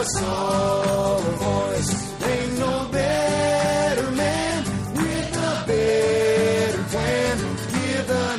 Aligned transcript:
Give 0.00 0.06
us 0.06 0.20
voice. 1.44 2.22
Ain't 2.24 2.58
no 2.58 2.88
better 2.90 4.10
man 4.12 4.64
with 4.96 5.36
a 5.36 5.64
better 5.66 6.84
plan. 6.84 7.36
Give 7.74 8.06
the 8.08 8.36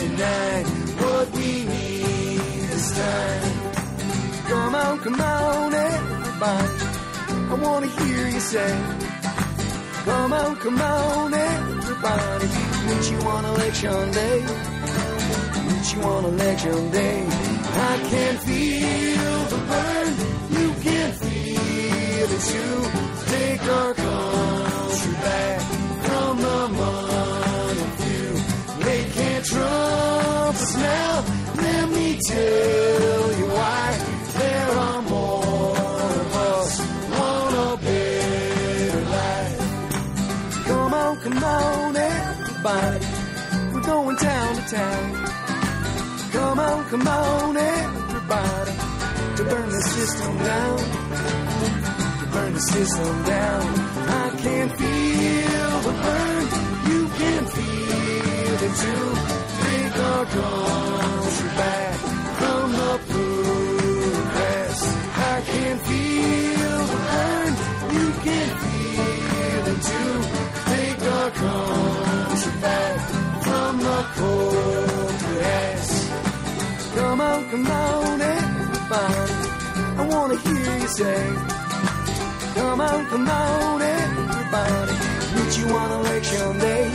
99 0.00 0.66
what 1.02 1.30
we 1.36 1.50
need 1.72 2.66
this 2.66 2.90
time. 2.98 3.42
Come 4.48 4.74
on, 4.74 4.98
come 4.98 5.20
on, 5.20 5.72
everybody. 5.72 6.82
I 7.50 7.54
wanna 7.62 7.86
hear 7.86 8.26
you 8.26 8.40
say. 8.40 8.72
Come 10.04 10.32
on, 10.32 10.56
come 10.56 10.82
on, 10.82 11.32
everybody. 11.32 12.48
Meet 12.86 13.10
you 13.12 13.18
on 13.28 13.44
election 13.44 14.10
day. 14.10 14.40
Meet 15.68 15.94
you 15.94 16.02
on 16.02 16.24
election 16.24 16.90
day. 16.90 17.26
I 17.72 18.08
can 18.10 18.36
feel 18.38 19.29
the 19.50 19.56
burn. 19.70 20.08
You 20.58 20.68
can 20.84 21.12
feel 21.12 22.28
it 22.36 22.42
too. 22.52 22.76
Take 23.34 23.62
our 23.78 23.94
country 23.94 25.12
back 25.26 25.60
from 26.06 26.36
the 26.46 26.60
money 26.80 27.86
few. 28.00 28.30
They 28.84 29.02
can't 29.16 29.44
trump 29.44 30.56
us 30.64 30.76
now. 30.76 31.24
Let 31.56 31.88
me 31.96 32.18
tell 32.28 33.38
you 33.40 33.46
why. 33.58 33.86
There 34.40 34.70
are 34.86 35.02
more 35.02 35.76
of 36.20 36.36
us. 36.52 36.70
Want 37.14 37.54
a 37.66 37.70
better 37.84 39.02
life. 39.18 39.58
Come 40.68 40.94
on, 40.94 41.16
come 41.24 41.44
on, 41.44 41.96
everybody. 41.96 43.06
We're 43.72 43.86
going 43.92 44.16
town 44.16 44.56
to 44.56 44.62
town. 44.76 45.04
Come 46.32 46.58
on, 46.58 46.84
come 46.90 47.08
on, 47.08 47.56
everybody. 47.56 48.89
Burn 49.50 49.68
the 49.68 49.82
system 49.82 50.38
down. 50.38 50.78
Burn 52.32 52.52
the 52.54 52.60
system 52.60 53.22
down. 53.24 53.62
I 54.22 54.30
can 54.42 54.68
feel 54.78 55.72
the 55.86 55.94
burn. 56.04 56.44
You 56.90 57.00
can 57.18 57.42
feel 57.56 58.58
it 58.66 58.74
too. 58.82 59.06
Take 59.64 59.96
our 60.10 60.24
country 60.36 61.50
back 61.58 61.94
from 62.38 62.66
the 62.80 62.92
progress. 63.10 64.78
I 65.16 65.40
can 65.50 65.78
feel 65.88 66.78
the 66.92 66.98
burn. 67.10 67.52
You 67.96 68.06
can 68.26 68.48
feel 68.62 69.64
it 69.74 69.80
too. 69.90 70.14
Take 70.70 71.02
our 71.18 71.30
country 71.42 72.54
back 72.60 72.98
from 73.46 73.72
the 73.78 74.00
cold 74.14 75.14
grass. 75.26 75.90
Come 76.94 77.20
on, 77.20 77.50
come 77.50 77.66
on, 77.66 78.20
everybody. 78.20 79.39
I 80.00 80.06
wanna 80.06 80.36
hear 80.36 80.78
you 80.78 80.88
say. 80.88 81.34
Come 82.54 82.80
on, 82.80 83.06
come 83.08 83.28
on, 83.28 83.82
everybody. 83.82 84.92
Meet 85.34 85.58
you 85.58 85.66
on 85.76 85.90
election 86.00 86.58
day. 86.58 86.86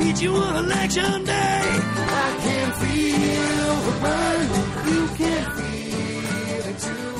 Meet 0.00 0.20
you 0.20 0.34
on 0.34 0.64
election 0.64 1.24
day. 1.24 1.62
I 1.62 2.38
can 2.42 2.72
feel 2.82 3.74
the 3.86 3.94
burn. 4.02 4.46
You 4.90 5.02
can 5.14 5.44
feel 5.58 6.64
it 6.70 6.78
too. 6.80 7.14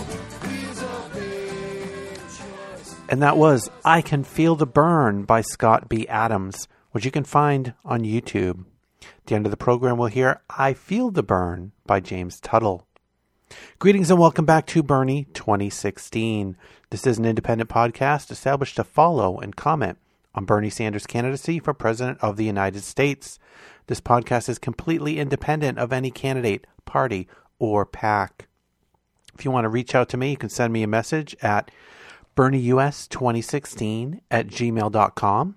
And 3.09 3.23
that 3.23 3.37
was 3.37 3.71
I 3.85 4.03
Can 4.03 4.25
Feel 4.25 4.57
the 4.57 4.67
Burn 4.67 5.23
by 5.23 5.43
Scott 5.43 5.89
B. 5.89 6.09
Adams, 6.09 6.67
which 6.91 7.05
you 7.05 7.13
can 7.13 7.23
find 7.23 7.75
on 7.85 8.01
YouTube. 8.01 8.65
At 9.01 9.27
the 9.27 9.37
end 9.37 9.47
of 9.47 9.53
the 9.53 9.57
program, 9.57 9.97
we'll 9.97 10.09
hear 10.09 10.43
I 10.51 10.73
Feel 10.73 11.13
the 11.13 11.23
Burn 11.23 11.71
by 11.87 12.01
James 12.01 12.41
Tuttle. 12.41 12.86
Greetings 13.79 14.11
and 14.11 14.19
welcome 14.19 14.45
back 14.45 14.67
to 14.67 14.83
Bernie 14.83 15.27
2016. 15.33 16.57
This 16.91 17.07
is 17.07 17.19
an 17.19 17.25
independent 17.25 17.71
podcast 17.71 18.31
established 18.31 18.77
to 18.77 18.85
follow 18.85 19.39
and 19.39 19.55
comment 19.55 19.99
on 20.35 20.45
Bernie 20.45 20.71
Sanders' 20.71 21.07
candidacy 21.07 21.59
for 21.59 21.73
President 21.73 22.19
of 22.21 22.37
the 22.37 22.45
United 22.45 22.83
States. 22.83 23.39
This 23.87 24.01
podcast 24.01 24.49
is 24.49 24.59
completely 24.59 25.19
independent 25.19 25.79
of 25.79 25.93
any 25.93 26.11
candidate, 26.11 26.67
party, 26.85 27.29
or 27.59 27.87
PAC. 27.87 28.49
If 29.35 29.45
you 29.45 29.51
want 29.51 29.65
to 29.65 29.69
reach 29.69 29.95
out 29.95 30.09
to 30.11 30.17
me, 30.17 30.31
you 30.31 30.37
can 30.37 30.49
send 30.49 30.73
me 30.73 30.83
a 30.83 30.89
message 30.89 31.37
at 31.41 31.71
BernieUS2016 32.37 34.21
at 34.31 34.49
gmail.com 34.49 35.57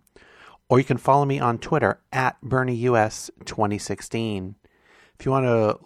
or 0.69 0.77
you 0.77 0.85
can 0.85 0.97
follow 0.97 1.25
me 1.25 1.39
on 1.39 1.57
Twitter 1.57 1.99
at 2.13 2.39
BernieUS2016. 2.41 4.53
If 5.19 5.25
you 5.25 5.31
want 5.31 5.45
to 5.45 5.79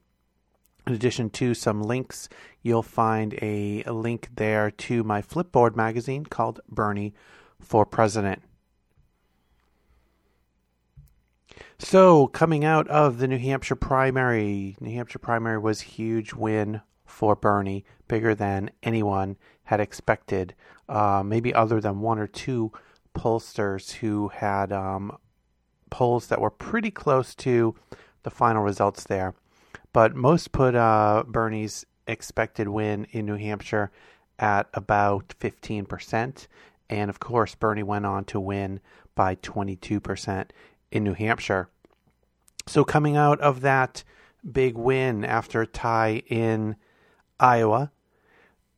In 0.86 0.94
addition 0.94 1.30
to 1.30 1.54
some 1.54 1.82
links, 1.82 2.28
you'll 2.62 2.82
find 2.82 3.34
a, 3.42 3.82
a 3.84 3.92
link 3.92 4.28
there 4.36 4.70
to 4.70 5.02
my 5.04 5.20
Flipboard 5.20 5.76
magazine 5.76 6.24
called 6.24 6.60
Bernie 6.68 7.12
for 7.60 7.84
President. 7.84 8.40
So, 11.80 12.26
coming 12.26 12.64
out 12.64 12.88
of 12.88 13.18
the 13.18 13.28
New 13.28 13.38
Hampshire 13.38 13.76
primary, 13.76 14.76
New 14.80 14.90
Hampshire 14.90 15.20
primary 15.20 15.58
was 15.58 15.80
huge 15.80 16.34
win 16.34 16.80
for 17.06 17.36
Bernie, 17.36 17.84
bigger 18.08 18.34
than 18.34 18.70
anyone 18.82 19.36
had 19.62 19.78
expected. 19.78 20.56
Uh, 20.88 21.22
maybe 21.24 21.54
other 21.54 21.80
than 21.80 22.00
one 22.00 22.18
or 22.18 22.26
two 22.26 22.72
pollsters 23.14 23.92
who 23.92 24.26
had 24.28 24.72
um, 24.72 25.16
polls 25.88 26.26
that 26.26 26.40
were 26.40 26.50
pretty 26.50 26.90
close 26.90 27.32
to 27.36 27.76
the 28.24 28.30
final 28.30 28.64
results 28.64 29.04
there. 29.04 29.34
But 29.92 30.16
most 30.16 30.50
put 30.50 30.74
uh, 30.74 31.22
Bernie's 31.28 31.86
expected 32.08 32.66
win 32.68 33.06
in 33.12 33.24
New 33.24 33.36
Hampshire 33.36 33.92
at 34.40 34.68
about 34.74 35.32
15%. 35.40 36.46
And 36.90 37.08
of 37.08 37.20
course, 37.20 37.54
Bernie 37.54 37.84
went 37.84 38.04
on 38.04 38.24
to 38.26 38.40
win 38.40 38.80
by 39.14 39.36
22% 39.36 40.50
in 40.90 41.04
New 41.04 41.14
Hampshire. 41.14 41.68
So, 42.66 42.84
coming 42.84 43.16
out 43.16 43.40
of 43.40 43.62
that 43.62 44.04
big 44.50 44.76
win 44.76 45.24
after 45.24 45.62
a 45.62 45.66
tie 45.66 46.22
in 46.28 46.76
Iowa, 47.40 47.92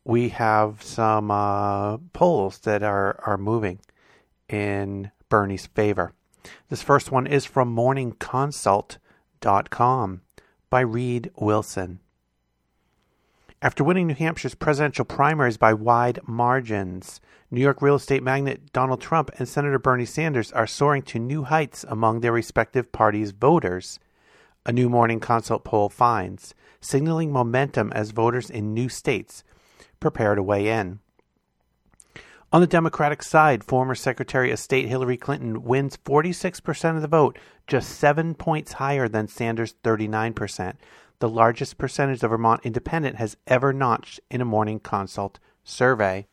we 0.04 0.28
have 0.30 0.82
some 0.82 1.30
uh, 1.30 1.98
polls 2.12 2.58
that 2.60 2.82
are, 2.82 3.20
are 3.26 3.38
moving 3.38 3.80
in 4.48 5.10
Bernie's 5.28 5.66
favor. 5.66 6.14
This 6.68 6.82
first 6.82 7.12
one 7.12 7.26
is 7.26 7.44
from 7.44 7.74
morningconsult.com 7.74 10.20
by 10.70 10.80
Reed 10.80 11.30
Wilson. 11.36 12.00
After 13.62 13.84
winning 13.84 14.06
New 14.06 14.14
Hampshire's 14.14 14.54
presidential 14.54 15.04
primaries 15.04 15.58
by 15.58 15.74
wide 15.74 16.18
margins, 16.26 17.20
New 17.52 17.60
York 17.60 17.82
real 17.82 17.96
estate 17.96 18.22
magnate 18.22 18.72
Donald 18.72 19.00
Trump 19.00 19.30
and 19.36 19.48
Senator 19.48 19.78
Bernie 19.80 20.04
Sanders 20.04 20.52
are 20.52 20.68
soaring 20.68 21.02
to 21.02 21.18
new 21.18 21.42
heights 21.42 21.84
among 21.88 22.20
their 22.20 22.30
respective 22.30 22.92
parties' 22.92 23.32
voters, 23.32 23.98
a 24.64 24.72
new 24.72 24.88
Morning 24.88 25.18
Consult 25.18 25.64
poll 25.64 25.88
finds, 25.88 26.54
signaling 26.80 27.32
momentum 27.32 27.92
as 27.92 28.12
voters 28.12 28.50
in 28.50 28.72
new 28.72 28.88
states 28.88 29.42
prepare 29.98 30.36
to 30.36 30.42
weigh 30.44 30.68
in. 30.68 31.00
On 32.52 32.60
the 32.60 32.68
Democratic 32.68 33.20
side, 33.20 33.64
former 33.64 33.96
Secretary 33.96 34.52
of 34.52 34.58
State 34.60 34.86
Hillary 34.86 35.16
Clinton 35.16 35.64
wins 35.64 35.96
46% 35.96 36.96
of 36.96 37.02
the 37.02 37.08
vote, 37.08 37.36
just 37.66 37.90
seven 37.90 38.34
points 38.34 38.74
higher 38.74 39.08
than 39.08 39.26
Sanders' 39.26 39.74
39%, 39.82 40.74
the 41.18 41.28
largest 41.28 41.78
percentage 41.78 42.20
the 42.20 42.28
Vermont 42.28 42.60
Independent 42.62 43.16
has 43.16 43.36
ever 43.48 43.72
notched 43.72 44.20
in 44.30 44.40
a 44.40 44.44
morning 44.44 44.78
consult 44.78 45.40
survey. 45.64 46.28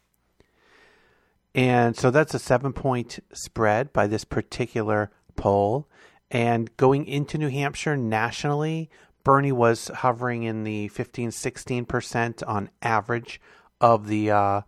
And 1.57 1.98
so 1.98 2.12
that's 2.12 2.36
a 2.36 2.39
seven 2.39 2.71
point 2.71 3.19
spread 3.33 3.92
by 3.92 4.06
this 4.06 4.24
particular 4.24 5.09
poll. 5.36 5.89
And 6.30 6.75
going 6.77 7.07
into 7.07 7.39
New 7.39 7.50
Hampshire 7.50 7.98
nationally, 7.98 8.92
Bernie 9.24 9.51
was 9.51 9.88
hovering 9.88 10.44
in 10.44 10.63
the 10.63 10.88
15, 10.89 11.31
16% 11.31 12.48
on 12.48 12.69
average 12.83 13.42
of 13.81 14.07
the 14.07 14.30
uh, 14.30 14.62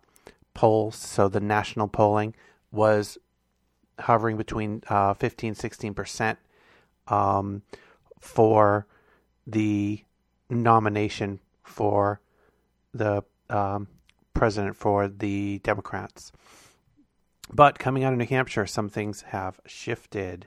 polls. 0.52 0.96
So 0.96 1.28
the 1.28 1.38
national 1.38 1.86
polling 1.86 2.34
was 2.72 3.18
hovering 4.00 4.36
between 4.36 4.82
uh, 4.88 5.14
15, 5.14 5.54
16% 5.54 6.36
um, 7.06 7.62
for 8.18 8.88
the 9.46 10.02
nomination 10.48 11.38
for 11.62 12.20
the 12.92 13.22
um, 13.48 13.86
president 14.34 14.74
for 14.74 15.06
the 15.06 15.60
Democrats. 15.62 16.32
But 17.52 17.78
coming 17.78 18.04
out 18.04 18.12
of 18.12 18.18
New 18.18 18.26
Hampshire, 18.26 18.66
some 18.66 18.88
things 18.88 19.22
have 19.28 19.60
shifted. 19.66 20.46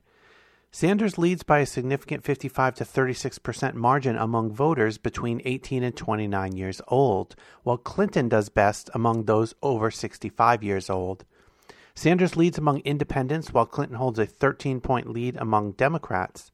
Sanders 0.71 1.17
leads 1.17 1.43
by 1.43 1.59
a 1.59 1.65
significant 1.65 2.23
55 2.23 2.75
to 2.75 2.83
36% 2.83 3.73
margin 3.75 4.15
among 4.15 4.51
voters 4.51 4.97
between 4.97 5.41
18 5.45 5.83
and 5.83 5.95
29 5.95 6.55
years 6.55 6.81
old, 6.87 7.35
while 7.61 7.77
Clinton 7.77 8.27
does 8.27 8.49
best 8.49 8.89
among 8.93 9.25
those 9.25 9.53
over 9.61 9.91
65 9.91 10.63
years 10.63 10.89
old. 10.89 11.25
Sanders 11.93 12.35
leads 12.35 12.57
among 12.57 12.79
independents, 12.79 13.53
while 13.53 13.67
Clinton 13.67 13.97
holds 13.97 14.17
a 14.17 14.25
13 14.25 14.81
point 14.81 15.07
lead 15.07 15.35
among 15.37 15.73
Democrats. 15.73 16.51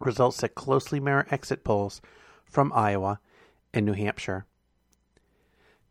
Results 0.00 0.38
that 0.38 0.54
closely 0.54 1.00
mirror 1.00 1.26
exit 1.30 1.64
polls 1.64 2.00
from 2.46 2.72
Iowa 2.72 3.20
and 3.74 3.84
New 3.84 3.92
Hampshire. 3.92 4.46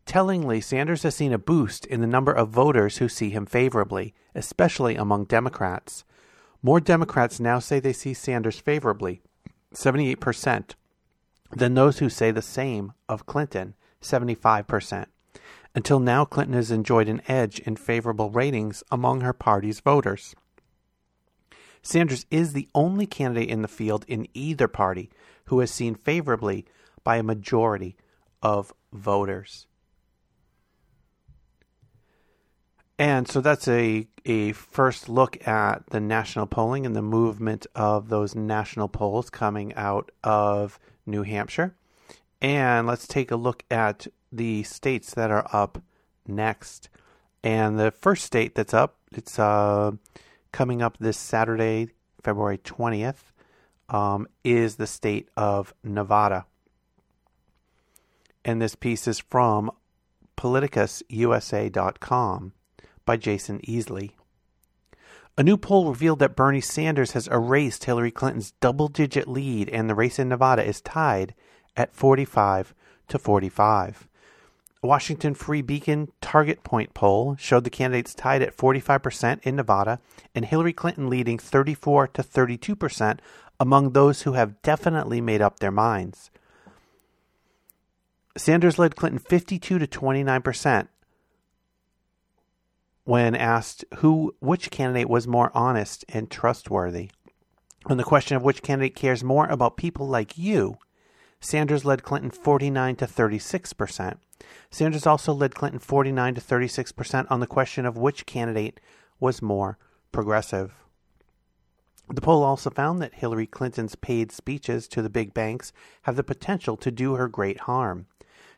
Tellingly, 0.06 0.60
Sanders 0.60 1.02
has 1.02 1.14
seen 1.14 1.32
a 1.32 1.38
boost 1.38 1.86
in 1.86 2.00
the 2.00 2.06
number 2.06 2.32
of 2.32 2.50
voters 2.50 2.98
who 2.98 3.08
see 3.08 3.30
him 3.30 3.46
favorably, 3.46 4.14
especially 4.34 4.96
among 4.96 5.24
Democrats. 5.24 6.04
More 6.62 6.80
Democrats 6.80 7.40
now 7.40 7.58
say 7.58 7.80
they 7.80 7.92
see 7.92 8.14
Sanders 8.14 8.58
favorably, 8.58 9.22
78%, 9.74 10.74
than 11.50 11.74
those 11.74 11.98
who 11.98 12.08
say 12.08 12.30
the 12.30 12.42
same 12.42 12.92
of 13.08 13.26
Clinton, 13.26 13.74
75%. 14.02 15.06
Until 15.74 15.98
now, 15.98 16.24
Clinton 16.24 16.54
has 16.54 16.70
enjoyed 16.70 17.08
an 17.08 17.22
edge 17.26 17.58
in 17.60 17.76
favorable 17.76 18.30
ratings 18.30 18.84
among 18.92 19.22
her 19.22 19.32
party's 19.32 19.80
voters. 19.80 20.34
Sanders 21.82 22.24
is 22.30 22.52
the 22.52 22.68
only 22.74 23.06
candidate 23.06 23.50
in 23.50 23.62
the 23.62 23.68
field 23.68 24.04
in 24.06 24.28
either 24.32 24.68
party 24.68 25.10
who 25.46 25.60
has 25.60 25.70
seen 25.70 25.94
favorably 25.94 26.64
by 27.02 27.16
a 27.16 27.22
majority 27.22 27.96
of 28.42 28.72
voters. 28.92 29.66
And 32.98 33.28
so 33.28 33.40
that's 33.40 33.66
a, 33.66 34.06
a 34.24 34.52
first 34.52 35.08
look 35.08 35.48
at 35.48 35.88
the 35.90 35.98
national 36.00 36.46
polling 36.46 36.86
and 36.86 36.94
the 36.94 37.02
movement 37.02 37.66
of 37.74 38.08
those 38.08 38.36
national 38.36 38.88
polls 38.88 39.30
coming 39.30 39.74
out 39.74 40.12
of 40.22 40.78
New 41.04 41.22
Hampshire. 41.22 41.74
And 42.40 42.86
let's 42.86 43.08
take 43.08 43.32
a 43.32 43.36
look 43.36 43.64
at 43.70 44.06
the 44.30 44.62
states 44.62 45.14
that 45.14 45.30
are 45.30 45.46
up 45.52 45.82
next. 46.26 46.88
And 47.42 47.78
the 47.78 47.90
first 47.90 48.24
state 48.24 48.54
that's 48.54 48.74
up, 48.74 48.96
it's 49.12 49.38
uh, 49.38 49.92
coming 50.52 50.80
up 50.80 50.96
this 50.98 51.18
Saturday, 51.18 51.88
February 52.22 52.58
20th, 52.58 53.32
um, 53.88 54.28
is 54.44 54.76
the 54.76 54.86
state 54.86 55.28
of 55.36 55.74
Nevada. 55.82 56.46
And 58.44 58.62
this 58.62 58.76
piece 58.76 59.08
is 59.08 59.18
from 59.18 59.72
politicususa.com 60.36 62.52
by 63.04 63.16
Jason 63.16 63.60
Easley. 63.60 64.12
A 65.36 65.42
new 65.42 65.56
poll 65.56 65.88
revealed 65.88 66.20
that 66.20 66.36
Bernie 66.36 66.60
Sanders 66.60 67.12
has 67.12 67.26
erased 67.26 67.84
Hillary 67.84 68.12
Clinton's 68.12 68.52
double 68.60 68.88
digit 68.88 69.26
lead 69.26 69.68
and 69.68 69.90
the 69.90 69.94
race 69.94 70.18
in 70.18 70.28
Nevada 70.28 70.64
is 70.64 70.80
tied 70.80 71.34
at 71.76 71.94
45 71.94 72.72
to 73.08 73.18
45. 73.18 74.06
A 74.82 74.86
Washington 74.86 75.34
Free 75.34 75.62
Beacon 75.62 76.12
Target 76.20 76.62
Point 76.62 76.94
poll 76.94 77.36
showed 77.36 77.64
the 77.64 77.70
candidates 77.70 78.14
tied 78.14 78.42
at 78.42 78.56
45% 78.56 79.40
in 79.42 79.56
Nevada 79.56 79.98
and 80.34 80.44
Hillary 80.44 80.72
Clinton 80.72 81.08
leading 81.08 81.38
34 81.38 82.08
to 82.08 82.22
32% 82.22 83.18
among 83.58 83.90
those 83.90 84.22
who 84.22 84.34
have 84.34 84.60
definitely 84.62 85.20
made 85.20 85.40
up 85.40 85.58
their 85.58 85.70
minds. 85.70 86.30
Sanders 88.36 88.78
led 88.78 88.94
Clinton 88.94 89.20
52 89.20 89.78
to 89.78 89.86
29%, 89.86 90.88
when 93.04 93.34
asked 93.34 93.84
who 93.96 94.34
which 94.40 94.70
candidate 94.70 95.08
was 95.08 95.28
more 95.28 95.50
honest 95.54 96.04
and 96.08 96.30
trustworthy. 96.30 97.10
On 97.86 97.98
the 97.98 98.04
question 98.04 98.36
of 98.36 98.42
which 98.42 98.62
candidate 98.62 98.94
cares 98.94 99.22
more 99.22 99.46
about 99.46 99.76
people 99.76 100.08
like 100.08 100.38
you, 100.38 100.76
Sanders 101.38 101.84
led 101.84 102.02
Clinton 102.02 102.30
49 102.30 102.96
to 102.96 103.06
36 103.06 103.72
percent. 103.74 104.18
Sanders 104.70 105.06
also 105.06 105.34
led 105.34 105.54
Clinton 105.54 105.78
49 105.78 106.34
to 106.36 106.40
36 106.40 106.92
percent 106.92 107.30
on 107.30 107.40
the 107.40 107.46
question 107.46 107.84
of 107.84 107.98
which 107.98 108.24
candidate 108.24 108.80
was 109.20 109.42
more 109.42 109.78
progressive. 110.10 110.74
The 112.08 112.20
poll 112.20 112.42
also 112.42 112.70
found 112.70 113.00
that 113.00 113.14
Hillary 113.14 113.46
Clinton's 113.46 113.94
paid 113.94 114.30
speeches 114.30 114.88
to 114.88 115.02
the 115.02 115.10
big 115.10 115.32
banks 115.32 115.72
have 116.02 116.16
the 116.16 116.24
potential 116.24 116.76
to 116.78 116.90
do 116.90 117.14
her 117.14 117.28
great 117.28 117.60
harm. 117.60 118.06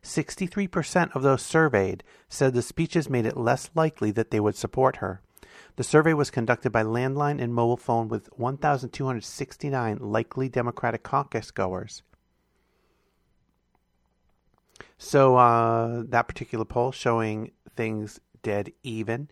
63% 0.06 1.14
of 1.14 1.22
those 1.22 1.42
surveyed 1.42 2.02
said 2.28 2.54
the 2.54 2.62
speeches 2.62 3.10
made 3.10 3.26
it 3.26 3.36
less 3.36 3.70
likely 3.74 4.10
that 4.12 4.30
they 4.30 4.40
would 4.40 4.56
support 4.56 4.96
her. 4.96 5.20
The 5.76 5.84
survey 5.84 6.14
was 6.14 6.30
conducted 6.30 6.70
by 6.70 6.82
landline 6.82 7.40
and 7.40 7.54
mobile 7.54 7.76
phone 7.76 8.08
with 8.08 8.28
1,269 8.38 9.98
likely 9.98 10.48
Democratic 10.48 11.02
caucus 11.02 11.50
goers. 11.50 12.02
So, 14.98 15.36
uh, 15.36 16.04
that 16.06 16.28
particular 16.28 16.64
poll 16.64 16.92
showing 16.92 17.52
things 17.74 18.20
dead 18.42 18.72
even 18.82 19.28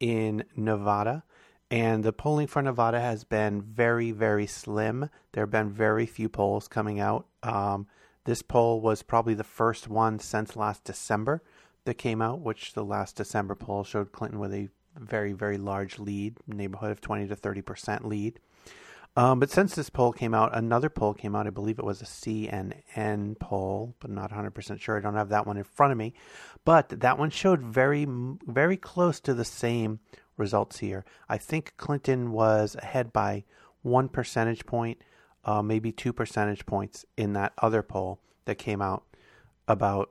in 0.00 0.44
Nevada. 0.56 1.24
And 1.70 2.04
the 2.04 2.12
polling 2.12 2.46
for 2.46 2.62
Nevada 2.62 3.00
has 3.00 3.24
been 3.24 3.62
very, 3.62 4.10
very 4.10 4.46
slim. 4.46 5.08
There 5.32 5.42
have 5.42 5.50
been 5.50 5.70
very 5.70 6.06
few 6.06 6.28
polls 6.28 6.68
coming 6.68 7.00
out. 7.00 7.26
Um, 7.42 7.86
this 8.24 8.42
poll 8.42 8.80
was 8.80 9.02
probably 9.02 9.34
the 9.34 9.44
first 9.44 9.88
one 9.88 10.18
since 10.18 10.56
last 10.56 10.84
December 10.84 11.42
that 11.84 11.94
came 11.94 12.22
out, 12.22 12.40
which 12.40 12.72
the 12.72 12.84
last 12.84 13.16
December 13.16 13.54
poll 13.54 13.84
showed 13.84 14.12
Clinton 14.12 14.38
with 14.38 14.52
a 14.52 14.68
very, 14.98 15.32
very 15.32 15.58
large 15.58 15.98
lead, 15.98 16.38
neighborhood 16.46 16.90
of 16.90 17.00
20 17.00 17.28
to 17.28 17.36
30% 17.36 18.04
lead. 18.04 18.40
Um, 19.16 19.38
but 19.38 19.50
since 19.50 19.74
this 19.74 19.90
poll 19.90 20.12
came 20.12 20.34
out, 20.34 20.56
another 20.56 20.88
poll 20.88 21.14
came 21.14 21.36
out. 21.36 21.46
I 21.46 21.50
believe 21.50 21.78
it 21.78 21.84
was 21.84 22.02
a 22.02 22.06
CNN 22.06 23.38
poll, 23.38 23.94
but 24.00 24.10
not 24.10 24.32
100% 24.32 24.80
sure. 24.80 24.96
I 24.96 25.00
don't 25.00 25.14
have 25.14 25.28
that 25.28 25.46
one 25.46 25.56
in 25.56 25.64
front 25.64 25.92
of 25.92 25.98
me. 25.98 26.14
But 26.64 26.88
that 27.00 27.18
one 27.18 27.30
showed 27.30 27.62
very, 27.62 28.06
very 28.08 28.76
close 28.76 29.20
to 29.20 29.34
the 29.34 29.44
same 29.44 30.00
results 30.36 30.78
here. 30.78 31.04
I 31.28 31.38
think 31.38 31.74
Clinton 31.76 32.32
was 32.32 32.74
ahead 32.76 33.12
by 33.12 33.44
one 33.82 34.08
percentage 34.08 34.66
point 34.66 35.00
uh, 35.44 35.62
maybe 35.62 35.92
two 35.92 36.12
percentage 36.12 36.66
points 36.66 37.04
in 37.16 37.32
that 37.34 37.52
other 37.58 37.82
poll 37.82 38.20
that 38.44 38.56
came 38.56 38.80
out 38.82 39.04
about 39.68 40.10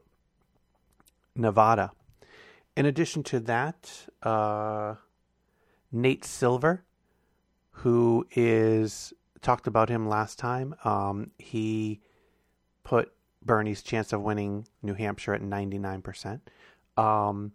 Nevada. 1.36 1.92
In 2.76 2.86
addition 2.86 3.24
to 3.24 3.40
that, 3.42 4.08
uh, 4.24 4.96
Nate 5.92 6.26
Silver, 6.26 6.84
who 7.72 8.26
is 8.32 9.14
talked 9.42 9.68
about 9.68 9.90
him 9.90 10.08
last 10.08 10.40
time, 10.40 10.76
um, 10.84 11.32
he 11.38 12.02
put 12.84 13.12
Bernie's 13.44 13.84
chance 13.84 14.14
of 14.14 14.22
winning 14.22 14.68
New 14.82 14.94
Hampshire 14.94 15.34
at 15.34 15.42
99% 15.42 16.40
um, 16.98 17.52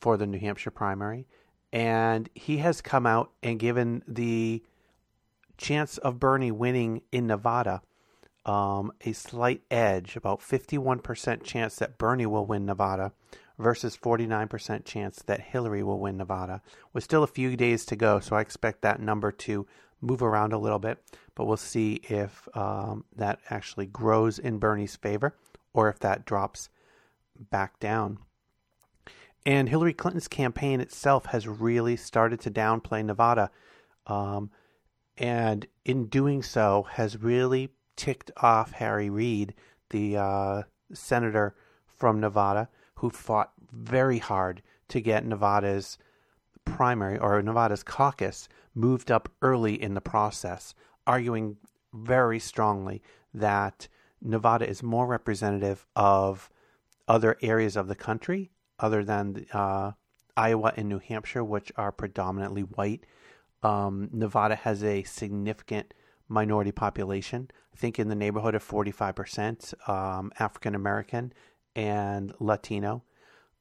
for 0.00 0.16
the 0.16 0.26
New 0.26 0.38
Hampshire 0.38 0.70
primary. 0.70 1.26
And 1.72 2.28
he 2.34 2.58
has 2.58 2.80
come 2.80 3.06
out 3.06 3.30
and 3.42 3.58
given 3.58 4.02
the 4.08 4.62
chance 5.60 5.98
of 5.98 6.18
Bernie 6.18 6.50
winning 6.50 7.02
in 7.12 7.26
Nevada 7.26 7.82
um, 8.46 8.92
a 9.02 9.12
slight 9.12 9.62
edge, 9.70 10.16
about 10.16 10.40
51% 10.40 11.44
chance 11.44 11.76
that 11.76 11.98
Bernie 11.98 12.26
will 12.26 12.46
win 12.46 12.66
Nevada 12.66 13.12
versus 13.58 13.96
49% 13.96 14.84
chance 14.84 15.22
that 15.22 15.40
Hillary 15.40 15.82
will 15.82 16.00
win 16.00 16.16
Nevada. 16.16 16.62
With 16.92 17.04
still 17.04 17.22
a 17.22 17.28
few 17.28 17.56
days 17.56 17.84
to 17.86 17.96
go, 17.96 18.18
so 18.18 18.36
I 18.36 18.40
expect 18.40 18.82
that 18.82 19.00
number 19.00 19.30
to 19.30 19.66
move 20.00 20.22
around 20.22 20.54
a 20.54 20.58
little 20.58 20.78
bit, 20.78 20.98
but 21.34 21.44
we'll 21.44 21.58
see 21.58 22.00
if 22.04 22.48
um, 22.54 23.04
that 23.14 23.38
actually 23.50 23.86
grows 23.86 24.38
in 24.38 24.58
Bernie's 24.58 24.96
favor 24.96 25.36
or 25.74 25.90
if 25.90 25.98
that 25.98 26.24
drops 26.24 26.70
back 27.50 27.78
down. 27.78 28.18
And 29.44 29.68
Hillary 29.68 29.92
Clinton's 29.92 30.28
campaign 30.28 30.80
itself 30.80 31.26
has 31.26 31.46
really 31.46 31.96
started 31.96 32.40
to 32.40 32.50
downplay 32.50 33.04
Nevada. 33.04 33.50
Um, 34.06 34.50
and 35.20 35.66
in 35.84 36.06
doing 36.06 36.42
so 36.42 36.86
has 36.92 37.22
really 37.22 37.68
ticked 37.94 38.30
off 38.38 38.72
Harry 38.72 39.10
Reid, 39.10 39.54
the 39.90 40.16
uh, 40.16 40.62
senator 40.94 41.54
from 41.86 42.20
Nevada, 42.20 42.70
who 42.96 43.10
fought 43.10 43.52
very 43.70 44.18
hard 44.18 44.62
to 44.88 45.00
get 45.00 45.26
Nevada's 45.26 45.98
primary 46.64 47.18
or 47.18 47.40
Nevada's 47.42 47.82
caucus 47.82 48.48
moved 48.74 49.10
up 49.10 49.28
early 49.42 49.80
in 49.80 49.92
the 49.92 50.00
process, 50.00 50.74
arguing 51.06 51.58
very 51.92 52.38
strongly 52.38 53.02
that 53.34 53.88
Nevada 54.22 54.66
is 54.66 54.82
more 54.82 55.06
representative 55.06 55.86
of 55.94 56.48
other 57.06 57.36
areas 57.42 57.76
of 57.76 57.88
the 57.88 57.94
country 57.94 58.50
other 58.78 59.04
than 59.04 59.44
uh, 59.52 59.92
Iowa 60.34 60.72
and 60.76 60.88
New 60.88 60.98
Hampshire, 60.98 61.44
which 61.44 61.70
are 61.76 61.92
predominantly 61.92 62.62
white 62.62 63.04
um, 63.62 64.08
Nevada 64.12 64.54
has 64.56 64.82
a 64.82 65.02
significant 65.04 65.94
minority 66.28 66.72
population. 66.72 67.50
I 67.72 67.76
think 67.76 67.98
in 67.98 68.08
the 68.08 68.14
neighborhood 68.14 68.54
of 68.54 68.66
45% 68.66 69.88
um, 69.88 70.32
African 70.38 70.74
American 70.74 71.32
and 71.74 72.32
Latino 72.38 73.04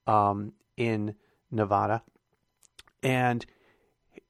um, 0.07 0.53
in 0.77 1.15
Nevada. 1.51 2.03
And 3.03 3.45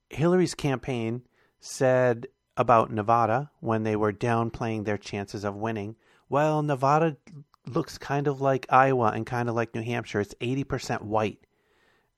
Hillary's 0.10 0.56
campaign 0.56 1.24
said 1.60 2.28
about 2.58 2.92
Nevada 2.92 3.52
when 3.60 3.84
they 3.84 3.96
were 3.96 4.14
downplaying 4.14 4.86
their 4.86 4.98
chances 4.98 5.44
of 5.44 5.56
winning. 5.56 5.96
Well, 6.28 6.62
Nevada 6.62 7.18
looks 7.66 7.98
kind 7.98 8.28
of 8.28 8.42
like 8.42 8.66
Iowa 8.70 9.12
and 9.16 9.26
kind 9.26 9.50
of 9.50 9.56
like 9.56 9.74
New 9.74 9.82
Hampshire. 9.82 10.20
It's 10.20 10.34
80% 10.36 11.04
white. 11.04 11.40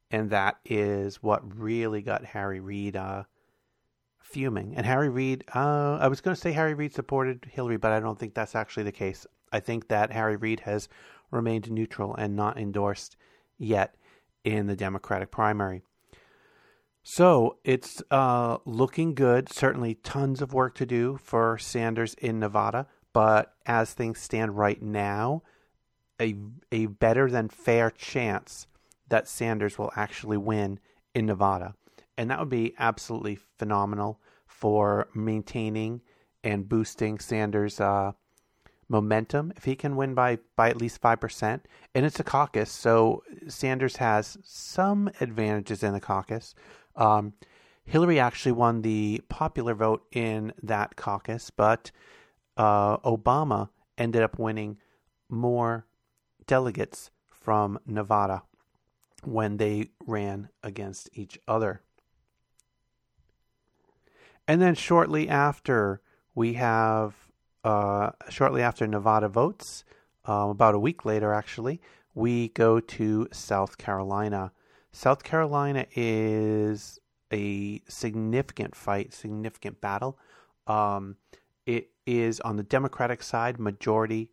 And 0.10 0.32
that 0.32 0.58
is 0.66 1.24
what 1.24 1.58
really 1.58 2.02
got 2.02 2.26
Harry 2.26 2.60
Reid 2.60 2.96
uh, 2.96 3.24
fuming. 4.32 4.74
And 4.76 4.86
Harry 4.86 5.10
Reid, 5.10 5.44
uh, 5.54 5.98
I 6.02 6.08
was 6.08 6.22
going 6.22 6.36
to 6.36 6.42
say 6.42 6.52
Harry 6.52 6.74
Reid 6.74 6.94
supported 6.94 7.46
Hillary, 7.52 7.78
but 7.78 7.92
I 7.92 8.00
don't 8.00 8.18
think 8.18 8.34
that's 8.34 8.56
actually 8.56 8.84
the 8.84 8.92
case. 8.92 9.26
I 9.52 9.60
think 9.60 9.88
that 9.90 10.12
Harry 10.12 10.36
Reid 10.36 10.62
has 10.62 10.88
remained 11.30 11.70
neutral 11.72 12.16
and 12.16 12.36
not 12.36 12.58
endorsed 12.58 13.18
yet 13.58 13.96
in 14.44 14.68
the 14.68 14.76
Democratic 14.76 15.32
primary. 15.32 15.84
So 17.04 17.58
it's 17.64 18.02
uh, 18.12 18.58
looking 18.66 19.16
good. 19.16 19.52
Certainly, 19.52 19.96
tons 19.96 20.42
of 20.42 20.54
work 20.54 20.76
to 20.76 20.86
do 20.86 21.18
for 21.22 21.58
Sanders 21.58 22.14
in 22.16 22.40
Nevada. 22.40 22.88
But 23.14 23.54
as 23.66 23.94
things 23.94 24.20
stand 24.20 24.58
right 24.58 24.82
now, 24.82 25.42
a 26.20 26.36
a 26.72 26.86
better 26.86 27.30
than 27.30 27.50
fair 27.50 27.90
chance 27.90 28.68
that 29.10 29.28
Sanders 29.28 29.78
will 29.78 29.92
actually 29.96 30.38
win 30.38 30.80
in 31.14 31.26
Nevada, 31.26 31.76
and 32.18 32.30
that 32.30 32.40
would 32.40 32.50
be 32.50 32.74
absolutely 32.78 33.40
phenomenal 33.58 34.20
for 34.46 35.08
maintaining 35.14 36.02
and 36.44 36.68
boosting 36.68 37.20
Sanders' 37.20 37.80
uh, 37.80 38.12
momentum 38.90 39.54
if 39.56 39.64
he 39.64 39.76
can 39.76 39.96
win 39.96 40.14
by 40.14 40.38
by 40.56 40.70
at 40.70 40.78
least 40.78 41.02
five 41.02 41.20
percent. 41.20 41.68
And 41.96 42.06
it's 42.06 42.20
a 42.20 42.24
caucus, 42.24 42.72
so 42.72 43.24
Sanders 43.48 43.98
has 43.98 44.38
some 44.44 45.10
advantages 45.22 45.84
in 45.84 45.94
the 45.94 46.02
caucus. 46.02 46.54
Um, 46.96 47.34
Hillary 47.84 48.20
actually 48.20 48.52
won 48.52 48.82
the 48.82 49.22
popular 49.30 49.74
vote 49.74 50.06
in 50.12 50.54
that 50.64 50.96
caucus, 50.96 51.50
but 51.50 51.92
uh, 52.58 52.98
Obama 52.98 53.70
ended 53.98 54.22
up 54.22 54.38
winning 54.38 54.78
more 55.30 55.86
delegates 56.46 57.12
from 57.30 57.80
Nevada 57.86 58.44
when 59.24 59.58
they 59.58 59.90
ran 60.06 60.50
against 60.64 61.10
each 61.14 61.40
other. 61.48 61.82
And 64.48 64.62
then 64.62 64.76
shortly 64.76 65.30
after, 65.30 66.02
we 66.36 66.54
have, 66.54 67.16
uh, 67.64 68.12
shortly 68.30 68.62
after 68.62 68.88
Nevada 68.88 69.30
votes, 69.30 69.84
um, 70.26 70.50
about 70.50 70.76
a 70.76 70.80
week 70.80 71.06
later 71.06 71.34
actually, 71.34 71.82
we 72.14 72.50
go 72.50 72.80
to 72.80 73.28
South 73.32 73.78
Carolina. 73.78 74.52
South 74.92 75.24
Carolina 75.24 75.86
is 75.96 77.00
a 77.32 77.82
significant 77.88 78.76
fight, 78.76 79.14
significant 79.14 79.80
battle. 79.80 80.20
Um, 80.68 81.16
it 81.66 81.92
is 82.06 82.40
on 82.42 82.58
the 82.58 82.64
Democratic 82.64 83.24
side, 83.24 83.60
majority 83.60 84.30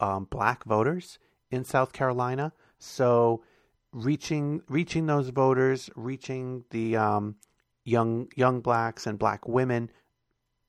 um, 0.00 0.24
black 0.24 0.64
voters 0.64 1.18
in 1.50 1.64
South 1.64 1.92
Carolina. 1.92 2.52
So 2.78 3.44
reaching 3.92 4.62
reaching 4.68 5.06
those 5.06 5.28
voters, 5.28 5.90
reaching 5.94 6.64
the 6.70 6.96
um, 6.96 7.36
young 7.84 8.28
young 8.36 8.60
blacks 8.60 9.06
and 9.06 9.18
black 9.18 9.46
women, 9.48 9.90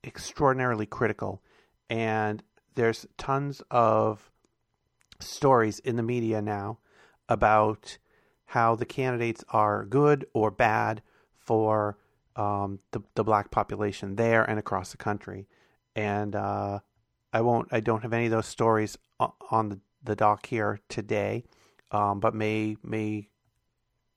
extraordinarily 0.04 0.86
critical. 0.86 1.42
And 1.90 2.42
there's 2.74 3.06
tons 3.18 3.62
of 3.70 4.30
stories 5.20 5.78
in 5.80 5.96
the 5.96 6.02
media 6.02 6.42
now 6.42 6.78
about 7.28 7.98
how 8.46 8.74
the 8.74 8.84
candidates 8.84 9.44
are 9.50 9.84
good 9.84 10.26
or 10.34 10.50
bad 10.50 11.02
for 11.38 11.98
um, 12.36 12.78
the 12.92 13.02
the 13.14 13.24
black 13.24 13.50
population 13.50 14.16
there 14.16 14.42
and 14.42 14.58
across 14.58 14.90
the 14.90 14.96
country. 14.96 15.46
And 15.94 16.34
uh, 16.34 16.80
I 17.32 17.40
won't. 17.40 17.68
I 17.72 17.80
don't 17.80 18.02
have 18.02 18.12
any 18.12 18.26
of 18.26 18.30
those 18.30 18.46
stories 18.46 18.98
on 19.50 19.68
the, 19.68 19.80
the 20.02 20.16
dock 20.16 20.46
here 20.46 20.80
today, 20.88 21.44
um, 21.90 22.20
but 22.20 22.34
may 22.34 22.76
may 22.82 23.28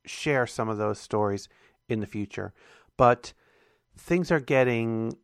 share 0.06 0.48
some 0.48 0.70
of 0.70 0.78
those 0.78 1.00
stories 1.00 1.48
in 1.88 2.00
the 2.00 2.08
future. 2.08 2.54
But 2.98 3.34
things 3.98 4.32
are 4.32 4.40
getting 4.40 5.18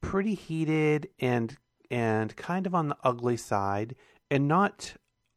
pretty 0.00 0.34
heated 0.34 1.08
and 1.18 1.56
and 1.90 2.34
kind 2.36 2.66
of 2.66 2.74
on 2.74 2.88
the 2.88 2.96
ugly 3.04 3.36
side, 3.36 3.94
and 4.30 4.48
not 4.48 4.94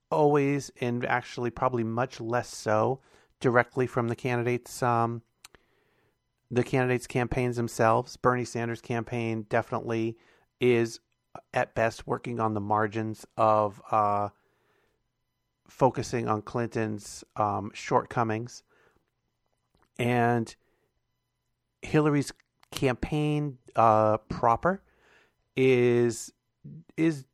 always, 0.10 0.72
and 0.82 1.06
actually 1.06 1.52
probably 1.52 1.84
much 1.84 2.20
less 2.20 2.54
so 2.54 3.00
directly 3.40 3.86
from 3.86 4.08
the 4.08 4.16
candidates 4.16 4.82
um, 4.82 5.22
the 6.52 6.64
candidates' 6.64 7.08
campaigns 7.08 7.58
themselves. 7.58 8.18
Bernie 8.18 8.46
Sanders' 8.46 8.82
campaign 8.82 9.46
definitely 9.50 10.18
is, 10.60 11.00
at 11.54 11.76
best, 11.76 12.08
working 12.08 12.40
on 12.40 12.54
the 12.54 12.60
margins 12.60 13.26
of 13.38 13.82
uh, 13.92 14.30
focusing 15.68 16.28
on 16.28 16.42
Clinton's 16.42 17.24
um, 17.36 17.72
shortcomings. 17.74 18.64
And 20.00 20.56
Hillary's 21.82 22.32
campaign 22.72 23.58
uh, 23.76 24.18
proper 24.30 24.82
is 25.56 26.32
is 26.98 27.26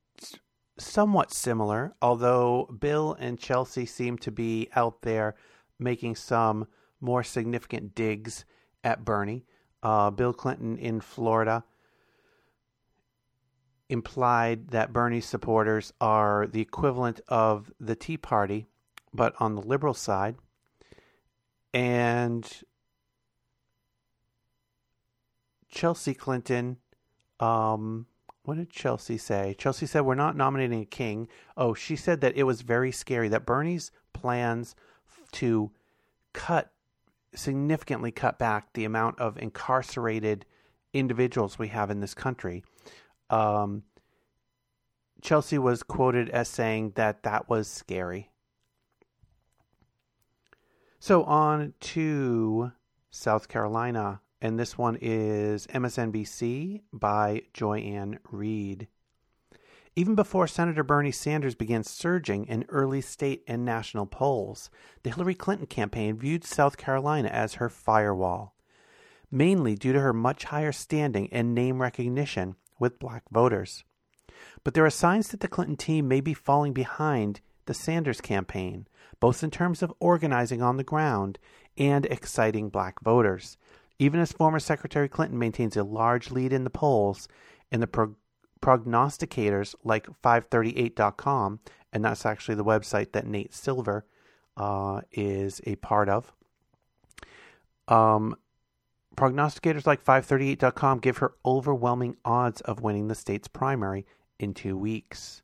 somewhat 0.78 1.32
similar, 1.32 1.96
although 2.02 2.66
Bill 2.80 3.16
and 3.20 3.40
Chelsea 3.40 3.86
seem 3.86 4.18
to 4.20 4.32
be 4.32 4.70
out 4.76 5.02
there 5.02 5.36
making 5.80 6.16
some 6.16 6.68
more 7.00 7.24
significant 7.24 7.96
digs 7.96 8.46
at 8.84 9.06
Bernie. 9.06 9.46
Uh, 9.84 10.10
Bill 10.10 10.34
Clinton 10.34 10.78
in 10.78 11.00
Florida 11.00 11.64
implied 13.90 14.70
that 14.70 14.92
Bernie's 14.92 15.26
supporters 15.26 15.94
are 16.02 16.48
the 16.48 16.62
equivalent 16.62 17.22
of 17.28 17.72
the 17.80 17.96
Tea 17.96 18.18
Party, 18.18 18.66
but 19.14 19.34
on 19.40 19.56
the 19.56 19.62
liberal 19.62 19.94
side. 19.94 20.36
And 21.74 22.50
Chelsea 25.76 26.14
Clinton, 26.14 26.78
um, 27.42 28.08
what 28.44 28.56
did 28.56 28.70
Chelsea 28.70 29.18
say? 29.18 29.54
Chelsea 29.58 29.86
said, 29.86 30.02
We're 30.02 30.16
not 30.16 30.38
nominating 30.38 30.82
a 30.82 30.86
king. 30.86 31.28
Oh, 31.58 31.74
she 31.74 31.98
said 31.98 32.22
that 32.22 32.38
it 32.38 32.44
was 32.44 32.62
very 32.62 32.94
scary 32.94 33.28
that 33.28 33.46
Bernie's 33.46 33.92
plans 34.14 34.74
to 35.34 35.72
cut 36.34 36.72
significantly 37.36 38.12
cut 38.12 38.40
back 38.40 38.72
the 38.72 38.86
amount 38.86 39.20
of 39.20 39.38
incarcerated 39.38 40.46
individuals 40.94 41.60
we 41.60 41.68
have 41.68 41.92
in 41.92 42.00
this 42.00 42.14
country. 42.14 42.64
Um, 43.30 43.84
Chelsea 45.22 45.58
was 45.58 45.84
quoted 45.84 46.30
as 46.30 46.48
saying 46.48 46.94
that 46.96 47.24
that 47.24 47.50
was 47.50 47.68
scary. 47.68 48.30
So 51.00 51.26
on 51.26 51.74
to 51.82 52.72
South 53.10 53.50
Carolina, 53.50 54.22
and 54.42 54.60
this 54.60 54.78
one 54.78 54.98
is 55.02 55.68
MSNBC 55.68 56.82
by 56.92 57.42
Joy-Ann 57.54 58.20
Even 59.96 60.16
before 60.16 60.48
Senator 60.48 60.84
Bernie 60.84 61.12
Sanders 61.12 61.56
began 61.56 61.84
surging 61.84 62.46
in 62.46 62.66
early 62.70 63.02
state 63.02 63.44
and 63.48 63.64
national 63.64 64.06
polls, 64.06 64.70
the 65.04 65.10
Hillary 65.10 65.36
Clinton 65.36 65.68
campaign 65.68 66.18
viewed 66.18 66.44
South 66.44 66.78
Carolina 66.78 67.30
as 67.30 67.56
her 67.56 67.70
firewall, 67.70 68.56
mainly 69.32 69.76
due 69.76 69.94
to 69.94 70.02
her 70.02 70.14
much 70.14 70.46
higher 70.46 70.72
standing 70.72 71.30
and 71.32 71.56
name 71.56 71.82
recognition 71.82 72.56
with 72.80 73.00
black 73.00 73.24
voters. 73.32 73.84
But 74.64 74.74
there 74.74 74.86
are 74.86 74.90
signs 74.90 75.30
that 75.30 75.40
the 75.40 75.48
Clinton 75.48 75.78
team 75.78 76.08
may 76.08 76.22
be 76.22 76.34
falling 76.34 76.74
behind 76.74 77.40
the 77.66 77.74
Sanders 77.74 78.22
campaign, 78.22 78.88
both 79.20 79.44
in 79.44 79.52
terms 79.52 79.82
of 79.82 79.94
organizing 80.00 80.62
on 80.62 80.78
the 80.78 80.84
ground 80.84 81.40
and 81.78 82.06
exciting 82.08 82.70
black 82.70 83.02
voters. 83.02 83.58
Even 83.98 84.20
as 84.20 84.32
former 84.32 84.60
Secretary 84.60 85.08
Clinton 85.08 85.40
maintains 85.40 85.78
a 85.78 85.84
large 85.84 86.32
lead 86.32 86.52
in 86.52 86.64
the 86.64 86.70
polls, 86.70 87.28
in 87.72 87.80
the 87.80 87.88
pro- 87.88 88.16
prognosticators 88.62 89.76
like 89.84 90.08
538.com, 90.22 91.60
and 91.94 92.04
that's 92.04 92.26
actually 92.26 92.56
the 92.56 92.66
website 92.66 93.12
that 93.14 93.28
Nate 93.28 93.54
Silver 93.54 94.06
uh, 94.58 95.02
is 95.12 95.62
a 95.66 95.76
part 95.78 96.10
of. 96.10 96.34
Um, 97.88 98.36
prognosticators 99.16 99.86
like 99.86 100.04
538.com 100.04 101.00
give 101.00 101.18
her 101.18 101.34
overwhelming 101.46 102.18
odds 102.26 102.62
of 102.62 102.82
winning 102.82 103.08
the 103.08 103.16
state's 103.16 103.48
primary 103.48 104.06
in 104.40 104.54
two 104.54 104.78
weeks. 104.78 105.42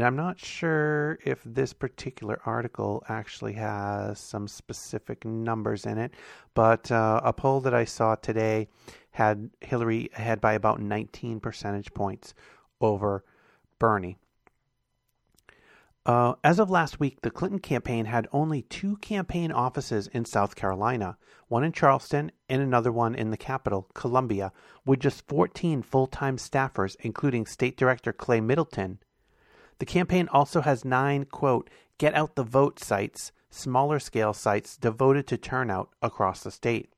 And 0.00 0.06
I'm 0.06 0.16
not 0.16 0.40
sure 0.40 1.18
if 1.26 1.42
this 1.44 1.74
particular 1.74 2.40
article 2.46 3.04
actually 3.10 3.52
has 3.52 4.18
some 4.18 4.48
specific 4.48 5.26
numbers 5.26 5.84
in 5.84 5.98
it, 5.98 6.14
but 6.54 6.90
uh, 6.90 7.20
a 7.22 7.34
poll 7.34 7.60
that 7.60 7.74
I 7.74 7.84
saw 7.84 8.14
today 8.14 8.68
had 9.10 9.50
Hillary 9.60 10.08
ahead 10.16 10.40
by 10.40 10.54
about 10.54 10.80
19 10.80 11.38
percentage 11.40 11.92
points 11.92 12.32
over 12.80 13.26
Bernie. 13.78 14.16
Uh, 16.06 16.32
as 16.42 16.58
of 16.58 16.70
last 16.70 16.98
week, 16.98 17.20
the 17.20 17.30
Clinton 17.30 17.58
campaign 17.58 18.06
had 18.06 18.26
only 18.32 18.62
two 18.62 18.96
campaign 18.96 19.52
offices 19.52 20.06
in 20.06 20.24
South 20.24 20.56
Carolina, 20.56 21.18
one 21.48 21.62
in 21.62 21.72
Charleston 21.72 22.32
and 22.48 22.62
another 22.62 22.90
one 22.90 23.14
in 23.14 23.30
the 23.30 23.36
capital, 23.36 23.86
Columbia, 23.92 24.50
with 24.86 25.00
just 25.00 25.28
14 25.28 25.82
full 25.82 26.06
time 26.06 26.38
staffers, 26.38 26.96
including 27.00 27.44
State 27.44 27.76
Director 27.76 28.14
Clay 28.14 28.40
Middleton. 28.40 28.98
The 29.80 29.86
campaign 29.86 30.28
also 30.30 30.60
has 30.60 30.84
nine, 30.84 31.24
quote, 31.24 31.70
get 31.96 32.14
out 32.14 32.36
the 32.36 32.44
vote 32.44 32.78
sites, 32.78 33.32
smaller 33.48 33.98
scale 33.98 34.34
sites 34.34 34.76
devoted 34.76 35.26
to 35.28 35.38
turnout 35.38 35.88
across 36.02 36.42
the 36.42 36.50
state. 36.50 36.92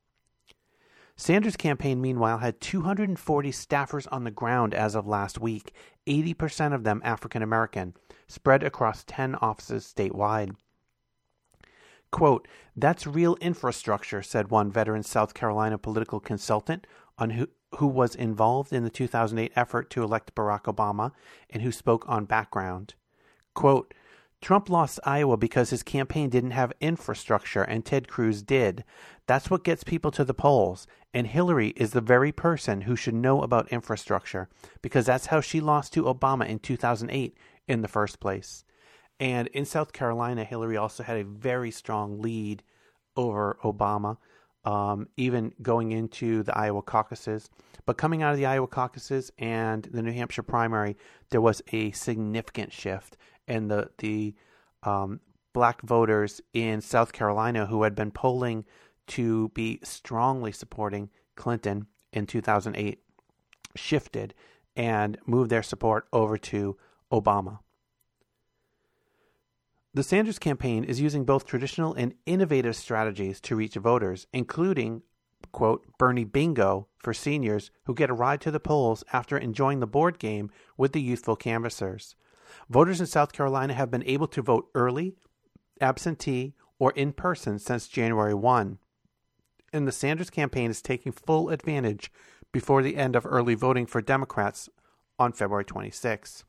Sanders' 1.15 1.55
campaign, 1.55 2.01
meanwhile, 2.01 2.39
had 2.39 2.59
240 2.59 3.51
staffers 3.51 4.05
on 4.11 4.25
the 4.25 4.31
ground 4.31 4.73
as 4.73 4.95
of 4.95 5.07
last 5.07 5.39
week, 5.39 5.71
80% 6.07 6.73
of 6.73 6.83
them 6.83 7.01
African 7.05 7.41
American, 7.41 7.93
spread 8.27 8.63
across 8.63 9.05
10 9.05 9.35
offices 9.35 9.91
statewide. 9.95 10.55
Quote, 12.11 12.49
That's 12.75 13.07
real 13.07 13.35
infrastructure, 13.35 14.21
said 14.21 14.51
one 14.51 14.69
veteran 14.69 15.03
South 15.03 15.33
Carolina 15.33 15.77
political 15.77 16.19
consultant 16.19 16.85
on 17.17 17.29
who, 17.29 17.47
who 17.77 17.87
was 17.87 18.15
involved 18.15 18.73
in 18.73 18.83
the 18.83 18.89
2008 18.89 19.51
effort 19.55 19.89
to 19.91 20.03
elect 20.03 20.35
Barack 20.35 20.63
Obama 20.63 21.11
and 21.49 21.61
who 21.61 21.71
spoke 21.71 22.07
on 22.07 22.25
background. 22.25 22.93
Quote, 23.53 23.93
Trump 24.41 24.69
lost 24.69 24.99
Iowa 25.05 25.37
because 25.37 25.69
his 25.69 25.83
campaign 25.83 26.29
didn't 26.29 26.51
have 26.51 26.73
infrastructure 26.81 27.63
and 27.63 27.85
Ted 27.85 28.09
Cruz 28.09 28.41
did. 28.41 28.83
That's 29.25 29.49
what 29.49 29.63
gets 29.63 29.85
people 29.85 30.11
to 30.11 30.25
the 30.25 30.33
polls. 30.33 30.85
And 31.13 31.27
Hillary 31.27 31.69
is 31.77 31.91
the 31.91 32.01
very 32.01 32.33
person 32.33 32.81
who 32.81 32.97
should 32.97 33.13
know 33.13 33.41
about 33.41 33.71
infrastructure 33.71 34.49
because 34.81 35.05
that's 35.05 35.27
how 35.27 35.39
she 35.39 35.61
lost 35.61 35.93
to 35.93 36.03
Obama 36.03 36.45
in 36.45 36.59
2008 36.59 37.37
in 37.69 37.81
the 37.81 37.87
first 37.87 38.19
place. 38.19 38.65
And 39.17 39.47
in 39.47 39.63
South 39.63 39.93
Carolina, 39.93 40.43
Hillary 40.43 40.75
also 40.75 41.03
had 41.03 41.17
a 41.17 41.23
very 41.23 41.71
strong 41.71 42.21
lead 42.21 42.63
over 43.15 43.57
Obama, 43.63 44.17
um, 44.65 45.07
even 45.17 45.53
going 45.61 45.91
into 45.91 46.43
the 46.43 46.57
Iowa 46.57 46.81
caucuses. 46.81 47.49
But 47.85 47.97
coming 47.97 48.23
out 48.23 48.31
of 48.31 48.37
the 48.37 48.45
Iowa 48.45 48.67
caucuses 48.67 49.31
and 49.37 49.83
the 49.83 50.01
New 50.01 50.13
Hampshire 50.13 50.43
primary, 50.43 50.95
there 51.29 51.41
was 51.41 51.61
a 51.71 51.91
significant 51.91 52.71
shift 52.71 53.17
and 53.47 53.69
the 53.69 53.89
the 53.97 54.35
um, 54.83 55.19
black 55.53 55.81
voters 55.81 56.41
in 56.53 56.81
South 56.81 57.13
Carolina 57.13 57.65
who 57.65 57.83
had 57.83 57.95
been 57.95 58.11
polling 58.11 58.65
to 59.07 59.49
be 59.49 59.79
strongly 59.83 60.51
supporting 60.51 61.09
Clinton 61.35 61.87
in 62.11 62.25
2008 62.25 62.99
shifted 63.75 64.33
and 64.75 65.17
moved 65.25 65.49
their 65.49 65.63
support 65.63 66.07
over 66.13 66.37
to 66.37 66.77
Obama. 67.11 67.59
The 69.95 70.01
Sanders 70.01 70.39
campaign 70.39 70.83
is 70.83 70.99
using 70.99 71.23
both 71.23 71.45
traditional 71.45 71.93
and 71.93 72.15
innovative 72.25 72.75
strategies 72.75 73.39
to 73.41 73.55
reach 73.55 73.75
voters, 73.75 74.25
including, 74.33 75.03
quote, 75.51 75.85
Bernie 75.99 76.23
Bingo 76.23 76.87
for 76.97 77.13
seniors 77.13 77.69
who 77.83 77.93
get 77.93 78.09
a 78.09 78.13
ride 78.15 78.41
to 78.41 78.49
the 78.49 78.59
polls 78.59 79.03
after 79.13 79.37
enjoying 79.37 79.81
the 79.81 79.87
board 79.87 80.17
game 80.17 80.49
with 80.77 80.93
the 80.93 81.01
youthful 81.01 81.35
canvassers. 81.35 82.15
Voters 82.71 83.01
in 83.01 83.05
South 83.05 83.33
Carolina 83.33 83.75
have 83.75 83.91
been 83.91 84.03
able 84.05 84.25
to 84.29 84.41
vote 84.41 84.67
early, 84.73 85.13
absentee, 85.79 86.55
or 86.79 86.91
in 86.93 87.13
person 87.13 87.59
since 87.59 87.87
January 87.87 88.33
1. 88.33 88.79
And 89.71 89.87
the 89.87 89.91
Sanders 89.91 90.31
campaign 90.31 90.71
is 90.71 90.81
taking 90.81 91.11
full 91.11 91.49
advantage 91.49 92.11
before 92.51 92.81
the 92.81 92.97
end 92.97 93.15
of 93.15 93.27
early 93.27 93.53
voting 93.53 93.85
for 93.85 94.01
Democrats 94.01 94.69
on 95.19 95.33
February 95.33 95.65
26. 95.65 96.45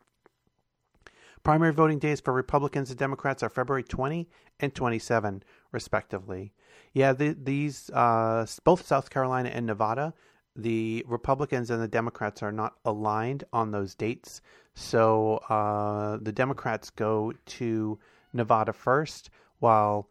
Primary 1.45 1.73
voting 1.73 1.99
days 1.99 2.21
for 2.21 2.33
Republicans 2.33 2.91
and 2.91 2.99
Democrats 2.99 3.43
are 3.43 3.49
February 3.49 3.85
20 3.85 4.29
and 4.61 4.75
27, 4.75 5.43
respectively. 5.73 6.53
Yeah, 6.93 7.13
the, 7.13 7.37
these 7.41 7.91
uh, 7.91 8.47
both 8.65 8.87
South 8.87 9.11
Carolina 9.11 9.51
and 9.51 9.67
Nevada 9.67 10.15
the 10.57 11.05
Republicans 11.09 11.71
and 11.71 11.83
the 11.83 11.89
Democrats 11.89 12.43
are 12.43 12.53
not 12.53 12.75
aligned 12.85 13.45
on 13.53 13.71
those 13.71 13.95
dates. 13.95 14.41
So 14.75 15.39
uh, 15.49 16.19
the 16.21 16.33
Democrats 16.33 16.91
go 16.91 17.33
to 17.47 17.99
Nevada 18.33 18.73
first, 18.73 19.31
while 19.59 20.09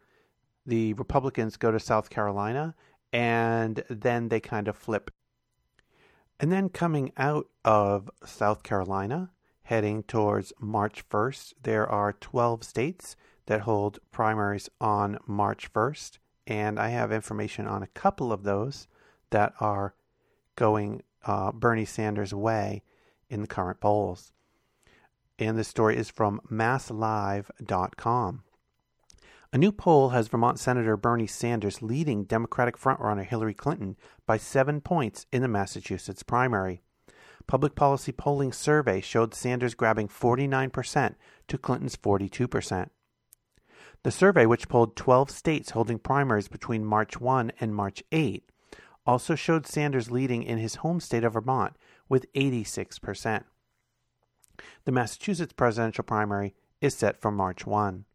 the 0.65 0.93
Republicans 0.93 1.57
go 1.57 1.71
to 1.71 1.79
South 1.79 2.09
Carolina, 2.09 2.75
and 3.11 3.83
then 3.89 4.29
they 4.29 4.39
kind 4.39 4.67
of 4.67 4.77
flip. 4.77 5.11
And 6.39 6.51
then 6.51 6.69
coming 6.69 7.11
out 7.15 7.47
of 7.63 8.09
South 8.25 8.63
Carolina, 8.63 9.31
heading 9.63 10.03
towards 10.03 10.53
March 10.59 11.07
1st, 11.09 11.53
there 11.63 11.87
are 11.89 12.13
12 12.13 12.63
states 12.63 13.15
that 13.45 13.61
hold 13.61 13.99
primaries 14.11 14.69
on 14.79 15.17
March 15.25 15.71
1st. 15.73 16.17
And 16.45 16.79
I 16.79 16.89
have 16.89 17.11
information 17.11 17.67
on 17.67 17.81
a 17.81 17.87
couple 17.87 18.31
of 18.31 18.43
those 18.43 18.87
that 19.29 19.53
are 19.59 19.95
going 20.55 21.01
uh, 21.25 21.51
Bernie 21.51 21.85
Sanders' 21.85 22.33
way 22.33 22.83
in 23.29 23.41
the 23.41 23.47
current 23.47 23.79
polls. 23.79 24.33
And 25.39 25.57
this 25.57 25.67
story 25.67 25.97
is 25.97 26.09
from 26.09 26.41
masslive.com. 26.51 28.43
A 29.51 29.57
new 29.57 29.71
poll 29.71 30.09
has 30.09 30.27
Vermont 30.27 30.59
Senator 30.59 30.97
Bernie 30.97 31.27
Sanders 31.27 31.81
leading 31.81 32.23
Democratic 32.23 32.77
frontrunner 32.77 33.23
Hillary 33.23 33.53
Clinton 33.53 33.95
by 34.25 34.37
seven 34.37 34.81
points 34.81 35.25
in 35.31 35.41
the 35.41 35.47
Massachusetts 35.47 36.23
primary. 36.23 36.81
Public 37.47 37.75
Policy 37.75 38.11
Polling 38.11 38.53
Survey 38.53 39.01
showed 39.01 39.33
Sanders 39.33 39.75
grabbing 39.75 40.07
49% 40.07 41.15
to 41.47 41.57
Clinton's 41.57 41.97
42%. 41.97 42.89
The 44.03 44.11
survey, 44.11 44.45
which 44.45 44.67
polled 44.67 44.95
12 44.95 45.31
states 45.31 45.69
holding 45.71 45.99
primaries 45.99 46.47
between 46.47 46.83
March 46.83 47.19
1 47.19 47.51
and 47.59 47.75
March 47.75 48.03
8, 48.11 48.43
also 49.05 49.35
showed 49.35 49.67
Sanders 49.67 50.11
leading 50.11 50.43
in 50.43 50.57
his 50.57 50.75
home 50.75 50.99
state 50.99 51.23
of 51.23 51.33
Vermont 51.33 51.75
with 52.09 52.31
86%. 52.33 53.43
The 54.85 54.91
Massachusetts 54.91 55.53
presidential 55.53 56.03
primary 56.03 56.53
is 56.81 56.95
set 56.95 57.19
for 57.21 57.31
March 57.31 57.65
1. 57.65 58.05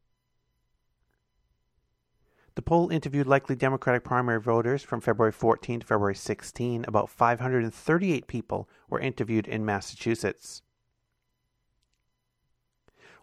The 2.59 2.63
poll 2.63 2.91
interviewed 2.91 3.29
likely 3.29 3.55
Democratic 3.55 4.03
primary 4.03 4.41
voters 4.41 4.83
from 4.83 5.01
February 5.01 5.31
14 5.31 5.79
to 5.79 5.87
February 5.87 6.17
16. 6.17 6.87
About 6.89 7.09
538 7.09 8.27
people 8.27 8.69
were 8.91 8.99
interviewed 8.99 9.47
in 9.47 9.65
Massachusetts. 9.65 10.63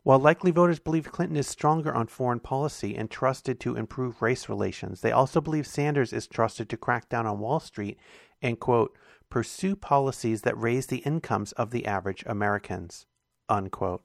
While 0.04 0.20
likely 0.20 0.52
voters 0.52 0.80
believe 0.80 1.12
Clinton 1.12 1.36
is 1.36 1.50
stronger 1.50 1.94
on 1.94 2.08
foreign 2.08 2.40
policy 2.40 2.96
and 2.96 3.12
trusted 3.12 3.60
to 3.60 3.76
improve 3.76 4.22
race 4.22 4.48
relations, 4.48 5.02
they 5.02 5.12
also 5.12 5.42
believe 5.42 5.68
Sanders 5.68 6.14
is 6.14 6.28
trusted 6.28 6.70
to 6.70 6.78
crack 6.78 7.10
down 7.10 7.26
on 7.28 7.40
Wall 7.40 7.60
Street 7.60 8.00
and, 8.42 8.58
quote, 8.58 8.98
pursue 9.30 9.76
policies 9.76 10.44
that 10.44 10.58
raise 10.58 10.88
the 10.88 11.00
incomes 11.00 11.52
of 11.52 11.72
the 11.72 11.86
average 11.86 12.24
Americans, 12.26 13.06
unquote. 13.50 14.02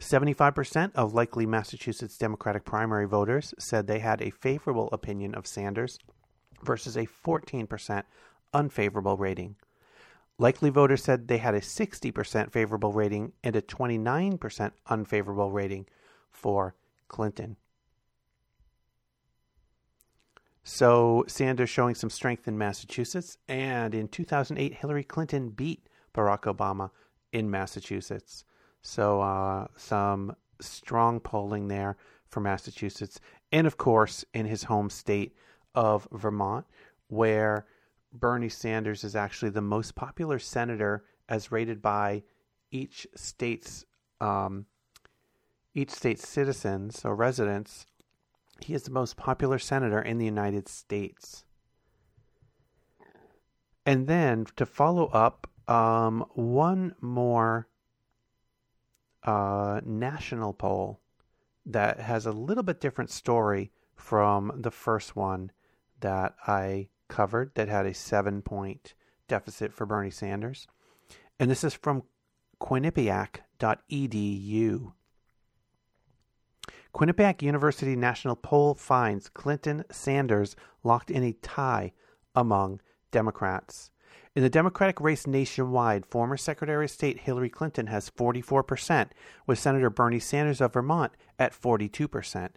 75% 0.00 0.92
of 0.94 1.14
likely 1.14 1.44
Massachusetts 1.44 2.16
Democratic 2.16 2.64
primary 2.64 3.06
voters 3.06 3.52
said 3.58 3.86
they 3.86 3.98
had 3.98 4.22
a 4.22 4.30
favorable 4.30 4.88
opinion 4.92 5.34
of 5.34 5.46
Sanders 5.46 5.98
versus 6.62 6.96
a 6.96 7.06
14% 7.06 8.04
unfavorable 8.54 9.16
rating. 9.16 9.56
Likely 10.38 10.70
voters 10.70 11.02
said 11.02 11.26
they 11.26 11.38
had 11.38 11.54
a 11.54 11.60
60% 11.60 12.52
favorable 12.52 12.92
rating 12.92 13.32
and 13.42 13.56
a 13.56 13.62
29% 13.62 14.70
unfavorable 14.86 15.50
rating 15.50 15.86
for 16.30 16.76
Clinton. 17.08 17.56
So 20.62 21.24
Sanders 21.26 21.70
showing 21.70 21.94
some 21.94 22.10
strength 22.10 22.46
in 22.46 22.58
Massachusetts. 22.58 23.38
And 23.48 23.94
in 23.94 24.06
2008, 24.06 24.74
Hillary 24.74 25.02
Clinton 25.02 25.48
beat 25.48 25.88
Barack 26.14 26.42
Obama 26.42 26.90
in 27.32 27.50
Massachusetts. 27.50 28.44
So 28.82 29.20
uh, 29.20 29.66
some 29.76 30.34
strong 30.60 31.20
polling 31.20 31.68
there 31.68 31.96
for 32.28 32.40
Massachusetts. 32.40 33.20
And 33.52 33.66
of 33.66 33.76
course, 33.76 34.24
in 34.34 34.46
his 34.46 34.64
home 34.64 34.90
state 34.90 35.34
of 35.74 36.08
Vermont, 36.12 36.66
where 37.08 37.66
Bernie 38.12 38.48
Sanders 38.48 39.04
is 39.04 39.16
actually 39.16 39.50
the 39.50 39.60
most 39.60 39.94
popular 39.94 40.38
senator 40.38 41.04
as 41.28 41.52
rated 41.52 41.82
by 41.82 42.22
each 42.70 43.06
state's 43.14 43.84
um, 44.20 44.66
each 45.74 45.90
state's 45.90 46.26
citizens 46.26 47.04
or 47.04 47.14
residents. 47.14 47.86
He 48.60 48.74
is 48.74 48.82
the 48.82 48.90
most 48.90 49.16
popular 49.16 49.58
senator 49.58 50.00
in 50.00 50.18
the 50.18 50.24
United 50.24 50.68
States. 50.68 51.44
And 53.86 54.08
then 54.08 54.46
to 54.56 54.66
follow 54.66 55.06
up, 55.06 55.48
um, 55.68 56.24
one 56.34 56.96
more 57.00 57.68
uh, 59.24 59.80
national 59.84 60.52
poll 60.52 61.00
that 61.66 61.98
has 62.00 62.26
a 62.26 62.32
little 62.32 62.62
bit 62.62 62.80
different 62.80 63.10
story 63.10 63.72
from 63.94 64.52
the 64.56 64.70
first 64.70 65.16
one 65.16 65.50
that 66.00 66.34
I 66.46 66.88
covered 67.08 67.52
that 67.54 67.68
had 67.68 67.86
a 67.86 67.94
seven 67.94 68.42
point 68.42 68.94
deficit 69.26 69.72
for 69.72 69.86
Bernie 69.86 70.10
Sanders. 70.10 70.66
And 71.38 71.50
this 71.50 71.64
is 71.64 71.72
from 71.74 72.04
quinnipiac.edu. 72.60 74.92
Quinnipiac 76.94 77.42
University 77.42 77.94
National 77.94 78.34
Poll 78.34 78.74
finds 78.74 79.28
Clinton 79.28 79.84
Sanders 79.90 80.56
locked 80.82 81.10
in 81.10 81.22
a 81.22 81.34
tie 81.34 81.92
among 82.34 82.80
Democrats. 83.10 83.90
In 84.38 84.44
the 84.44 84.48
Democratic 84.48 85.00
race 85.00 85.26
nationwide, 85.26 86.06
former 86.06 86.36
Secretary 86.36 86.84
of 86.84 86.92
State 86.92 87.18
Hillary 87.18 87.50
Clinton 87.50 87.88
has 87.88 88.08
44%, 88.08 89.08
with 89.48 89.58
Senator 89.58 89.90
Bernie 89.90 90.20
Sanders 90.20 90.60
of 90.60 90.74
Vermont 90.74 91.10
at 91.40 91.60
42%, 91.60 92.50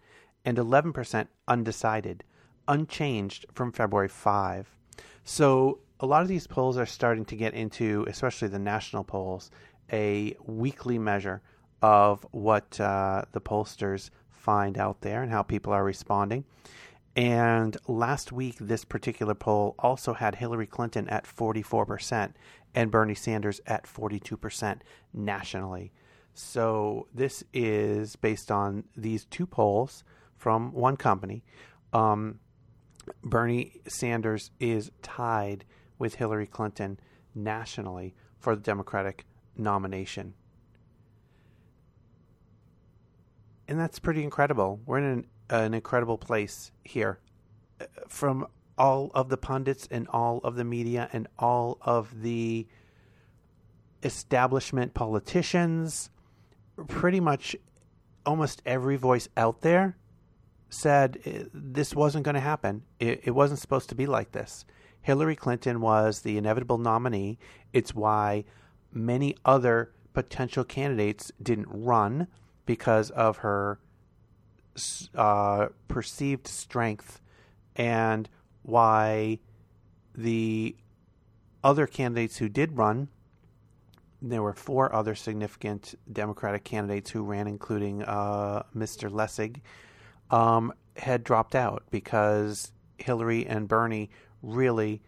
and 0.45 0.57
11% 0.59 1.27
undecided, 1.47 2.23
unchanged 2.67 3.47
from 3.51 3.71
February 3.71 4.09
5. 4.09 4.75
So 5.23 5.79
a 5.99 6.05
lot 6.05 6.21
of 6.21 6.27
these 6.27 6.45
polls 6.45 6.77
are 6.77 6.85
starting 6.85 7.25
to 7.25 7.35
get 7.35 7.55
into, 7.55 8.05
especially 8.07 8.49
the 8.49 8.59
national 8.59 9.03
polls, 9.03 9.49
a 9.91 10.35
weekly 10.45 10.99
measure 10.99 11.41
of 11.81 12.23
what 12.29 12.79
uh, 12.79 13.23
the 13.31 13.41
pollsters 13.41 14.11
find 14.29 14.77
out 14.77 15.01
there 15.01 15.23
and 15.23 15.31
how 15.31 15.41
people 15.41 15.73
are 15.73 15.83
responding. 15.83 16.45
And 17.15 17.75
last 17.87 18.31
week, 18.31 18.55
this 18.59 18.85
particular 18.85 19.35
poll 19.35 19.75
also 19.79 20.13
had 20.13 20.35
Hillary 20.35 20.67
Clinton 20.67 21.09
at 21.09 21.25
44% 21.25 22.33
and 22.73 22.89
Bernie 22.89 23.15
Sanders 23.15 23.59
at 23.67 23.83
42% 23.83 24.79
nationally. 25.13 25.91
So 26.33 27.07
this 27.13 27.43
is 27.53 28.15
based 28.15 28.49
on 28.49 28.85
these 28.95 29.25
two 29.25 29.45
polls 29.45 30.05
from 30.37 30.71
one 30.71 30.95
company. 30.95 31.43
Um, 31.91 32.39
Bernie 33.23 33.81
Sanders 33.87 34.51
is 34.59 34.91
tied 35.01 35.65
with 35.99 36.15
Hillary 36.15 36.47
Clinton 36.47 36.99
nationally 37.35 38.15
for 38.39 38.55
the 38.55 38.61
Democratic 38.61 39.25
nomination. 39.57 40.33
And 43.67 43.79
that's 43.79 43.99
pretty 43.99 44.23
incredible. 44.23 44.79
We're 44.85 44.97
in 44.97 45.03
an 45.03 45.25
an 45.51 45.73
incredible 45.73 46.17
place 46.17 46.71
here 46.83 47.19
from 48.07 48.47
all 48.77 49.11
of 49.13 49.29
the 49.29 49.37
pundits 49.37 49.87
and 49.91 50.07
all 50.07 50.39
of 50.43 50.55
the 50.55 50.63
media 50.63 51.09
and 51.13 51.27
all 51.37 51.77
of 51.81 52.21
the 52.21 52.67
establishment 54.03 54.93
politicians, 54.93 56.09
pretty 56.87 57.19
much 57.19 57.55
almost 58.25 58.61
every 58.65 58.97
voice 58.97 59.27
out 59.37 59.61
there 59.61 59.97
said 60.69 61.19
eh, 61.25 61.43
this 61.53 61.93
wasn't 61.93 62.23
going 62.23 62.35
to 62.35 62.41
happen. 62.41 62.83
It, 62.99 63.21
it, 63.25 63.31
wasn't 63.31 63.59
supposed 63.59 63.89
to 63.89 63.95
be 63.95 64.05
like 64.05 64.31
this. 64.31 64.65
Hillary 65.01 65.35
Clinton 65.35 65.81
was 65.81 66.21
the 66.21 66.37
inevitable 66.37 66.77
nominee. 66.77 67.37
It's 67.73 67.93
why 67.93 68.45
many 68.91 69.35
other 69.43 69.91
potential 70.13 70.63
candidates 70.63 71.31
didn't 71.41 71.67
run 71.69 72.27
because 72.65 73.09
of 73.11 73.37
her 73.37 73.79
uh, 75.15 75.67
perceived 75.87 76.47
strength 76.47 77.21
and 77.75 78.29
why 78.63 79.39
the 80.15 80.75
other 81.63 81.87
candidates 81.87 82.37
who 82.37 82.49
did 82.49 82.77
run, 82.77 83.07
there 84.21 84.41
were 84.41 84.53
four 84.53 84.93
other 84.93 85.15
significant 85.15 85.95
Democratic 86.11 86.63
candidates 86.63 87.09
who 87.11 87.23
ran, 87.23 87.47
including 87.47 88.03
uh, 88.03 88.63
Mr. 88.75 89.09
Lessig, 89.09 89.61
um, 90.29 90.73
had 90.97 91.23
dropped 91.23 91.55
out 91.55 91.83
because 91.89 92.71
Hillary 92.97 93.45
and 93.45 93.67
Bernie 93.67 94.09
really 94.43 95.01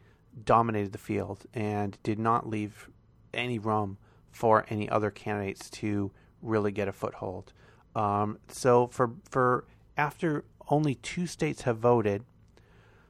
dominated 0.44 0.92
the 0.92 0.98
field 0.98 1.46
and 1.54 1.98
did 2.04 2.18
not 2.18 2.50
leave 2.50 2.90
any 3.34 3.60
room 3.60 3.98
for 4.32 4.66
any 4.70 4.90
other 4.90 5.12
candidates 5.12 5.70
to 5.70 6.12
really 6.42 6.72
get 6.72 6.88
a 6.88 6.92
foothold. 6.92 7.54
Um, 7.96 8.40
so 8.48 8.88
for 8.88 9.12
for 9.30 9.66
after 9.98 10.46
only 10.70 10.96
two 10.96 11.28
states 11.28 11.64
have 11.64 11.78
voted 11.78 12.24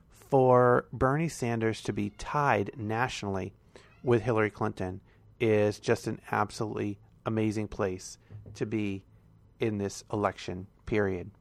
for 0.10 0.86
Bernie 0.91 1.30
Sanders 1.30 1.82
to 1.84 1.93
be 1.93 2.10
tied 2.12 2.72
nationally 2.76 3.54
with 4.04 4.24
Hillary 4.24 4.50
Clinton 4.50 5.00
is 5.39 5.80
just 5.80 6.08
an 6.08 6.19
absolutely 6.32 6.98
amazing 7.26 7.67
place 7.67 8.17
to 8.56 8.65
be 8.65 9.04
in 9.60 9.78
this 9.78 10.04
election 10.12 10.67
period. 10.86 11.32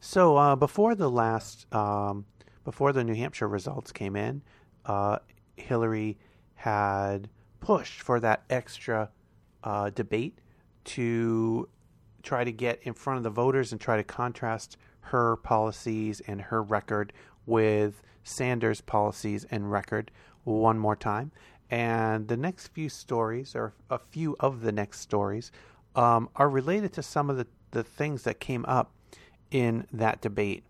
So 0.00 0.36
uh, 0.36 0.56
before 0.56 0.94
the 0.94 1.10
last, 1.10 1.72
um, 1.74 2.24
before 2.64 2.92
the 2.92 3.04
New 3.04 3.14
Hampshire 3.14 3.48
results 3.48 3.92
came 3.92 4.16
in, 4.16 4.42
uh, 4.86 5.18
Hillary 5.56 6.18
had 6.54 7.28
pushed 7.60 8.00
for 8.00 8.18
that 8.20 8.42
extra 8.48 9.10
uh, 9.62 9.90
debate 9.90 10.38
to 10.94 11.68
try 12.22 12.44
to 12.44 12.52
get 12.52 12.80
in 12.82 12.94
front 12.94 13.18
of 13.18 13.22
the 13.22 13.30
voters 13.30 13.72
and 13.72 13.80
try 13.80 13.96
to 13.96 14.04
contrast 14.04 14.76
her 15.00 15.36
policies 15.36 16.20
and 16.26 16.40
her 16.40 16.62
record 16.62 17.12
with 17.46 18.02
Sanders' 18.24 18.80
policies 18.80 19.46
and 19.50 19.70
record 19.70 20.10
one 20.44 20.78
more 20.78 20.96
time. 20.96 21.32
And 21.70 22.26
the 22.26 22.36
next 22.36 22.68
few 22.68 22.88
stories, 22.88 23.54
or 23.54 23.74
a 23.88 23.98
few 23.98 24.36
of 24.40 24.62
the 24.62 24.72
next 24.72 25.00
stories, 25.00 25.52
um, 25.94 26.28
are 26.34 26.48
related 26.48 26.92
to 26.94 27.02
some 27.02 27.30
of 27.30 27.36
the, 27.36 27.46
the 27.70 27.84
things 27.84 28.24
that 28.24 28.40
came 28.40 28.64
up 28.66 28.92
in 29.50 29.86
that 29.92 30.20
debate. 30.20 30.64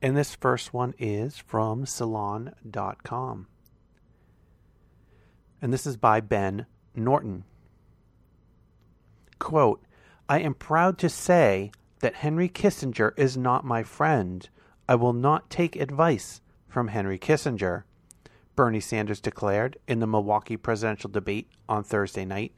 And 0.00 0.16
this 0.16 0.34
first 0.34 0.72
one 0.72 0.94
is 0.98 1.36
from 1.36 1.84
Salon.com. 1.84 3.46
And 5.60 5.72
this 5.72 5.86
is 5.86 5.96
by 5.96 6.20
Ben 6.20 6.66
Norton. 6.94 7.44
Quote, 9.38 9.82
I 10.28 10.40
am 10.40 10.54
proud 10.54 10.98
to 10.98 11.08
say 11.08 11.70
that 12.00 12.16
Henry 12.16 12.48
Kissinger 12.48 13.12
is 13.16 13.36
not 13.36 13.64
my 13.64 13.82
friend. 13.82 14.48
I 14.88 14.94
will 14.94 15.12
not 15.12 15.50
take 15.50 15.76
advice 15.76 16.40
from 16.68 16.88
Henry 16.88 17.18
Kissinger, 17.18 17.84
Bernie 18.54 18.80
Sanders 18.80 19.20
declared 19.20 19.78
in 19.86 20.00
the 20.00 20.06
Milwaukee 20.06 20.56
presidential 20.56 21.10
debate 21.10 21.48
on 21.68 21.84
Thursday 21.84 22.24
night. 22.24 22.52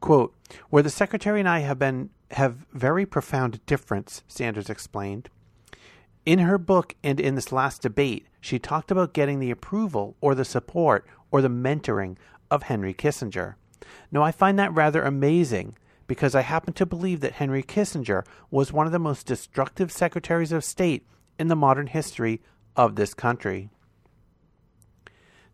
Quote, 0.00 0.34
where 0.70 0.82
the 0.82 0.90
secretary 0.90 1.38
and 1.38 1.48
I 1.48 1.60
have 1.60 1.78
been 1.78 2.10
have 2.32 2.66
very 2.72 3.06
profound 3.06 3.64
difference, 3.66 4.22
Sanders 4.26 4.70
explained. 4.70 5.28
In 6.24 6.40
her 6.40 6.58
book 6.58 6.94
and 7.02 7.20
in 7.20 7.34
this 7.34 7.52
last 7.52 7.82
debate, 7.82 8.26
she 8.40 8.58
talked 8.58 8.90
about 8.90 9.12
getting 9.12 9.38
the 9.38 9.50
approval 9.50 10.16
or 10.20 10.34
the 10.34 10.44
support 10.44 11.06
or 11.30 11.42
the 11.42 11.48
mentoring 11.48 12.16
of 12.50 12.64
Henry 12.64 12.94
Kissinger. 12.94 13.54
Now, 14.10 14.22
I 14.22 14.32
find 14.32 14.58
that 14.58 14.74
rather 14.74 15.02
amazing 15.02 15.76
because 16.06 16.34
I 16.34 16.42
happen 16.42 16.72
to 16.74 16.86
believe 16.86 17.20
that 17.20 17.34
Henry 17.34 17.62
Kissinger 17.62 18.24
was 18.50 18.72
one 18.72 18.86
of 18.86 18.92
the 18.92 18.98
most 18.98 19.26
destructive 19.26 19.92
secretaries 19.92 20.52
of 20.52 20.64
state 20.64 21.06
in 21.38 21.48
the 21.48 21.56
modern 21.56 21.86
history 21.86 22.40
of 22.76 22.96
this 22.96 23.14
country. 23.14 23.70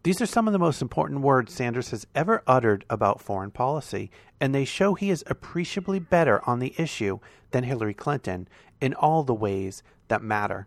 These 0.05 0.23
are 0.23 0.27
some 0.27 0.47
of 0.47 0.53
the 0.53 0.59
most 0.59 0.81
important 0.81 1.21
words 1.21 1.53
Sanders 1.53 1.91
has 1.91 2.07
ever 2.15 2.43
uttered 2.47 2.85
about 2.89 3.21
foreign 3.21 3.51
policy, 3.51 4.11
and 4.41 4.55
they 4.55 4.65
show 4.65 4.95
he 4.95 5.11
is 5.11 5.25
appreciably 5.27 5.99
better 5.99 6.41
on 6.49 6.61
the 6.61 6.75
issue 6.79 7.19
than 7.51 7.65
Hillary 7.65 7.95
Clinton 7.95 8.49
in 8.81 8.95
all 8.95 9.25
the 9.25 9.35
ways 9.35 9.83
that 10.07 10.23
matter. 10.23 10.67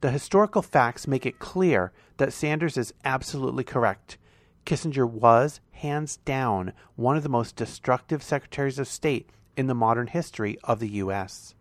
The 0.00 0.10
historical 0.10 0.62
facts 0.62 1.06
make 1.06 1.26
it 1.26 1.38
clear 1.38 1.92
that 2.16 2.32
Sanders 2.32 2.76
is 2.76 2.94
absolutely 3.04 3.64
correct. 3.64 4.18
Kissinger 4.64 5.08
was, 5.08 5.60
hands 5.72 6.16
down, 6.18 6.72
one 6.96 7.16
of 7.16 7.22
the 7.22 7.28
most 7.28 7.56
destructive 7.56 8.22
secretaries 8.22 8.78
of 8.78 8.88
state 8.88 9.30
in 9.56 9.66
the 9.66 9.74
modern 9.74 10.06
history 10.06 10.58
of 10.64 10.80
the 10.80 10.88
U.S. 10.88 11.54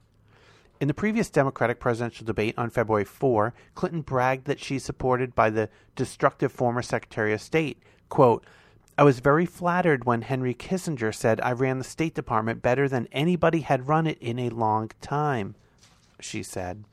In 0.80 0.88
the 0.88 0.94
previous 0.94 1.30
Democratic 1.30 1.80
presidential 1.80 2.26
debate 2.26 2.56
on 2.58 2.70
February 2.70 3.06
4, 3.06 3.54
Clinton 3.76 4.02
bragged 4.02 4.46
that 4.46 4.60
she's 4.60 4.84
supported 4.84 5.36
by 5.36 5.50
the 5.50 5.70
destructive 5.96 6.52
former 6.52 6.82
Secretary 6.82 7.34
of 7.34 7.42
State. 7.42 7.82
Quote, 8.10 8.46
I 8.98 9.04
was 9.04 9.20
very 9.20 9.46
flattered 9.46 10.06
when 10.06 10.22
Henry 10.22 10.54
Kissinger 10.54 11.14
said 11.14 11.42
I 11.42 11.52
ran 11.52 11.80
the 11.80 11.84
State 11.84 12.14
Department 12.14 12.62
better 12.62 12.88
than 12.88 13.08
anybody 13.12 13.62
had 13.62 13.88
run 13.88 14.06
it 14.06 14.18
in 14.20 14.38
a 14.38 14.50
long 14.50 14.92
time, 15.02 15.56
she 16.20 16.44
said. 16.44 16.84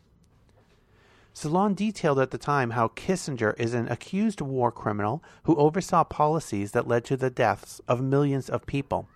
Salon 1.33 1.75
detailed 1.75 2.19
at 2.19 2.33
the 2.33 2.39
time 2.39 2.71
how 2.71 2.89
Kissinger 2.89 3.59
is 3.59 3.73
an 3.73 3.89
accused 3.89 4.41
war 4.41 4.73
criminal 4.73 5.23
who 5.45 5.57
oversaw 5.57 6.05
policies 6.05 6.73
that 6.73 6.89
led 6.89 7.05
to 7.05 7.17
the 7.17 7.31
deaths 7.31 7.81
of 7.87 8.03
millions 8.03 8.51
of 8.51 8.67
people. 8.67 9.09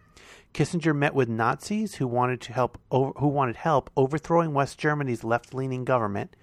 Kissinger 0.55 0.95
met 0.95 1.15
with 1.15 1.29
Nazis 1.29 1.97
who 1.97 2.07
wanted 2.07 2.41
to 2.43 2.53
help 2.53 2.79
who 2.91 3.29
wanted 3.29 3.57
help 3.57 3.91
overthrowing 3.97 4.55
West 4.55 4.79
Germany's 4.79 5.25
left-leaning 5.25 5.85
government. 5.85 6.37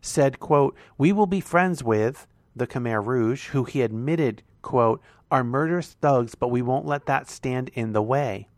Said, 0.00 0.40
quote, 0.40 0.76
"We 0.98 1.12
will 1.12 1.26
be 1.26 1.40
friends 1.40 1.84
with 1.84 2.26
the 2.56 2.66
Khmer 2.66 3.06
Rouge, 3.06 3.50
who 3.50 3.64
he 3.64 3.82
admitted, 3.82 4.42
quote, 4.60 5.00
are 5.30 5.44
murderous 5.44 5.92
thugs, 5.92 6.34
but 6.34 6.48
we 6.48 6.60
won't 6.60 6.84
let 6.84 7.06
that 7.06 7.30
stand 7.30 7.70
in 7.74 7.92
the 7.92 8.02
way." 8.02 8.48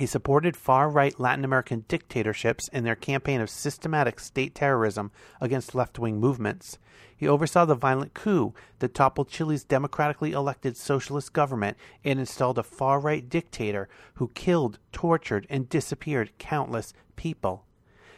He 0.00 0.06
supported 0.06 0.56
far 0.56 0.88
right 0.88 1.20
Latin 1.20 1.44
American 1.44 1.84
dictatorships 1.86 2.68
in 2.68 2.84
their 2.84 2.96
campaign 2.96 3.42
of 3.42 3.50
systematic 3.50 4.18
state 4.18 4.54
terrorism 4.54 5.10
against 5.42 5.74
left 5.74 5.98
wing 5.98 6.18
movements. 6.18 6.78
He 7.14 7.28
oversaw 7.28 7.66
the 7.66 7.74
violent 7.74 8.14
coup 8.14 8.54
that 8.78 8.94
toppled 8.94 9.28
Chile's 9.28 9.62
democratically 9.62 10.32
elected 10.32 10.78
socialist 10.78 11.34
government 11.34 11.76
and 12.02 12.18
installed 12.18 12.56
a 12.56 12.62
far 12.62 12.98
right 12.98 13.28
dictator 13.28 13.90
who 14.14 14.28
killed, 14.28 14.78
tortured, 14.90 15.46
and 15.50 15.68
disappeared 15.68 16.32
countless 16.38 16.94
people. 17.16 17.66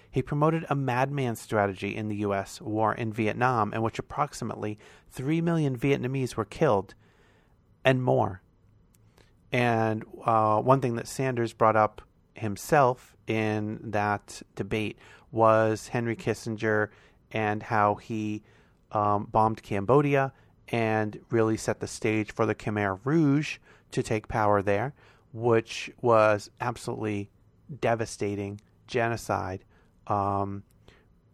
He 0.08 0.22
promoted 0.22 0.64
a 0.70 0.76
madman 0.76 1.34
strategy 1.34 1.96
in 1.96 2.06
the 2.06 2.18
U.S. 2.18 2.60
war 2.60 2.94
in 2.94 3.12
Vietnam, 3.12 3.74
in 3.74 3.82
which 3.82 3.98
approximately 3.98 4.78
3 5.10 5.40
million 5.40 5.76
Vietnamese 5.76 6.36
were 6.36 6.44
killed 6.44 6.94
and 7.84 8.04
more. 8.04 8.40
And 9.52 10.04
uh, 10.24 10.60
one 10.60 10.80
thing 10.80 10.96
that 10.96 11.06
Sanders 11.06 11.52
brought 11.52 11.76
up 11.76 12.02
himself 12.34 13.14
in 13.26 13.78
that 13.82 14.42
debate 14.56 14.98
was 15.30 15.88
Henry 15.88 16.16
Kissinger 16.16 16.88
and 17.30 17.62
how 17.62 17.96
he 17.96 18.42
um, 18.92 19.28
bombed 19.30 19.62
Cambodia 19.62 20.32
and 20.68 21.20
really 21.30 21.56
set 21.56 21.80
the 21.80 21.86
stage 21.86 22.32
for 22.32 22.46
the 22.46 22.54
Khmer 22.54 22.98
Rouge 23.04 23.58
to 23.90 24.02
take 24.02 24.26
power 24.28 24.62
there, 24.62 24.94
which 25.32 25.90
was 26.00 26.50
absolutely 26.60 27.30
devastating 27.80 28.60
genocide 28.86 29.64
um, 30.06 30.62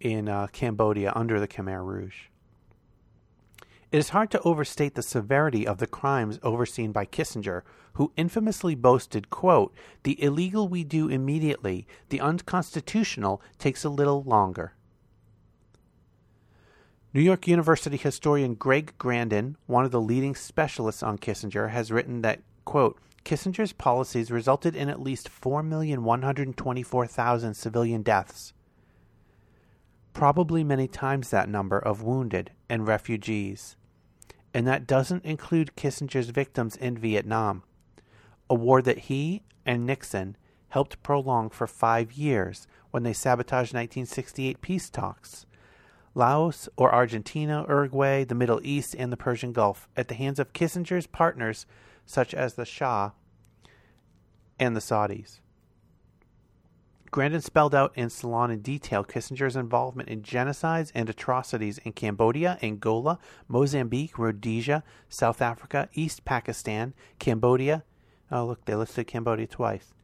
in 0.00 0.28
uh, 0.28 0.48
Cambodia 0.48 1.12
under 1.14 1.38
the 1.40 1.48
Khmer 1.48 1.84
Rouge. 1.84 2.27
It 3.90 3.96
is 3.96 4.10
hard 4.10 4.30
to 4.32 4.42
overstate 4.42 4.94
the 4.94 5.02
severity 5.02 5.66
of 5.66 5.78
the 5.78 5.86
crimes 5.86 6.38
overseen 6.42 6.92
by 6.92 7.06
Kissinger, 7.06 7.62
who 7.94 8.12
infamously 8.18 8.74
boasted, 8.74 9.30
quote, 9.30 9.74
The 10.02 10.22
illegal 10.22 10.68
we 10.68 10.84
do 10.84 11.08
immediately, 11.08 11.86
the 12.10 12.20
unconstitutional 12.20 13.40
takes 13.58 13.84
a 13.84 13.88
little 13.88 14.22
longer. 14.22 14.74
New 17.14 17.22
York 17.22 17.48
University 17.48 17.96
historian 17.96 18.54
Greg 18.54 18.92
Grandin, 18.98 19.56
one 19.66 19.86
of 19.86 19.90
the 19.90 20.02
leading 20.02 20.34
specialists 20.34 21.02
on 21.02 21.16
Kissinger, 21.16 21.70
has 21.70 21.90
written 21.90 22.20
that, 22.20 22.40
quote, 22.66 22.98
Kissinger's 23.24 23.72
policies 23.72 24.30
resulted 24.30 24.76
in 24.76 24.90
at 24.90 25.00
least 25.00 25.30
4,124,000 25.30 27.56
civilian 27.56 28.02
deaths, 28.02 28.52
probably 30.12 30.62
many 30.62 30.86
times 30.86 31.30
that 31.30 31.48
number 31.48 31.78
of 31.78 32.02
wounded 32.02 32.50
and 32.68 32.86
refugees. 32.86 33.77
And 34.54 34.66
that 34.66 34.86
doesn't 34.86 35.24
include 35.24 35.76
Kissinger's 35.76 36.30
victims 36.30 36.76
in 36.76 36.96
Vietnam, 36.96 37.62
a 38.48 38.54
war 38.54 38.80
that 38.82 38.98
he 38.98 39.42
and 39.66 39.86
Nixon 39.86 40.36
helped 40.70 41.02
prolong 41.02 41.50
for 41.50 41.66
five 41.66 42.12
years 42.12 42.66
when 42.90 43.02
they 43.02 43.12
sabotaged 43.12 43.74
1968 43.74 44.60
peace 44.60 44.90
talks. 44.90 45.46
Laos 46.14 46.68
or 46.76 46.92
Argentina, 46.92 47.64
Uruguay, 47.68 48.24
the 48.24 48.34
Middle 48.34 48.60
East, 48.64 48.94
and 48.98 49.12
the 49.12 49.16
Persian 49.16 49.52
Gulf 49.52 49.88
at 49.96 50.08
the 50.08 50.14
hands 50.14 50.38
of 50.38 50.52
Kissinger's 50.52 51.06
partners 51.06 51.66
such 52.06 52.34
as 52.34 52.54
the 52.54 52.64
Shah 52.64 53.10
and 54.58 54.74
the 54.74 54.80
Saudis. 54.80 55.40
Grandin 57.10 57.40
spelled 57.40 57.74
out 57.74 57.92
in 57.96 58.10
Salon 58.10 58.50
in 58.50 58.60
detail 58.60 59.02
Kissinger's 59.02 59.56
involvement 59.56 60.08
in 60.08 60.22
genocides 60.22 60.92
and 60.94 61.08
atrocities 61.08 61.78
in 61.78 61.92
Cambodia, 61.92 62.58
Angola, 62.62 63.18
Mozambique, 63.48 64.18
Rhodesia, 64.18 64.84
South 65.08 65.40
Africa, 65.40 65.88
East 65.94 66.24
Pakistan, 66.24 66.92
Cambodia. 67.18 67.84
Oh, 68.30 68.46
look, 68.46 68.64
they 68.66 68.74
listed 68.74 69.06
Cambodia 69.06 69.46
twice. 69.46 69.94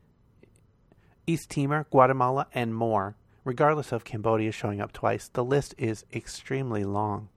East 1.26 1.50
Timor, 1.50 1.86
Guatemala, 1.90 2.46
and 2.54 2.74
more. 2.74 3.16
Regardless 3.44 3.92
of 3.92 4.04
Cambodia 4.04 4.52
showing 4.52 4.80
up 4.80 4.92
twice, 4.92 5.28
the 5.28 5.44
list 5.44 5.74
is 5.76 6.06
extremely 6.12 6.84
long. 6.84 7.28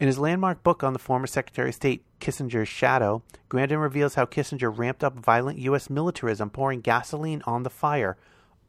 In 0.00 0.06
his 0.06 0.18
landmark 0.18 0.62
book 0.62 0.82
on 0.82 0.94
the 0.94 0.98
former 0.98 1.26
Secretary 1.26 1.68
of 1.68 1.74
State 1.74 2.04
Kissinger's 2.20 2.68
Shadow, 2.68 3.22
Grandin 3.48 3.78
reveals 3.78 4.14
how 4.14 4.26
Kissinger 4.26 4.70
ramped 4.76 5.04
up 5.04 5.18
violent 5.18 5.58
U.S. 5.60 5.88
militarism, 5.88 6.50
pouring 6.50 6.80
gasoline 6.80 7.42
on 7.46 7.62
the 7.62 7.70
fire 7.70 8.16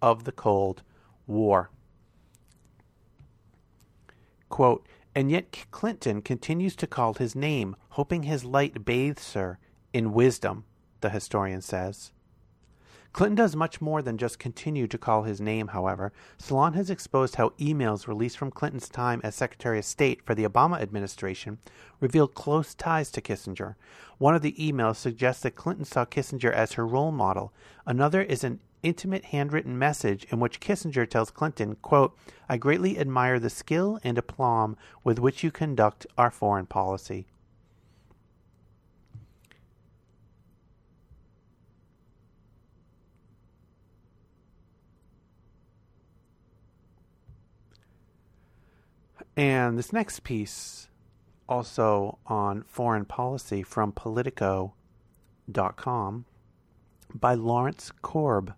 of 0.02 0.24
the 0.24 0.32
Cold 0.32 0.84
War. 1.28 1.70
Quote, 4.50 4.88
and 5.16 5.32
yet 5.32 5.66
Clinton 5.72 6.22
continues 6.22 6.76
to 6.78 6.88
call 6.88 7.14
his 7.14 7.36
name, 7.36 7.76
hoping 7.90 8.24
his 8.24 8.46
light 8.46 8.86
bathes 8.86 9.34
her 9.34 9.60
in 9.94 10.14
wisdom, 10.14 10.66
the 11.02 11.10
historian 11.10 11.62
says. 11.62 12.12
Clinton 13.12 13.36
does 13.36 13.56
much 13.56 13.82
more 13.82 14.02
than 14.02 14.18
just 14.18 14.38
continue 14.38 14.88
to 14.88 14.98
call 14.98 15.24
his 15.24 15.42
name, 15.42 15.70
however. 15.70 16.14
Salon 16.38 16.74
has 16.74 16.90
exposed 16.90 17.36
how 17.36 17.50
emails 17.60 18.08
released 18.08 18.38
from 18.38 18.52
Clinton's 18.52 18.88
time 18.88 19.20
as 19.24 19.36
Secretary 19.36 19.80
of 19.80 19.86
State 19.86 20.24
for 20.24 20.36
the 20.36 20.46
Obama 20.46 20.80
administration 20.80 21.58
revealed 22.00 22.36
close 22.36 22.76
ties 22.76 23.10
to 23.12 23.22
Kissinger. 23.22 23.76
One 24.20 24.36
of 24.36 24.42
the 24.42 24.54
emails 24.54 24.98
suggests 24.98 25.42
that 25.44 25.56
Clinton 25.56 25.86
saw 25.86 26.06
Kissinger 26.06 26.52
as 26.52 26.74
her 26.74 26.86
role 26.86 27.12
model. 27.12 27.52
Another 27.86 28.22
is 28.22 28.44
an 28.44 28.60
intimate 28.84 29.26
handwritten 29.26 29.78
message 29.78 30.26
in 30.30 30.40
which 30.40 30.60
Kissinger 30.60 31.10
tells 31.10 31.32
Clinton, 31.32 31.76
quote, 31.82 32.16
I 32.48 32.58
greatly 32.58 32.98
admire 32.98 33.40
the 33.40 33.50
skill 33.50 34.00
and 34.04 34.18
aplomb 34.18 34.78
with 35.04 35.20
which 35.20 35.44
you 35.44 35.52
conduct 35.52 36.06
our 36.18 36.32
foreign 36.32 36.68
policy. 36.68 37.26
And 49.40 49.78
this 49.78 49.94
next 49.94 50.26
piece, 50.26 50.90
also 51.48 52.20
on 52.26 52.64
foreign 52.64 53.06
policy 53.06 53.64
from 53.64 53.94
Politico.com, 53.94 54.74
by 57.16 57.34
Lawrence 57.36 57.94
Korb. 58.02 58.54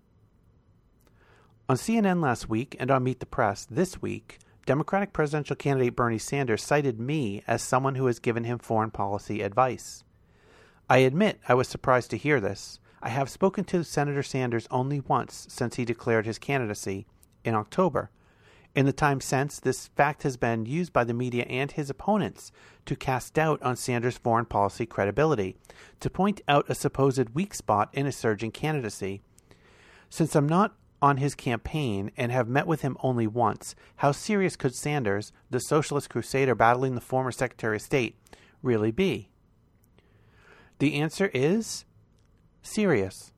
On 1.70 1.76
CNN 1.76 2.20
last 2.20 2.50
week 2.50 2.76
and 2.80 2.90
on 2.90 3.04
Meet 3.04 3.20
the 3.20 3.28
Press 3.28 3.68
this 3.70 4.02
week, 4.02 4.40
Democratic 4.66 5.14
presidential 5.14 5.56
candidate 5.56 5.96
Bernie 5.96 6.18
Sanders 6.18 6.64
cited 6.64 7.00
me 7.00 7.44
as 7.46 7.62
someone 7.62 7.94
who 7.94 8.08
has 8.08 8.18
given 8.18 8.46
him 8.46 8.58
foreign 8.58 8.90
policy 8.90 9.44
advice. 9.44 10.04
I 10.90 10.98
admit 10.98 11.40
I 11.48 11.54
was 11.54 11.68
surprised 11.68 12.10
to 12.10 12.18
hear 12.18 12.42
this. 12.42 12.80
I 13.04 13.10
have 13.10 13.30
spoken 13.30 13.66
to 13.66 13.84
Senator 13.84 14.24
Sanders 14.24 14.68
only 14.72 15.02
once 15.02 15.46
since 15.48 15.76
he 15.76 15.86
declared 15.86 16.26
his 16.26 16.40
candidacy 16.40 17.06
in 17.46 17.54
October 17.54 18.10
in 18.76 18.86
the 18.86 18.94
time 18.94 19.20
since, 19.20 19.60
this 19.60 19.88
fact 19.88 20.24
has 20.24 20.38
been 20.38 20.66
used 20.66 20.94
by 20.94 21.04
the 21.04 21.14
media 21.14 21.44
and 21.50 21.72
his 21.72 21.90
opponents 21.90 22.52
to 22.86 22.96
cast 22.96 23.34
doubt 23.34 23.62
on 23.62 23.76
Sanders' 23.76 24.18
foreign 24.18 24.46
policy 24.46 24.86
credibility, 24.86 25.58
to 26.00 26.10
point 26.10 26.42
out 26.48 26.70
a 26.70 26.76
supposed 26.76 27.32
weak 27.32 27.54
spot 27.54 27.90
in 27.94 28.06
his 28.06 28.16
surging 28.16 28.52
candidacy. 28.52 29.22
Since 30.10 30.36
I'm 30.36 30.48
not 30.48 30.76
on 31.02 31.18
his 31.18 31.36
campaign 31.36 32.12
and 32.16 32.32
have 32.32 32.48
met 32.48 32.68
with 32.68 32.82
him 32.82 32.96
only 33.02 33.28
once, 33.28 33.76
how 33.98 34.12
serious 34.12 34.56
could 34.56 34.76
Sanders, 34.76 35.34
the 35.50 35.60
socialist 35.60 36.10
crusader 36.10 36.56
battling 36.56 36.96
the 36.96 37.02
former 37.02 37.32
Secretary 37.32 37.78
of 37.78 37.82
State, 37.82 38.16
really 38.62 38.92
be? 38.92 39.30
The 40.80 40.96
answer 40.96 41.30
is 41.34 41.86
serious. 42.62 43.34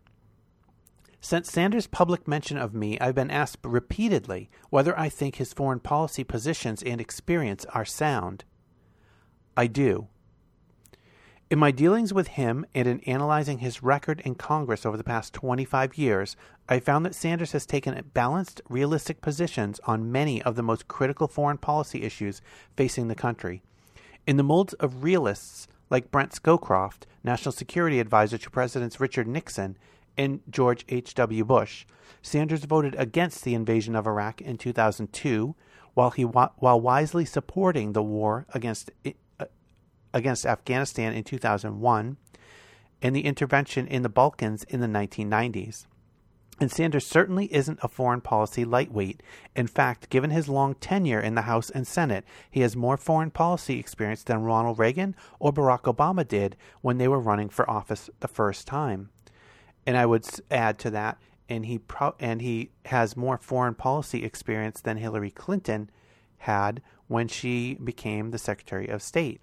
Since 1.24 1.54
Sanders' 1.54 1.88
public 1.88 2.28
mention 2.28 2.58
of 2.58 2.74
me, 2.74 3.00
I've 3.00 3.16
been 3.16 3.32
asked 3.32 3.60
repeatedly 3.64 4.50
whether 4.70 5.00
I 5.00 5.08
think 5.08 5.36
his 5.36 5.54
foreign 5.54 5.80
policy 5.80 6.26
positions 6.26 6.84
and 6.84 7.00
experience 7.00 7.64
are 7.74 7.86
sound. 7.86 8.44
I 9.56 9.68
do. 9.68 10.10
In 11.50 11.60
my 11.60 11.72
dealings 11.72 12.14
with 12.14 12.28
him 12.28 12.66
and 12.76 12.90
in 12.90 13.00
analyzing 13.06 13.60
his 13.60 13.82
record 13.82 14.20
in 14.26 14.36
Congress 14.36 14.86
over 14.86 14.98
the 14.98 15.04
past 15.06 15.34
25 15.34 15.98
years, 15.98 16.36
I 16.68 16.82
found 16.82 17.06
that 17.06 17.16
Sanders 17.16 17.54
has 17.54 17.66
taken 17.66 18.12
balanced, 18.14 18.60
realistic 18.68 19.22
positions 19.22 19.80
on 19.86 20.12
many 20.12 20.42
of 20.42 20.58
the 20.58 20.62
most 20.62 20.90
critical 20.90 21.30
foreign 21.30 21.58
policy 21.58 22.04
issues 22.04 22.42
facing 22.76 23.08
the 23.08 23.16
country. 23.16 23.64
In 24.28 24.36
the 24.36 24.44
molds 24.44 24.74
of 24.74 25.06
realists 25.06 25.70
like 25.90 26.12
Brent 26.12 26.34
Scowcroft, 26.34 27.04
National 27.24 27.54
Security 27.54 28.02
Advisor 28.02 28.38
to 28.40 28.50
Presidents 28.50 29.00
Richard 29.00 29.28
Nixon 29.28 29.78
and 30.18 30.42
George 30.50 30.86
H.W. 30.90 31.46
Bush. 31.46 31.86
Sanders 32.22 32.64
voted 32.64 32.96
against 32.98 33.44
the 33.44 33.54
invasion 33.54 33.96
of 33.96 34.08
Iraq 34.08 34.42
in 34.42 34.58
2002, 34.58 35.56
while 35.94 36.12
he 36.12 36.24
while 36.24 36.82
wisely 36.82 37.26
supporting 37.26 37.94
the 37.94 38.04
war 38.04 38.46
against 38.54 38.92
uh, 39.06 39.46
against 40.14 40.46
Afghanistan 40.46 41.14
in 41.14 41.24
2001 41.24 42.18
and 43.02 43.16
the 43.16 43.26
intervention 43.26 43.86
in 43.88 44.02
the 44.02 44.10
Balkans 44.10 44.64
in 44.64 44.80
the 44.80 44.88
1990s. 44.88 45.86
And 46.60 46.72
Sanders 46.72 47.06
certainly 47.06 47.54
isn't 47.54 47.80
a 47.82 47.88
foreign 47.88 48.22
policy 48.22 48.64
lightweight. 48.64 49.22
In 49.56 49.68
fact, 49.68 50.10
given 50.10 50.30
his 50.30 50.48
long 50.48 50.76
tenure 50.76 51.20
in 51.20 51.36
the 51.36 51.42
House 51.42 51.70
and 51.70 51.86
Senate, 51.86 52.24
he 52.50 52.62
has 52.62 52.76
more 52.76 52.96
foreign 52.96 53.32
policy 53.32 53.80
experience 53.80 54.24
than 54.24 54.44
Ronald 54.44 54.80
Reagan 54.80 55.16
or 55.40 55.52
Barack 55.52 55.94
Obama 55.94 56.26
did 56.26 56.56
when 56.82 57.00
they 57.00 57.08
were 57.08 57.20
running 57.20 57.50
for 57.50 57.70
office 57.70 58.10
the 58.20 58.28
first 58.28 58.68
time. 58.68 59.10
And 59.86 59.98
I 59.98 60.06
would 60.06 60.26
add 60.50 60.80
to 60.80 60.90
that, 60.92 61.18
and 61.50 61.66
he 61.66 61.80
pro- 61.80 62.16
and 62.20 62.42
he 62.42 62.72
has 62.86 63.18
more 63.18 63.38
foreign 63.38 63.76
policy 63.76 64.24
experience 64.24 64.82
than 64.82 64.98
Hillary 64.98 65.32
Clinton 65.32 65.90
had 66.40 66.82
when 67.08 67.28
she 67.28 67.76
became 67.76 68.32
the 68.32 68.38
Secretary 68.38 68.88
of 68.88 69.02
State. 69.02 69.42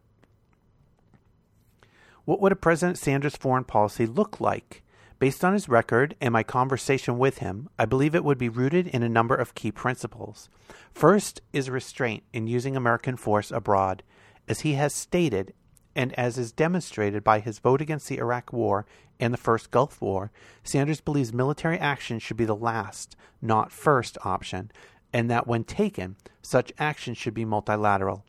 What 2.25 2.41
would 2.41 2.53
a 2.53 2.57
President 2.57 2.99
Sanders 2.99 3.37
foreign 3.37 3.65
policy 3.65 4.07
look 4.07 4.41
like? 4.41 4.83
Based 5.19 5.45
on 5.45 5.53
his 5.53 5.69
record 5.69 6.17
and 6.21 6.33
my 6.33 6.43
conversation 6.43 7.19
with 7.19 7.39
him, 7.39 7.69
I 7.79 7.85
believe 7.85 8.15
it 8.15 8.25
would 8.25 8.39
be 8.39 8.49
rooted 8.49 8.87
in 8.87 9.03
a 9.03 9.09
number 9.09 9.35
of 9.35 9.55
key 9.55 9.71
principles. 9.71 10.49
First 10.95 11.43
is 11.53 11.69
restraint 11.69 12.23
in 12.33 12.47
using 12.47 12.75
American 12.75 13.17
force 13.17 13.51
abroad. 13.51 14.03
As 14.49 14.61
he 14.61 14.75
has 14.75 14.95
stated, 14.95 15.53
and 15.95 16.13
as 16.19 16.39
is 16.39 16.53
demonstrated 16.53 17.25
by 17.25 17.41
his 17.41 17.59
vote 17.59 17.81
against 17.81 18.09
the 18.09 18.19
Iraq 18.19 18.53
War 18.53 18.87
and 19.19 19.33
the 19.33 19.39
first 19.39 19.71
Gulf 19.71 20.01
War, 20.01 20.31
Sanders 20.63 21.01
believes 21.01 21.33
military 21.33 21.79
action 21.79 22.19
should 22.19 22.37
be 22.37 22.45
the 22.45 22.57
last, 22.57 23.17
not 23.43 23.73
first 23.73 24.17
option, 24.25 24.71
and 25.13 25.31
that 25.31 25.47
when 25.47 25.65
taken, 25.65 26.17
such 26.43 26.73
action 26.79 27.15
should 27.15 27.35
be 27.35 27.45
multilateral. 27.45 28.25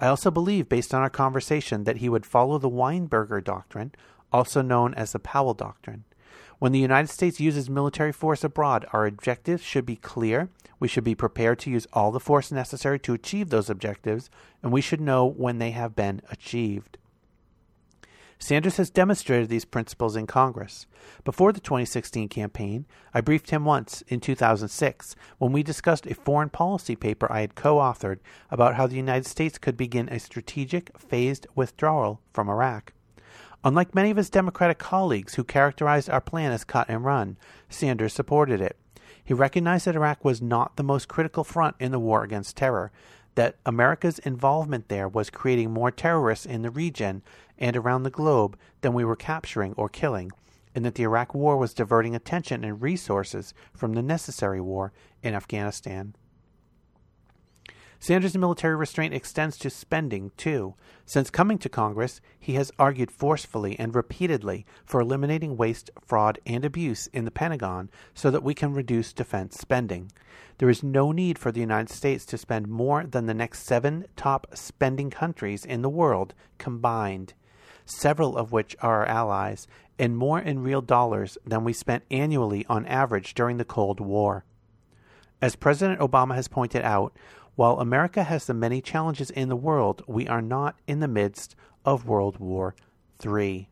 I 0.00 0.06
also 0.06 0.30
believe, 0.30 0.68
based 0.68 0.94
on 0.94 1.02
our 1.02 1.10
conversation, 1.10 1.84
that 1.84 1.98
he 1.98 2.08
would 2.08 2.24
follow 2.24 2.58
the 2.58 2.70
Weinberger 2.70 3.44
Doctrine, 3.44 3.92
also 4.32 4.62
known 4.62 4.94
as 4.94 5.12
the 5.12 5.18
Powell 5.18 5.54
Doctrine. 5.54 6.04
When 6.60 6.72
the 6.72 6.78
United 6.78 7.08
States 7.08 7.40
uses 7.40 7.70
military 7.70 8.12
force 8.12 8.44
abroad, 8.44 8.84
our 8.92 9.06
objectives 9.06 9.62
should 9.62 9.86
be 9.86 9.96
clear. 9.96 10.50
We 10.78 10.88
should 10.88 11.04
be 11.04 11.14
prepared 11.14 11.58
to 11.60 11.70
use 11.70 11.86
all 11.94 12.12
the 12.12 12.20
force 12.20 12.52
necessary 12.52 12.98
to 12.98 13.14
achieve 13.14 13.48
those 13.48 13.70
objectives, 13.70 14.28
and 14.62 14.70
we 14.70 14.82
should 14.82 15.00
know 15.00 15.24
when 15.24 15.56
they 15.56 15.70
have 15.70 15.96
been 15.96 16.20
achieved. 16.30 16.98
Sanders 18.38 18.76
has 18.76 18.90
demonstrated 18.90 19.48
these 19.48 19.64
principles 19.64 20.16
in 20.16 20.26
Congress. 20.26 20.86
Before 21.24 21.50
the 21.50 21.60
2016 21.60 22.28
campaign, 22.28 22.84
I 23.14 23.22
briefed 23.22 23.48
him 23.48 23.64
once 23.64 24.02
in 24.08 24.20
2006 24.20 25.16
when 25.38 25.52
we 25.52 25.62
discussed 25.62 26.06
a 26.06 26.14
foreign 26.14 26.50
policy 26.50 26.94
paper 26.94 27.26
I 27.32 27.40
had 27.40 27.54
co 27.54 27.76
authored 27.76 28.18
about 28.50 28.74
how 28.74 28.86
the 28.86 28.96
United 28.96 29.24
States 29.24 29.56
could 29.56 29.78
begin 29.78 30.10
a 30.10 30.20
strategic, 30.20 30.98
phased 30.98 31.46
withdrawal 31.54 32.20
from 32.34 32.50
Iraq. 32.50 32.92
Unlike 33.62 33.94
many 33.94 34.10
of 34.10 34.16
his 34.16 34.30
Democratic 34.30 34.78
colleagues 34.78 35.34
who 35.34 35.44
characterized 35.44 36.08
our 36.08 36.20
plan 36.20 36.50
as 36.52 36.64
cut 36.64 36.88
and 36.88 37.04
run, 37.04 37.36
Sanders 37.68 38.14
supported 38.14 38.60
it. 38.60 38.76
He 39.22 39.34
recognized 39.34 39.86
that 39.86 39.96
Iraq 39.96 40.24
was 40.24 40.40
not 40.40 40.76
the 40.76 40.82
most 40.82 41.08
critical 41.08 41.44
front 41.44 41.76
in 41.78 41.92
the 41.92 41.98
war 41.98 42.24
against 42.24 42.56
terror, 42.56 42.90
that 43.34 43.56
America's 43.66 44.18
involvement 44.20 44.88
there 44.88 45.08
was 45.08 45.30
creating 45.30 45.70
more 45.70 45.90
terrorists 45.90 46.46
in 46.46 46.62
the 46.62 46.70
region 46.70 47.22
and 47.58 47.76
around 47.76 48.02
the 48.02 48.10
globe 48.10 48.56
than 48.80 48.94
we 48.94 49.04
were 49.04 49.14
capturing 49.14 49.74
or 49.74 49.88
killing, 49.88 50.30
and 50.74 50.84
that 50.84 50.94
the 50.94 51.02
Iraq 51.02 51.34
War 51.34 51.56
was 51.56 51.74
diverting 51.74 52.14
attention 52.14 52.64
and 52.64 52.80
resources 52.80 53.52
from 53.74 53.92
the 53.92 54.02
necessary 54.02 54.60
war 54.60 54.92
in 55.22 55.34
Afghanistan. 55.34 56.14
Sanders' 58.02 58.34
military 58.34 58.74
restraint 58.74 59.12
extends 59.12 59.58
to 59.58 59.68
spending, 59.68 60.32
too. 60.38 60.74
Since 61.04 61.28
coming 61.28 61.58
to 61.58 61.68
Congress, 61.68 62.22
he 62.38 62.54
has 62.54 62.72
argued 62.78 63.10
forcefully 63.10 63.78
and 63.78 63.94
repeatedly 63.94 64.64
for 64.86 65.02
eliminating 65.02 65.58
waste, 65.58 65.90
fraud, 66.00 66.38
and 66.46 66.64
abuse 66.64 67.08
in 67.08 67.26
the 67.26 67.30
Pentagon 67.30 67.90
so 68.14 68.30
that 68.30 68.42
we 68.42 68.54
can 68.54 68.72
reduce 68.72 69.12
defense 69.12 69.58
spending. 69.58 70.10
There 70.56 70.70
is 70.70 70.82
no 70.82 71.12
need 71.12 71.38
for 71.38 71.52
the 71.52 71.60
United 71.60 71.90
States 71.90 72.24
to 72.26 72.38
spend 72.38 72.68
more 72.68 73.04
than 73.04 73.26
the 73.26 73.34
next 73.34 73.64
seven 73.64 74.06
top 74.16 74.46
spending 74.54 75.10
countries 75.10 75.66
in 75.66 75.82
the 75.82 75.90
world 75.90 76.32
combined, 76.56 77.34
several 77.84 78.34
of 78.34 78.50
which 78.50 78.74
are 78.80 79.04
our 79.04 79.06
allies, 79.06 79.68
and 79.98 80.16
more 80.16 80.40
in 80.40 80.62
real 80.62 80.80
dollars 80.80 81.36
than 81.44 81.64
we 81.64 81.74
spent 81.74 82.04
annually 82.10 82.64
on 82.66 82.86
average 82.86 83.34
during 83.34 83.58
the 83.58 83.64
Cold 83.64 84.00
War. 84.00 84.46
As 85.42 85.56
President 85.56 86.00
Obama 86.00 86.34
has 86.34 86.48
pointed 86.48 86.82
out, 86.82 87.16
while 87.56 87.78
America 87.78 88.22
has 88.22 88.46
the 88.46 88.54
many 88.54 88.80
challenges 88.80 89.30
in 89.30 89.48
the 89.48 89.56
world, 89.56 90.02
we 90.06 90.28
are 90.28 90.42
not 90.42 90.76
in 90.86 91.00
the 91.00 91.08
midst 91.08 91.54
of 91.84 92.06
World 92.06 92.38
War 92.38 92.74
III. 93.24 93.68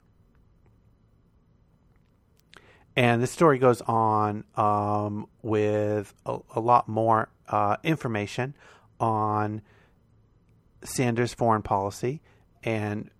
And 2.97 3.23
this 3.23 3.31
story 3.31 3.59
goes 3.59 3.81
on 3.83 4.45
um, 4.57 5.29
with 5.43 6.13
a, 6.27 6.39
a, 6.57 6.61
lot 6.61 6.89
more 6.89 7.29
uh, 7.49 7.77
information 7.85 8.55
on 8.99 9.63
Sanders' 10.83 11.33
foreign 11.33 11.63
policy 11.63 12.21
and 12.65 13.11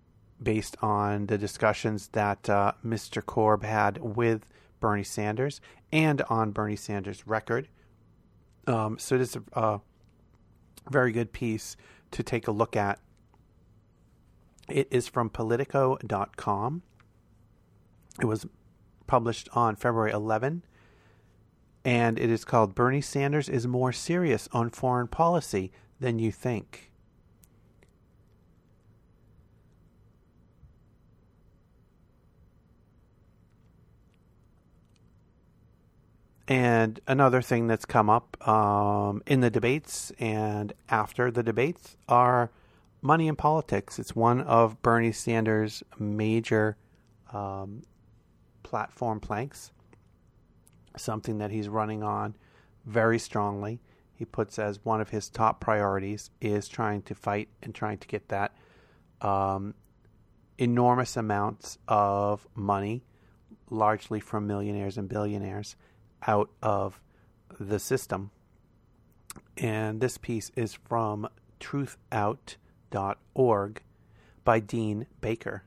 based 0.41 0.75
on 0.81 1.27
the 1.27 1.37
discussions 1.37 2.09
that 2.09 2.49
uh, 2.49 2.73
Mr. 2.85 3.25
Korb 3.25 3.63
had 3.63 3.99
with 3.99 4.45
Bernie 4.81 5.03
Sanders 5.03 5.61
and 5.91 6.21
on 6.23 6.51
Bernie 6.51 6.75
Sanders' 6.75 7.25
record. 7.25 7.69
Um, 8.67 8.99
so 8.99 9.15
it 9.15 9.21
is 9.21 9.37
a 9.53 9.79
very 10.89 11.11
good 11.11 11.31
piece 11.31 11.77
to 12.11 12.23
take 12.23 12.47
a 12.47 12.51
look 12.51 12.75
at. 12.75 12.99
It 14.67 14.87
is 14.91 15.07
from 15.07 15.29
Politico.com. 15.29 16.83
It 18.21 18.25
was 18.25 18.45
published 19.07 19.49
on 19.53 19.75
February 19.75 20.11
11, 20.11 20.63
and 21.83 22.19
it 22.19 22.29
is 22.29 22.45
called 22.45 22.75
Bernie 22.75 23.01
Sanders 23.01 23.49
is 23.49 23.65
More 23.65 23.91
Serious 23.91 24.47
on 24.51 24.69
Foreign 24.69 25.07
Policy 25.07 25.71
Than 25.99 26.19
You 26.19 26.31
Think. 26.31 26.88
And 36.49 36.99
another 37.05 37.43
thing 37.43 37.67
that's 37.67 37.85
come 37.85 38.09
up 38.09 38.35
um, 38.47 39.21
in 39.27 39.41
the 39.41 39.51
debates 39.51 40.11
and 40.17 40.73
after 40.89 41.29
the 41.29 41.43
debates 41.43 41.95
are 42.07 42.49
money 43.03 43.27
in 43.27 43.35
politics. 43.35 43.99
It's 43.99 44.15
one 44.15 44.41
of 44.41 44.81
Bernie 44.81 45.11
Sanders' 45.11 45.83
major 45.99 46.75
um, 47.31 47.83
platform 48.63 49.19
planks, 49.19 49.71
something 50.97 51.37
that 51.37 51.51
he's 51.51 51.69
running 51.69 52.01
on 52.01 52.35
very 52.83 53.19
strongly. 53.19 53.79
He 54.15 54.25
puts 54.25 54.57
as 54.57 54.83
one 54.83 55.01
of 55.01 55.09
his 55.11 55.29
top 55.29 55.61
priorities 55.61 56.31
is 56.41 56.67
trying 56.67 57.03
to 57.03 57.13
fight 57.13 57.49
and 57.61 57.75
trying 57.75 57.99
to 57.99 58.07
get 58.07 58.27
that 58.29 58.55
um, 59.21 59.75
enormous 60.57 61.15
amounts 61.15 61.77
of 61.87 62.47
money, 62.55 63.03
largely 63.69 64.19
from 64.19 64.47
millionaires 64.47 64.97
and 64.97 65.07
billionaires 65.07 65.75
out 66.27 66.49
of 66.61 66.99
the 67.59 67.79
system. 67.79 68.31
And 69.57 70.01
this 70.01 70.17
piece 70.17 70.51
is 70.55 70.73
from 70.73 71.27
truthout.org 71.59 72.57
by 74.43 74.59
Dean 74.59 75.05
Baker. 75.21 75.63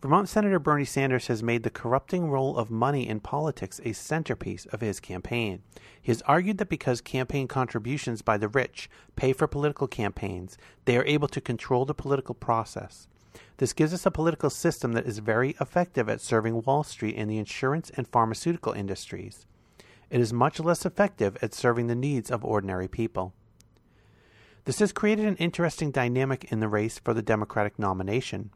Vermont 0.00 0.28
Senator 0.30 0.58
Bernie 0.58 0.86
Sanders 0.86 1.26
has 1.26 1.42
made 1.42 1.62
the 1.62 1.68
corrupting 1.68 2.30
role 2.30 2.56
of 2.56 2.70
money 2.70 3.06
in 3.06 3.20
politics 3.20 3.82
a 3.84 3.92
centerpiece 3.92 4.64
of 4.66 4.80
his 4.80 4.98
campaign. 4.98 5.62
He 6.00 6.10
has 6.10 6.22
argued 6.22 6.56
that 6.56 6.70
because 6.70 7.02
campaign 7.02 7.46
contributions 7.46 8.22
by 8.22 8.38
the 8.38 8.48
rich 8.48 8.88
pay 9.14 9.34
for 9.34 9.46
political 9.46 9.86
campaigns, 9.86 10.56
they 10.86 10.96
are 10.96 11.04
able 11.04 11.28
to 11.28 11.40
control 11.42 11.84
the 11.84 11.92
political 11.92 12.34
process. 12.34 13.08
This 13.58 13.72
gives 13.72 13.92
us 13.92 14.06
a 14.06 14.10
political 14.10 14.50
system 14.50 14.92
that 14.92 15.06
is 15.06 15.18
very 15.18 15.56
effective 15.60 16.08
at 16.08 16.20
serving 16.20 16.62
Wall 16.62 16.82
Street 16.82 17.16
and 17.16 17.30
the 17.30 17.38
insurance 17.38 17.90
and 17.90 18.08
pharmaceutical 18.08 18.72
industries. 18.72 19.46
It 20.10 20.20
is 20.20 20.32
much 20.32 20.58
less 20.58 20.84
effective 20.84 21.36
at 21.42 21.54
serving 21.54 21.86
the 21.86 21.94
needs 21.94 22.30
of 22.30 22.44
ordinary 22.44 22.88
people. 22.88 23.32
This 24.64 24.80
has 24.80 24.92
created 24.92 25.26
an 25.26 25.36
interesting 25.36 25.90
dynamic 25.90 26.50
in 26.52 26.60
the 26.60 26.68
race 26.68 26.98
for 26.98 27.14
the 27.14 27.22
Democratic 27.22 27.78
nomination. 27.78 28.50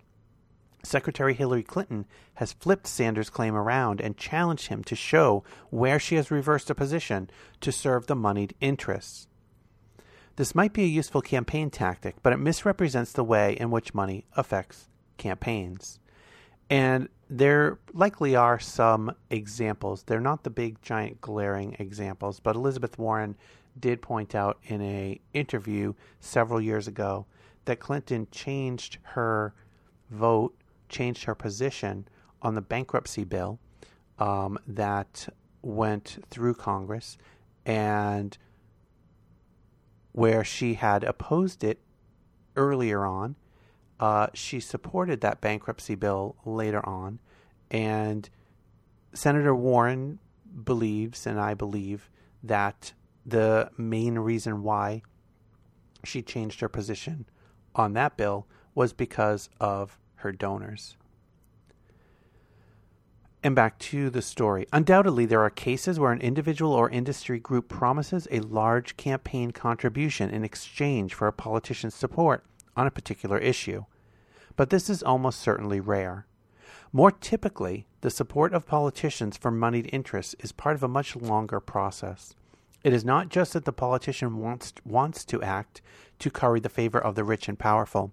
Secretary 0.83 1.33
Hillary 1.33 1.63
Clinton 1.63 2.05
has 2.35 2.53
flipped 2.53 2.87
Sanders' 2.87 3.31
claim 3.31 3.55
around 3.55 4.01
and 4.01 4.17
challenged 4.17 4.69
him 4.69 4.85
to 4.85 4.95
show 4.95 5.43
where 5.71 5.99
she 5.99 6.17
has 6.17 6.31
reversed 6.31 6.69
a 6.69 6.75
position 6.75 7.31
to 7.61 7.73
serve 7.73 8.07
the 8.07 8.15
moneyed 8.15 8.55
interests. 8.61 9.27
This 10.37 10.55
might 10.55 10.73
be 10.73 10.83
a 10.83 10.87
useful 10.87 11.23
campaign 11.23 11.71
tactic, 11.71 12.17
but 12.23 12.33
it 12.33 12.39
misrepresents 12.39 13.13
the 13.13 13.23
way 13.23 13.53
in 13.53 13.71
which 13.71 13.95
money 13.95 14.25
affects 14.37 14.89
campaigns. 15.17 16.01
And 16.69 17.09
there 17.31 17.79
likely 17.93 18.35
are 18.35 18.59
some 18.59 19.15
examples. 19.31 20.03
They're 20.03 20.21
not 20.21 20.43
the 20.43 20.51
big, 20.51 20.83
giant, 20.83 21.21
glaring 21.21 21.77
examples, 21.79 22.41
but 22.41 22.57
Elizabeth 22.57 22.99
Warren 22.99 23.37
did 23.79 24.03
point 24.03 24.35
out 24.35 24.59
in 24.65 24.81
a 24.83 25.21
interview 25.33 25.95
several 26.21 26.61
years 26.61 26.89
ago 26.89 27.27
that 27.65 27.81
Clinton 27.81 28.27
changed 28.31 28.99
her 29.03 29.55
vote, 30.11 30.55
changed 30.89 31.25
her 31.25 31.35
position 31.35 32.07
on 32.43 32.55
the 32.55 32.61
bankruptcy 32.61 33.25
bill 33.25 33.59
um, 34.19 34.59
that 34.67 35.29
went 35.63 36.19
through 36.29 36.55
Congress, 36.55 37.17
and 37.65 38.37
where 40.15 40.45
she 40.45 40.75
had 40.75 41.03
opposed 41.03 41.65
it 41.65 41.81
earlier 42.55 43.05
on, 43.05 43.35
uh, 43.99 44.29
she 44.33 44.61
supported 44.61 45.21
that 45.21 45.41
bankruptcy 45.41 45.97
bill 45.97 46.37
later 46.45 46.87
on, 46.89 47.19
and 47.69 48.31
Senator 49.13 49.55
Warren 49.55 50.21
believes, 50.65 51.27
and 51.27 51.41
I 51.41 51.55
believe, 51.55 52.09
that 52.45 52.93
the 53.27 53.71
main 53.77 54.19
reason 54.21 54.63
why 54.63 55.03
she 56.05 56.23
changed 56.23 56.61
her 56.61 56.69
position 56.69 57.27
on 57.75 57.95
that 57.95 58.17
bill 58.17 58.47
was 58.73 58.93
because 58.93 59.49
of 59.61 59.99
her 60.17 60.31
donors. 60.31 60.97
And 63.45 63.55
back 63.55 63.79
to 63.81 64.09
the 64.09 64.23
story. 64.23 64.67
Undoubtedly, 64.73 65.27
there 65.27 65.43
are 65.43 65.51
cases 65.51 66.01
where 66.01 66.13
an 66.13 66.23
individual 66.23 66.73
or 66.73 66.89
industry 66.89 67.39
group 67.39 67.69
promises 67.69 68.27
a 68.31 68.41
large 68.41 68.97
campaign 68.97 69.51
contribution 69.51 70.31
in 70.31 70.45
exchange 70.45 71.13
for 71.13 71.29
a 71.29 71.33
politician's 71.33 71.95
support 71.95 72.43
on 72.75 72.87
a 72.87 72.91
particular 72.91 73.37
issue. 73.37 73.85
But 74.57 74.71
this 74.71 74.89
is 74.89 75.03
almost 75.03 75.41
certainly 75.41 75.79
rare. 75.79 76.27
More 76.91 77.11
typically, 77.11 77.87
the 78.01 78.09
support 78.09 78.55
of 78.55 78.65
politicians 78.65 79.37
for 79.37 79.51
moneyed 79.51 79.91
interests 79.93 80.35
is 80.39 80.53
part 80.53 80.75
of 80.75 80.83
a 80.83 80.89
much 80.89 81.15
longer 81.15 81.61
process. 81.61 82.35
It 82.83 82.95
is 82.95 83.05
not 83.05 83.29
just 83.29 83.53
that 83.53 83.67
the 83.67 83.75
politician 83.75 84.39
wants, 84.39 84.73
wants 84.87 85.23
to 85.27 85.43
act 85.43 85.83
to 86.21 86.31
curry 86.31 86.61
the 86.61 86.71
favor 86.71 86.99
of 86.99 87.15
the 87.15 87.25
rich 87.25 87.47
and 87.47 87.59
powerful. 87.59 88.11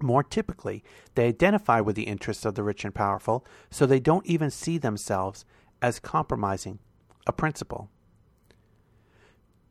More 0.00 0.22
typically, 0.22 0.84
they 1.14 1.28
identify 1.28 1.80
with 1.80 1.96
the 1.96 2.04
interests 2.04 2.44
of 2.44 2.54
the 2.54 2.62
rich 2.62 2.84
and 2.84 2.94
powerful, 2.94 3.44
so 3.70 3.86
they 3.86 4.00
don't 4.00 4.26
even 4.26 4.50
see 4.50 4.78
themselves 4.78 5.44
as 5.82 6.00
compromising 6.00 6.78
a 7.26 7.32
principle. 7.32 7.90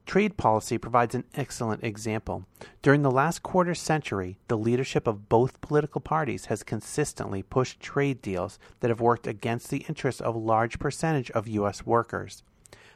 Trade 0.05 0.38
policy 0.38 0.78
provides 0.78 1.13
an 1.15 1.25
excellent 1.36 1.84
example. 1.84 2.45
During 2.82 3.01
the 3.01 3.11
last 3.11 3.43
quarter 3.43 3.75
century, 3.75 4.38
the 4.47 4.57
leadership 4.57 5.05
of 5.05 5.28
both 5.28 5.59
political 5.59 5.99
parties 5.99 6.45
has 6.45 6.63
consistently 6.63 7.43
pushed 7.43 7.82
trade 7.82 8.21
deals 8.21 8.57
that 8.80 8.89
have 8.89 9.01
worked 9.01 9.28
against 9.28 9.69
the 9.69 9.86
interests 9.89 10.21
of 10.21 10.34
a 10.34 10.39
large 10.39 10.80
percentage 10.80 11.30
of 11.32 11.49
U.S. 11.49 11.86
workers. 11.86 12.41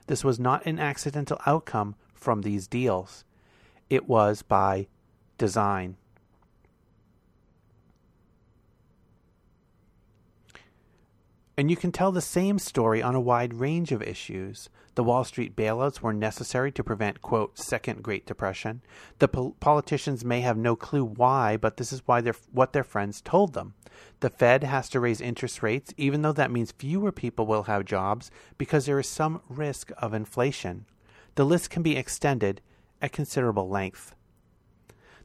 This 0.08 0.24
was 0.24 0.40
not 0.40 0.66
an 0.66 0.80
accidental 0.80 1.38
outcome 1.46 1.96
from 2.14 2.44
these 2.44 2.68
deals, 2.68 3.26
it 3.90 4.08
was 4.08 4.42
by 4.42 4.88
design. 5.38 5.98
And 11.62 11.70
you 11.70 11.78
can 11.78 11.92
tell 11.92 12.12
the 12.12 12.22
same 12.22 12.58
story 12.58 13.04
on 13.04 13.14
a 13.14 13.22
wide 13.22 13.54
range 13.54 13.92
of 13.92 14.02
issues. 14.02 14.68
The 14.96 15.04
Wall 15.04 15.24
Street 15.24 15.56
bailouts 15.56 16.02
were 16.02 16.12
necessary 16.12 16.72
to 16.72 16.84
prevent, 16.84 17.22
quote, 17.22 17.60
second 17.60 18.02
Great 18.02 18.26
Depression. 18.26 18.82
The 19.20 19.28
pol- 19.28 19.56
politicians 19.60 20.26
may 20.26 20.42
have 20.42 20.58
no 20.58 20.76
clue 20.76 21.06
why, 21.06 21.58
but 21.58 21.78
this 21.78 21.94
is 21.94 22.02
why 22.08 22.24
what 22.52 22.74
their 22.74 22.84
friends 22.84 23.22
told 23.22 23.54
them. 23.54 23.76
The 24.22 24.32
Fed 24.32 24.64
has 24.64 24.90
to 24.90 25.00
raise 25.00 25.22
interest 25.22 25.62
rates, 25.62 25.94
even 25.98 26.24
though 26.24 26.32
that 26.32 26.50
means 26.50 26.72
fewer 26.72 27.12
people 27.12 27.46
will 27.46 27.64
have 27.70 27.86
jobs, 27.86 28.32
because 28.58 28.88
there 28.88 29.00
is 29.00 29.08
some 29.08 29.40
risk 29.48 29.92
of 30.00 30.16
inflation. 30.16 30.88
The 31.36 31.46
list 31.46 31.70
can 31.70 31.84
be 31.84 31.96
extended 31.96 32.62
at 33.04 33.12
considerable 33.12 33.70
length. 33.70 34.16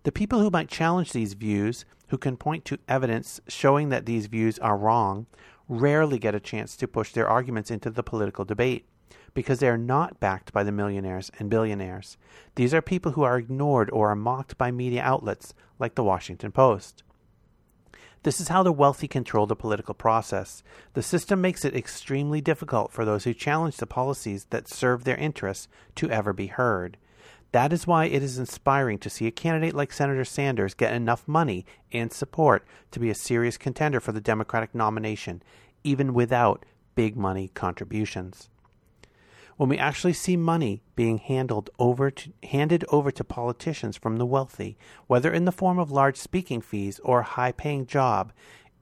The 0.03 0.13
people 0.13 0.41
who 0.41 0.51
might 0.51 0.69
challenge 0.69 1.13
these 1.13 1.33
views, 1.33 1.87
who 2.09 2.19
can 2.19 2.37
point 2.37 2.67
to 2.67 2.79
evidence 2.89 3.41
showing 3.49 3.89
that 3.89 4.05
these 4.05 4.27
views 4.27 4.59
are 4.59 4.77
wrong, 4.77 5.27
rarely 5.69 6.19
get 6.19 6.35
a 6.35 6.41
chance 6.41 6.77
to 6.77 6.89
push 6.89 7.13
their 7.13 7.29
arguments 7.29 7.71
into 7.71 7.91
the 7.91 8.03
political 8.03 8.45
debate 8.45 8.87
because 9.35 9.59
they 9.59 9.69
are 9.69 9.79
not 9.79 10.19
backed 10.19 10.53
by 10.53 10.65
the 10.65 10.73
millionaires 10.73 11.31
and 11.39 11.51
billionaires. 11.51 12.17
These 12.55 12.73
are 12.73 12.83
people 12.83 13.13
who 13.13 13.23
are 13.23 13.39
ignored 13.39 13.91
or 13.93 14.11
are 14.11 14.17
mocked 14.17 14.57
by 14.57 14.71
media 14.71 15.03
outlets 15.03 15.53
like 15.79 15.95
the 15.95 16.05
Washington 16.05 16.53
Post. 16.53 17.03
This 18.23 18.41
is 18.41 18.49
how 18.49 18.63
the 18.63 18.73
wealthy 18.73 19.07
control 19.07 19.47
the 19.47 19.55
political 19.55 19.95
process. 19.95 20.65
The 20.95 21.03
system 21.03 21.41
makes 21.41 21.65
it 21.65 21.77
extremely 21.77 22.41
difficult 22.41 22.91
for 22.91 23.05
those 23.05 23.25
who 23.25 23.35
challenge 23.35 23.77
the 23.77 23.87
policies 23.87 24.47
that 24.51 24.67
serve 24.67 25.05
their 25.05 25.17
interests 25.17 25.69
to 25.97 26.11
ever 26.11 26.33
be 26.33 26.49
heard. 26.49 26.97
That 27.53 27.73
is 27.73 27.87
why 27.87 28.07
it 28.07 28.23
is 28.23 28.39
inspiring 28.39 28.99
to 28.99 29.11
see 29.11 29.27
a 29.27 29.31
candidate 29.31 29.75
like 29.75 29.93
Senator 29.93 30.25
Sanders 30.25 30.75
get 30.75 30.93
enough 30.93 31.27
money 31.27 31.65
and 31.93 32.13
support 32.13 32.67
to 32.91 33.01
be 33.01 33.11
a 33.11 33.15
serious 33.15 33.57
contender 33.57 34.01
for 34.01 34.13
the 34.13 34.21
Democratic 34.21 34.75
nomination, 34.75 35.43
even 35.85 36.13
without 36.13 36.67
big 36.95 37.17
money 37.17 37.49
contributions. 37.55 38.51
When 39.57 39.71
we 39.71 39.79
actually 39.79 40.13
see 40.13 40.37
money 40.37 40.83
being 40.97 41.17
handled 41.17 41.71
over 41.79 42.11
to, 42.11 42.33
handed 42.43 42.85
over 42.91 43.11
to 43.11 43.25
politicians 43.25 43.97
from 43.97 44.19
the 44.19 44.27
wealthy, 44.27 44.77
whether 45.07 45.33
in 45.33 45.47
the 45.47 45.53
form 45.53 45.79
of 45.79 45.91
large 45.91 46.19
speaking 46.19 46.61
fees 46.61 47.01
or 47.03 47.21
a 47.21 47.25
high 47.25 47.53
paying 47.53 47.87
job, 47.87 48.33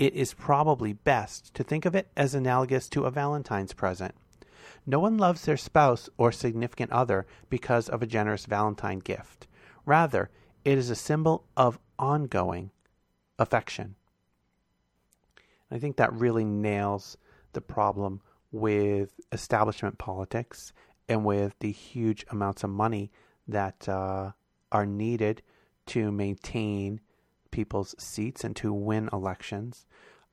it 0.01 0.15
is 0.15 0.35
probably 0.35 0.93
best 0.93 1.55
to 1.55 1.63
think 1.63 1.85
of 1.85 1.95
it 1.95 2.09
as 2.17 2.35
analogous 2.35 2.89
to 2.89 3.05
a 3.05 3.11
Valentine's 3.13 3.73
present. 3.73 4.17
No 4.87 5.01
one 5.01 5.17
loves 5.17 5.45
their 5.45 5.57
spouse 5.57 6.09
or 6.19 6.31
significant 6.31 6.93
other 6.93 7.27
because 7.49 7.89
of 7.89 8.03
a 8.03 8.07
generous 8.07 8.47
Valentine 8.47 8.99
gift. 8.99 9.47
Rather, 9.87 10.31
it 10.65 10.79
is 10.79 10.91
a 10.91 10.95
symbol 10.95 11.45
of 11.57 11.79
ongoing 11.99 12.71
affection. 13.39 13.97
I 15.71 15.79
think 15.79 15.97
that 15.97 16.13
really 16.13 16.45
nails 16.45 17.17
the 17.53 17.61
problem 17.61 18.21
with 18.53 19.21
establishment 19.33 19.99
politics 19.99 20.73
and 21.09 21.25
with 21.25 21.55
the 21.61 21.73
huge 21.73 22.25
amounts 22.31 22.63
of 22.63 22.71
money 22.71 23.11
that 23.49 23.89
uh, 23.89 24.33
are 24.71 24.87
needed 24.87 25.43
to 25.87 26.11
maintain 26.13 27.01
people's 27.51 27.95
seats 27.99 28.45
and 28.45 28.57
to 28.57 28.73
win 28.73 29.09
elections. 29.13 29.87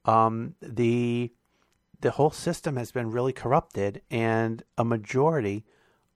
Um, 0.06 0.56
the 0.62 1.32
the 2.02 2.12
whole 2.12 2.32
system 2.32 2.78
has 2.78 2.92
been 2.92 3.12
really 3.12 3.34
corrupted, 3.34 4.02
and 4.10 4.64
a 4.78 4.84
majority 4.84 5.64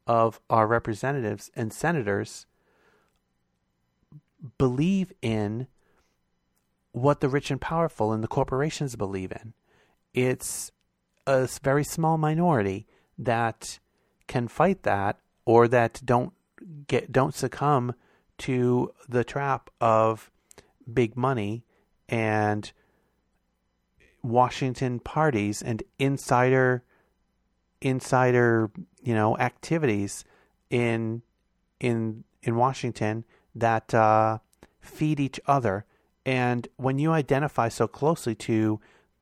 of 0.07 0.39
our 0.49 0.67
representatives 0.67 1.49
and 1.55 1.71
senators 1.71 2.45
believe 4.57 5.11
in 5.21 5.67
what 6.91 7.19
the 7.19 7.29
rich 7.29 7.51
and 7.51 7.59
powerful 7.59 8.13
and 8.13 8.23
the 8.23 8.27
corporations 8.27 8.95
believe 8.95 9.31
in. 9.31 9.53
It's 10.13 10.71
a 11.27 11.47
very 11.61 11.83
small 11.83 12.17
minority 12.17 12.87
that 13.17 13.79
can 14.27 14.47
fight 14.47 14.83
that 14.83 15.19
or 15.45 15.67
that 15.67 16.01
don't 16.05 16.33
get 16.87 17.11
don't 17.11 17.35
succumb 17.35 17.93
to 18.37 18.91
the 19.07 19.23
trap 19.23 19.69
of 19.81 20.31
big 20.91 21.15
money 21.15 21.63
and 22.07 22.71
Washington 24.29 24.99
parties 24.99 25.61
and 25.61 25.83
insider 25.99 26.83
insider 27.81 28.71
you 29.01 29.13
know 29.13 29.37
activities 29.37 30.23
in 30.69 31.21
in 31.79 32.23
in 32.41 32.55
Washington 32.55 33.25
that 33.53 33.93
uh, 33.93 34.39
feed 34.81 35.19
each 35.19 35.39
other. 35.45 35.85
And 36.25 36.67
when 36.77 36.99
you 36.99 37.11
identify 37.11 37.69
so 37.69 37.87
closely 37.87 38.35
to 38.35 38.79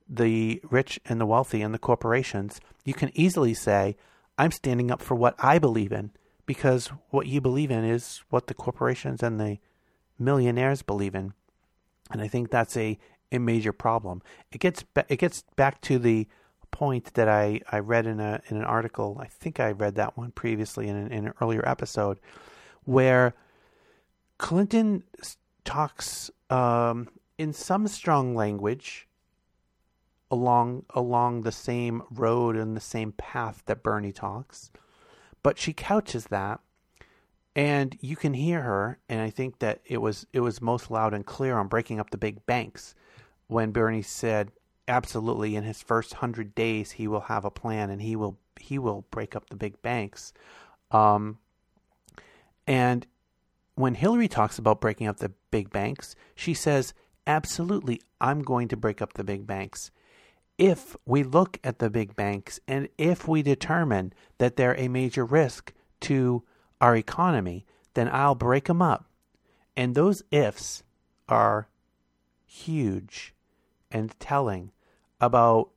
the 0.07 0.61
rich 0.69 0.99
and 1.05 1.19
the 1.19 1.25
wealthy 1.25 1.61
and 1.61 1.73
the 1.73 1.79
corporations, 1.79 2.59
you 2.85 2.93
can 2.93 3.11
easily 3.13 3.53
say, 3.53 3.95
"I'm 4.37 4.51
standing 4.51 4.91
up 4.91 5.01
for 5.01 5.15
what 5.15 5.35
I 5.39 5.59
believe 5.59 5.91
in," 5.91 6.11
because 6.45 6.87
what 7.09 7.27
you 7.27 7.41
believe 7.41 7.71
in 7.71 7.83
is 7.83 8.23
what 8.29 8.47
the 8.47 8.53
corporations 8.53 9.21
and 9.21 9.39
the 9.39 9.57
millionaires 10.17 10.81
believe 10.81 11.15
in. 11.15 11.33
And 12.11 12.21
I 12.21 12.27
think 12.27 12.49
that's 12.49 12.77
a 12.77 12.97
a 13.33 13.39
major 13.39 13.73
problem. 13.73 14.21
It 14.51 14.59
gets 14.59 14.85
it 15.09 15.17
gets 15.17 15.43
back 15.55 15.81
to 15.81 15.99
the 15.99 16.27
point 16.71 17.13
that 17.13 17.27
I, 17.27 17.61
I 17.71 17.79
read 17.79 18.05
in 18.05 18.19
a 18.19 18.41
in 18.47 18.57
an 18.57 18.63
article. 18.63 19.17
I 19.19 19.27
think 19.27 19.59
I 19.59 19.71
read 19.71 19.95
that 19.95 20.17
one 20.17 20.31
previously 20.31 20.87
in 20.87 20.95
an, 20.95 21.11
in 21.11 21.27
an 21.27 21.33
earlier 21.41 21.67
episode, 21.67 22.19
where 22.83 23.33
Clinton 24.37 25.03
talks 25.65 26.29
um, 26.49 27.09
in 27.37 27.53
some 27.53 27.87
strong 27.87 28.35
language 28.35 29.07
along 30.29 30.85
along 30.91 31.41
the 31.41 31.51
same 31.51 32.03
road 32.11 32.55
and 32.55 32.75
the 32.75 32.81
same 32.81 33.11
path 33.13 33.63
that 33.65 33.83
Bernie 33.83 34.11
talks, 34.11 34.71
but 35.41 35.57
she 35.57 35.73
couches 35.73 36.25
that 36.25 36.59
and 37.55 37.97
you 38.01 38.15
can 38.15 38.33
hear 38.33 38.61
her 38.61 38.97
and 39.07 39.21
i 39.21 39.29
think 39.29 39.59
that 39.59 39.79
it 39.85 39.99
was 39.99 40.25
it 40.33 40.39
was 40.39 40.61
most 40.61 40.89
loud 40.89 41.13
and 41.13 41.25
clear 41.25 41.57
on 41.57 41.67
breaking 41.67 41.99
up 41.99 42.09
the 42.09 42.17
big 42.17 42.43
banks 42.45 42.95
when 43.53 43.71
Bernie 43.71 44.01
said 44.01 44.51
absolutely 44.87 45.55
in 45.55 45.63
his 45.63 45.81
first 45.81 46.15
hundred 46.15 46.53
days 46.55 46.91
he 46.91 47.07
will 47.07 47.21
have 47.21 47.45
a 47.45 47.51
plan 47.51 47.89
and 47.89 48.01
he 48.01 48.15
will 48.15 48.37
he 48.59 48.77
will 48.77 49.05
break 49.11 49.35
up 49.35 49.49
the 49.49 49.55
big 49.55 49.81
banks. 49.81 50.33
Um, 50.91 51.37
and 52.67 53.05
when 53.75 53.95
Hillary 53.95 54.27
talks 54.27 54.57
about 54.57 54.81
breaking 54.81 55.07
up 55.07 55.17
the 55.17 55.31
big 55.51 55.71
banks, 55.71 56.15
she 56.35 56.53
says, 56.53 56.93
absolutely, 57.25 58.01
I'm 58.21 58.41
going 58.41 58.67
to 58.69 58.77
break 58.77 59.01
up 59.01 59.13
the 59.13 59.23
big 59.23 59.47
banks. 59.47 59.91
If 60.57 60.95
we 61.05 61.23
look 61.23 61.59
at 61.63 61.79
the 61.79 61.89
big 61.89 62.15
banks 62.15 62.59
and 62.67 62.87
if 62.97 63.27
we 63.27 63.41
determine 63.41 64.13
that 64.37 64.55
they're 64.55 64.79
a 64.79 64.87
major 64.87 65.25
risk 65.25 65.73
to 66.01 66.43
our 66.79 66.95
economy, 66.95 67.65
then 67.95 68.07
I'll 68.11 68.35
break 68.35 68.65
them 68.65 68.81
up. 68.81 69.05
And 69.75 69.95
those 69.95 70.23
ifs 70.31 70.83
are 71.27 71.67
huge 72.45 73.33
and 73.93 74.19
telling 74.19 74.71
about 75.21 75.69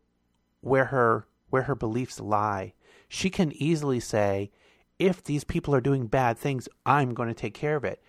where 0.61 0.87
her 0.87 1.29
where 1.51 1.63
her 1.63 1.77
beliefs 1.77 2.19
lie. 2.19 2.73
She 3.09 3.31
can 3.31 3.53
easily 3.53 4.01
say, 4.01 4.51
if 4.99 5.23
these 5.23 5.45
people 5.45 5.73
are 5.75 5.81
doing 5.81 6.07
bad 6.07 6.37
things, 6.37 6.69
I'm 6.85 7.15
going 7.15 7.29
to 7.29 7.35
take 7.35 7.55
care 7.55 7.77
of 7.77 7.85
it. 7.85 8.03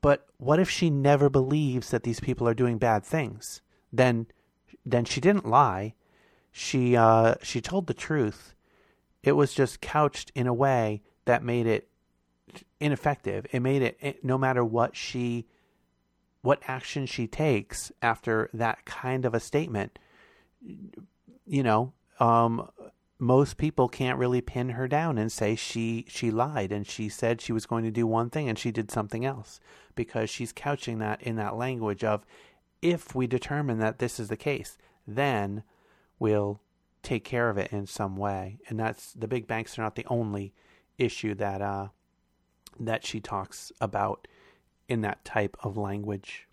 But 0.00 0.26
what 0.36 0.60
if 0.60 0.70
she 0.70 0.90
never 0.90 1.28
believes 1.28 1.90
that 1.90 2.04
these 2.04 2.20
people 2.20 2.46
are 2.46 2.54
doing 2.54 2.78
bad 2.78 3.04
things? 3.04 3.62
Then 3.92 4.26
then 4.86 5.04
she 5.06 5.20
didn't 5.20 5.48
lie. 5.48 5.94
She 6.52 6.96
uh, 6.96 7.36
she 7.42 7.60
told 7.60 7.86
the 7.86 7.94
truth. 7.94 8.54
It 9.22 9.32
was 9.32 9.54
just 9.54 9.80
couched 9.80 10.30
in 10.34 10.46
a 10.46 10.52
way 10.52 11.02
that 11.24 11.42
made 11.42 11.66
it 11.66 11.88
ineffective. 12.78 13.46
It 13.50 13.60
made 13.60 13.80
it, 13.80 13.96
it 14.00 14.24
no 14.24 14.36
matter 14.36 14.62
what 14.62 14.94
she 14.94 15.46
what 16.44 16.62
action 16.68 17.06
she 17.06 17.26
takes 17.26 17.90
after 18.02 18.50
that 18.52 18.84
kind 18.84 19.24
of 19.24 19.32
a 19.32 19.40
statement, 19.40 19.98
you 21.46 21.62
know, 21.62 21.94
um, 22.20 22.68
most 23.18 23.56
people 23.56 23.88
can't 23.88 24.18
really 24.18 24.42
pin 24.42 24.68
her 24.68 24.86
down 24.86 25.16
and 25.16 25.32
say 25.32 25.56
she 25.56 26.04
she 26.06 26.30
lied 26.30 26.70
and 26.70 26.86
she 26.86 27.08
said 27.08 27.40
she 27.40 27.54
was 27.54 27.64
going 27.64 27.82
to 27.82 27.90
do 27.90 28.06
one 28.06 28.28
thing 28.28 28.46
and 28.46 28.58
she 28.58 28.70
did 28.70 28.90
something 28.90 29.24
else 29.24 29.58
because 29.94 30.28
she's 30.28 30.52
couching 30.52 30.98
that 30.98 31.22
in 31.22 31.36
that 31.36 31.56
language 31.56 32.04
of 32.04 32.26
if 32.82 33.14
we 33.14 33.26
determine 33.26 33.78
that 33.78 33.98
this 33.98 34.20
is 34.20 34.28
the 34.28 34.36
case, 34.36 34.76
then 35.06 35.62
we'll 36.18 36.60
take 37.02 37.24
care 37.24 37.48
of 37.48 37.56
it 37.56 37.72
in 37.72 37.86
some 37.86 38.18
way. 38.18 38.58
And 38.68 38.78
that's 38.78 39.14
the 39.14 39.28
big 39.28 39.46
banks 39.46 39.78
are 39.78 39.82
not 39.82 39.94
the 39.94 40.06
only 40.08 40.52
issue 40.98 41.34
that 41.36 41.62
uh, 41.62 41.88
that 42.78 43.06
she 43.06 43.18
talks 43.18 43.72
about 43.80 44.28
in 44.88 45.00
that 45.02 45.24
type 45.24 45.56
of 45.62 45.76
language. 45.76 46.46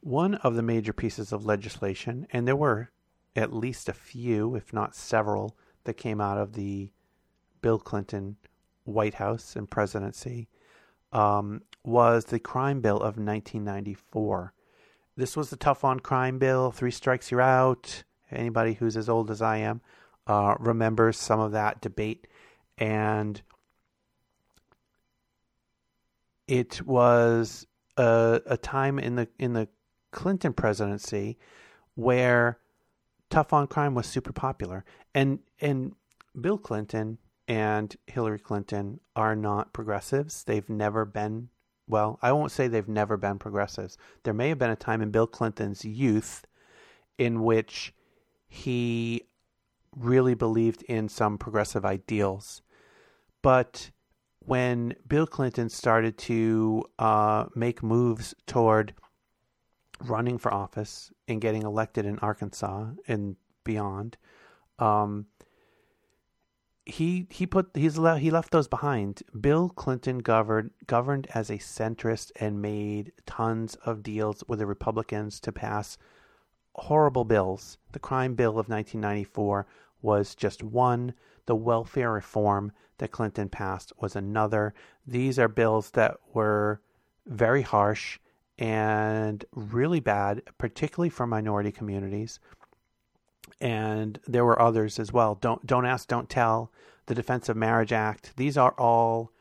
One 0.00 0.34
of 0.36 0.54
the 0.54 0.62
major 0.62 0.92
pieces 0.92 1.32
of 1.32 1.46
legislation, 1.46 2.26
and 2.30 2.46
there 2.46 2.56
were 2.56 2.90
at 3.34 3.54
least 3.54 3.88
a 3.88 3.94
few, 3.94 4.54
if 4.54 4.72
not 4.72 4.94
several, 4.94 5.56
that 5.84 5.94
came 5.94 6.20
out 6.20 6.38
of 6.38 6.52
the 6.52 6.90
Bill 7.62 7.78
Clinton 7.78 8.36
White 8.84 9.14
House 9.14 9.56
and 9.56 9.70
presidency, 9.70 10.48
um, 11.12 11.62
was 11.84 12.26
the 12.26 12.38
crime 12.38 12.80
bill 12.80 12.96
of 12.96 13.16
1994. 13.16 14.52
This 15.16 15.36
was 15.36 15.50
the 15.50 15.56
tough 15.56 15.84
on 15.84 16.00
crime 16.00 16.38
bill. 16.38 16.70
Three 16.70 16.90
strikes, 16.90 17.30
you're 17.30 17.40
out. 17.40 18.04
Anybody 18.30 18.74
who's 18.74 18.96
as 18.96 19.08
old 19.08 19.30
as 19.30 19.40
I 19.40 19.58
am 19.58 19.80
uh, 20.26 20.54
remembers 20.58 21.18
some 21.18 21.40
of 21.40 21.52
that 21.52 21.80
debate 21.80 22.26
and 22.78 23.40
it 26.48 26.82
was 26.82 27.66
a, 27.96 28.40
a 28.46 28.56
time 28.56 28.98
in 28.98 29.16
the 29.16 29.28
in 29.38 29.52
the 29.52 29.68
Clinton 30.10 30.52
presidency 30.52 31.38
where 31.94 32.58
tough 33.30 33.52
on 33.52 33.66
crime 33.66 33.94
was 33.94 34.06
super 34.06 34.32
popular, 34.32 34.84
and 35.14 35.38
and 35.60 35.94
Bill 36.40 36.58
Clinton 36.58 37.18
and 37.46 37.94
Hillary 38.06 38.38
Clinton 38.38 39.00
are 39.14 39.36
not 39.36 39.72
progressives. 39.72 40.44
They've 40.44 40.68
never 40.68 41.04
been. 41.04 41.48
Well, 41.86 42.18
I 42.22 42.32
won't 42.32 42.50
say 42.50 42.66
they've 42.66 42.88
never 42.88 43.16
been 43.16 43.38
progressives. 43.38 43.98
There 44.22 44.32
may 44.32 44.48
have 44.48 44.58
been 44.58 44.70
a 44.70 44.76
time 44.76 45.02
in 45.02 45.10
Bill 45.10 45.26
Clinton's 45.26 45.84
youth 45.84 46.46
in 47.18 47.42
which 47.42 47.92
he 48.48 49.24
really 49.94 50.34
believed 50.34 50.82
in 50.84 51.08
some 51.08 51.36
progressive 51.36 51.84
ideals. 51.84 52.62
But 53.42 53.90
when 54.46 54.94
Bill 55.06 55.26
Clinton 55.26 55.68
started 55.68 56.18
to 56.18 56.84
uh, 56.98 57.46
make 57.54 57.82
moves 57.82 58.34
toward 58.46 58.94
running 60.00 60.38
for 60.38 60.52
office 60.52 61.10
and 61.28 61.40
getting 61.40 61.62
elected 61.62 62.04
in 62.04 62.18
Arkansas 62.18 62.90
and 63.08 63.36
beyond, 63.64 64.16
um, 64.78 65.26
he 66.86 67.26
he 67.30 67.46
put 67.46 67.70
he's 67.74 67.96
le- 67.96 68.18
he 68.18 68.30
left 68.30 68.50
those 68.50 68.68
behind. 68.68 69.22
Bill 69.40 69.70
Clinton 69.70 70.18
governed 70.18 70.70
governed 70.86 71.26
as 71.34 71.48
a 71.48 71.56
centrist 71.56 72.30
and 72.36 72.60
made 72.60 73.12
tons 73.24 73.74
of 73.86 74.02
deals 74.02 74.44
with 74.46 74.58
the 74.58 74.66
Republicans 74.66 75.40
to 75.40 75.52
pass 75.52 75.96
horrible 76.74 77.24
bills. 77.24 77.78
The 77.92 77.98
crime 77.98 78.34
bill 78.34 78.58
of 78.58 78.68
1994 78.68 79.66
was 80.02 80.34
just 80.34 80.62
one. 80.62 81.14
The 81.46 81.56
welfare 81.56 82.12
reform 82.12 82.72
that 82.98 83.10
Clinton 83.10 83.48
passed 83.48 83.92
was 84.00 84.16
another. 84.16 84.74
These 85.06 85.38
are 85.38 85.48
bills 85.48 85.90
that 85.90 86.16
were 86.32 86.80
very 87.26 87.62
harsh 87.62 88.18
and 88.58 89.44
really 89.52 90.00
bad, 90.00 90.42
particularly 90.58 91.10
for 91.10 91.26
minority 91.26 91.72
communities. 91.72 92.38
And 93.60 94.18
there 94.26 94.44
were 94.44 94.60
others 94.60 94.98
as 94.98 95.12
well. 95.12 95.34
Don't 95.34 95.66
don't 95.66 95.86
ask, 95.86 96.08
don't 96.08 96.28
tell. 96.28 96.72
The 97.06 97.14
Defense 97.14 97.48
of 97.48 97.56
Marriage 97.56 97.92
Act. 97.92 98.32
These 98.36 98.56
are 98.56 98.74
all 98.78 99.32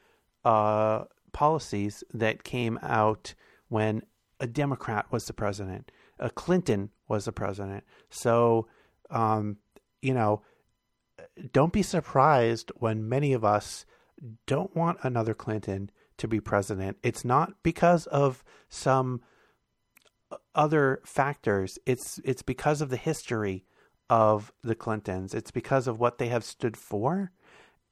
uh, 0.43 1.05
policies 1.31 2.03
that 2.13 2.43
came 2.43 2.77
out 2.81 3.33
when 3.69 4.03
a 4.39 4.47
Democrat 4.47 5.05
was 5.11 5.25
the 5.25 5.33
president. 5.33 5.91
A 6.19 6.29
Clinton 6.29 6.89
was 7.07 7.25
the 7.25 7.31
president. 7.31 7.85
So, 8.09 8.67
um, 9.09 9.57
you 10.01 10.13
know, 10.13 10.41
don't 11.51 11.73
be 11.73 11.81
surprised 11.81 12.71
when 12.75 13.07
many 13.09 13.33
of 13.33 13.43
us 13.43 13.85
don't 14.45 14.75
want 14.75 14.99
another 15.03 15.33
Clinton 15.33 15.89
to 16.17 16.27
be 16.27 16.39
president. 16.39 16.97
It's 17.03 17.25
not 17.25 17.53
because 17.63 18.05
of 18.07 18.43
some 18.69 19.21
other 20.55 21.01
factors. 21.05 21.79
It's 21.85 22.19
it's 22.23 22.41
because 22.41 22.81
of 22.81 22.89
the 22.89 22.97
history 22.97 23.65
of 24.09 24.53
the 24.63 24.75
Clintons. 24.75 25.33
It's 25.33 25.51
because 25.51 25.87
of 25.87 25.99
what 25.99 26.17
they 26.17 26.27
have 26.27 26.43
stood 26.43 26.77
for 26.77 27.31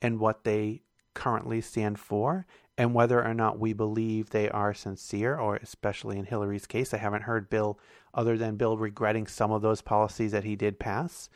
and 0.02 0.20
what 0.20 0.44
they 0.44 0.84
currently 1.14 1.62
stand 1.62 2.00
for 2.00 2.46
and 2.78 2.94
whether 2.94 3.24
or 3.24 3.34
not 3.34 3.60
we 3.60 3.74
believe 3.74 4.30
they 4.30 4.50
are 4.50 4.74
sincere 4.74 5.38
or 5.38 5.58
especially 5.58 6.18
in 6.18 6.26
Hillary's 6.26 6.66
case 6.66 6.94
I 6.94 6.98
haven't 6.98 7.24
heard 7.24 7.50
Bill 7.50 7.80
other 8.14 8.38
than 8.38 8.56
Bill 8.56 8.78
regretting 8.78 9.28
some 9.28 9.52
of 9.52 9.62
those 9.62 9.82
policies 9.82 10.32
that 10.32 10.44
he 10.44 10.56
did 10.56 10.80
pass. 10.80 11.30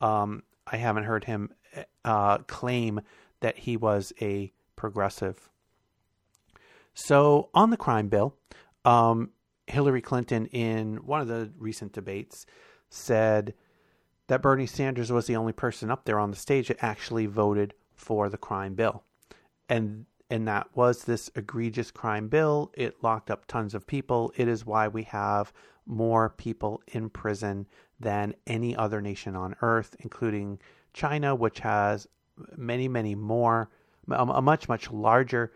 Um, 0.00 0.42
I 0.66 0.76
haven't 0.76 1.04
heard 1.04 1.24
him 1.24 1.50
uh, 2.04 2.38
claim 2.38 3.00
that 3.40 3.58
he 3.58 3.76
was 3.76 4.12
a 4.20 4.52
progressive. 4.76 5.48
So, 6.94 7.48
on 7.54 7.70
the 7.70 7.76
crime 7.76 8.08
bill, 8.08 8.36
um, 8.84 9.30
Hillary 9.66 10.02
Clinton, 10.02 10.46
in 10.46 10.96
one 10.96 11.20
of 11.20 11.28
the 11.28 11.50
recent 11.58 11.92
debates, 11.92 12.46
said 12.90 13.54
that 14.26 14.42
Bernie 14.42 14.66
Sanders 14.66 15.10
was 15.10 15.26
the 15.26 15.36
only 15.36 15.52
person 15.52 15.90
up 15.90 16.04
there 16.04 16.18
on 16.18 16.30
the 16.30 16.36
stage 16.36 16.68
that 16.68 16.82
actually 16.82 17.26
voted 17.26 17.74
for 17.94 18.28
the 18.28 18.36
crime 18.38 18.74
bill. 18.74 19.04
And 19.68 20.06
and 20.30 20.48
that 20.48 20.74
was 20.74 21.04
this 21.04 21.30
egregious 21.34 21.90
crime 21.90 22.28
bill. 22.28 22.72
It 22.74 23.02
locked 23.02 23.30
up 23.30 23.46
tons 23.46 23.74
of 23.74 23.86
people. 23.86 24.32
It 24.34 24.48
is 24.48 24.64
why 24.64 24.88
we 24.88 25.02
have 25.02 25.52
more 25.84 26.30
people 26.30 26.82
in 26.88 27.10
prison 27.10 27.66
than 28.02 28.34
any 28.46 28.76
other 28.76 29.00
nation 29.00 29.34
on 29.34 29.56
earth, 29.62 29.96
including 30.00 30.58
China, 30.92 31.34
which 31.34 31.60
has 31.60 32.06
many, 32.56 32.88
many 32.88 33.14
more, 33.14 33.70
a 34.10 34.42
much, 34.42 34.68
much 34.68 34.90
larger 34.90 35.52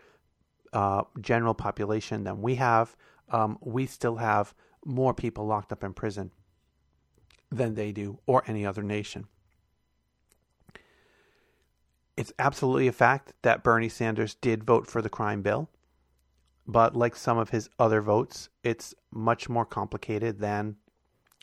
uh, 0.73 1.03
general 1.21 1.53
population 1.53 2.23
than 2.23 2.41
we 2.41 2.55
have, 2.55 2.95
um, 3.29 3.57
we 3.61 3.85
still 3.85 4.15
have 4.15 4.53
more 4.85 5.13
people 5.13 5.45
locked 5.45 5.71
up 5.71 5.83
in 5.83 5.93
prison 5.93 6.31
than 7.51 7.75
they 7.75 7.91
do 7.91 8.19
or 8.25 8.43
any 8.47 8.65
other 8.65 8.83
nation. 8.83 9.27
It's 12.15 12.33
absolutely 12.39 12.87
a 12.87 12.93
fact 12.93 13.33
that 13.43 13.63
Bernie 13.63 13.89
Sanders 13.89 14.33
did 14.35 14.63
vote 14.63 14.87
for 14.87 15.01
the 15.01 15.09
crime 15.09 15.41
bill, 15.41 15.69
but 16.65 16.95
like 16.95 17.15
some 17.15 17.37
of 17.37 17.49
his 17.51 17.69
other 17.77 18.01
votes, 18.01 18.49
it's 18.63 18.95
much 19.11 19.49
more 19.49 19.65
complicated 19.65 20.39
than 20.39 20.77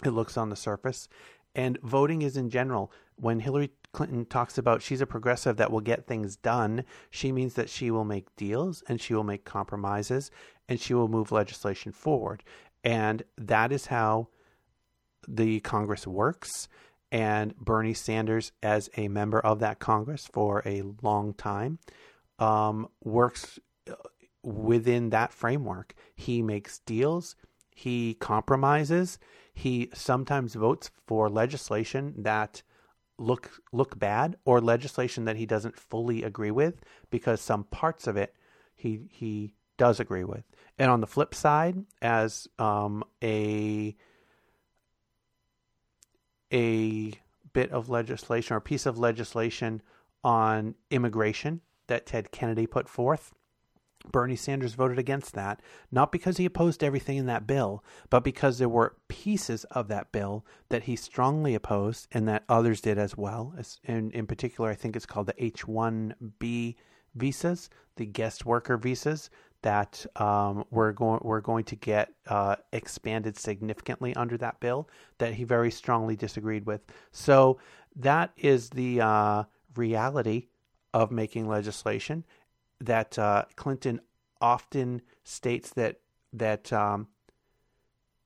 it 0.02 0.10
looks 0.10 0.36
on 0.36 0.50
the 0.50 0.56
surface. 0.56 1.08
And 1.54 1.78
voting 1.82 2.22
is 2.22 2.36
in 2.36 2.50
general. 2.50 2.90
When 3.16 3.40
Hillary 3.40 3.70
Clinton 3.92 4.24
talks 4.24 4.58
about 4.58 4.82
she's 4.82 5.00
a 5.00 5.06
progressive 5.06 5.56
that 5.58 5.70
will 5.70 5.80
get 5.80 6.06
things 6.06 6.36
done, 6.36 6.84
she 7.10 7.30
means 7.30 7.54
that 7.54 7.70
she 7.70 7.90
will 7.90 8.04
make 8.04 8.34
deals 8.36 8.82
and 8.88 9.00
she 9.00 9.14
will 9.14 9.24
make 9.24 9.44
compromises 9.44 10.30
and 10.68 10.80
she 10.80 10.94
will 10.94 11.08
move 11.08 11.30
legislation 11.30 11.92
forward. 11.92 12.42
And 12.82 13.22
that 13.38 13.70
is 13.70 13.86
how 13.86 14.28
the 15.28 15.60
Congress 15.60 16.06
works. 16.06 16.68
And 17.12 17.56
Bernie 17.56 17.94
Sanders, 17.94 18.50
as 18.62 18.90
a 18.96 19.06
member 19.06 19.38
of 19.38 19.60
that 19.60 19.78
Congress 19.78 20.26
for 20.26 20.62
a 20.66 20.82
long 21.02 21.32
time, 21.34 21.78
um, 22.40 22.88
works 23.04 23.60
uh, 23.88 23.94
within 24.42 25.10
that 25.10 25.32
framework. 25.32 25.94
He 26.16 26.42
makes 26.42 26.80
deals, 26.80 27.36
he 27.70 28.14
compromises, 28.14 29.18
he 29.54 29.90
sometimes 29.94 30.54
votes 30.54 30.90
for 31.06 31.28
legislation 31.30 32.14
that 32.18 32.62
look 33.16 33.50
look 33.72 33.96
bad 33.98 34.36
or 34.44 34.60
legislation 34.60 35.24
that 35.24 35.36
he 35.36 35.46
doesn't 35.46 35.78
fully 35.78 36.24
agree 36.24 36.50
with 36.50 36.82
because 37.10 37.40
some 37.40 37.64
parts 37.64 38.06
of 38.08 38.16
it 38.16 38.34
he 38.74 39.00
he 39.10 39.54
does 39.76 40.00
agree 40.00 40.24
with 40.24 40.44
And 40.78 40.90
on 40.90 41.00
the 41.00 41.06
flip 41.06 41.34
side, 41.34 41.84
as 42.02 42.48
um, 42.58 43.04
a 43.22 43.96
a 46.52 47.12
bit 47.52 47.70
of 47.70 47.88
legislation 47.88 48.56
or 48.56 48.60
piece 48.60 48.86
of 48.86 48.98
legislation 48.98 49.82
on 50.22 50.74
immigration 50.90 51.60
that 51.86 52.06
Ted 52.06 52.30
Kennedy 52.30 52.66
put 52.66 52.88
forth. 52.88 53.32
Bernie 54.10 54.36
Sanders 54.36 54.74
voted 54.74 54.98
against 54.98 55.34
that, 55.34 55.60
not 55.90 56.12
because 56.12 56.36
he 56.36 56.44
opposed 56.44 56.84
everything 56.84 57.16
in 57.16 57.26
that 57.26 57.46
bill, 57.46 57.82
but 58.10 58.22
because 58.22 58.58
there 58.58 58.68
were 58.68 58.96
pieces 59.08 59.64
of 59.64 59.88
that 59.88 60.12
bill 60.12 60.44
that 60.68 60.84
he 60.84 60.96
strongly 60.96 61.54
opposed 61.54 62.06
and 62.12 62.28
that 62.28 62.44
others 62.48 62.80
did 62.80 62.98
as 62.98 63.16
well. 63.16 63.54
In, 63.84 64.10
in 64.12 64.26
particular, 64.26 64.70
I 64.70 64.74
think 64.74 64.94
it's 64.94 65.06
called 65.06 65.26
the 65.26 65.44
H 65.44 65.66
1B 65.66 66.76
visas, 67.14 67.70
the 67.96 68.06
guest 68.06 68.44
worker 68.44 68.76
visas 68.76 69.30
that 69.62 70.04
um, 70.16 70.64
we're 70.70 70.92
going 70.92 71.20
we're 71.22 71.40
going 71.40 71.64
to 71.64 71.74
get 71.74 72.12
uh, 72.28 72.54
expanded 72.72 73.38
significantly 73.38 74.14
under 74.14 74.36
that 74.36 74.60
bill 74.60 74.88
that 75.16 75.32
he 75.32 75.44
very 75.44 75.70
strongly 75.70 76.14
disagreed 76.14 76.66
with. 76.66 76.82
So 77.12 77.58
that 77.96 78.32
is 78.36 78.68
the 78.68 79.00
uh, 79.00 79.44
reality 79.74 80.48
of 80.92 81.10
making 81.10 81.48
legislation 81.48 82.24
that 82.80 83.18
uh, 83.18 83.44
Clinton 83.56 84.00
often 84.40 85.02
states 85.24 85.70
that 85.70 86.00
that 86.32 86.72
um, 86.72 87.08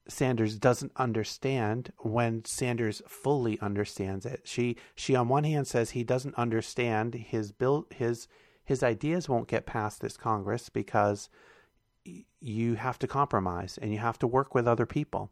Sanders 0.09 0.59
doesn't 0.59 0.92
understand 0.96 1.92
when 1.99 2.44
Sanders 2.44 3.03
fully 3.07 3.61
understands 3.61 4.24
it. 4.24 4.42
She 4.44 4.76
she 4.94 5.14
on 5.14 5.28
one 5.28 5.44
hand 5.44 5.66
says 5.66 5.90
he 5.90 6.05
doesn't 6.05 6.34
understand 6.36 7.14
his 7.14 7.53
bill 7.53 7.86
his 7.94 8.26
his 8.64 8.82
ideas 8.82 9.28
won't 9.28 9.49
get 9.49 9.66
past 9.66 10.01
this 10.01 10.16
Congress 10.16 10.68
because 10.68 11.28
you 12.40 12.74
have 12.74 12.99
to 12.99 13.07
compromise 13.07 13.78
and 13.80 13.92
you 13.92 13.99
have 13.99 14.18
to 14.18 14.26
work 14.26 14.55
with 14.55 14.66
other 14.66 14.86
people. 14.86 15.30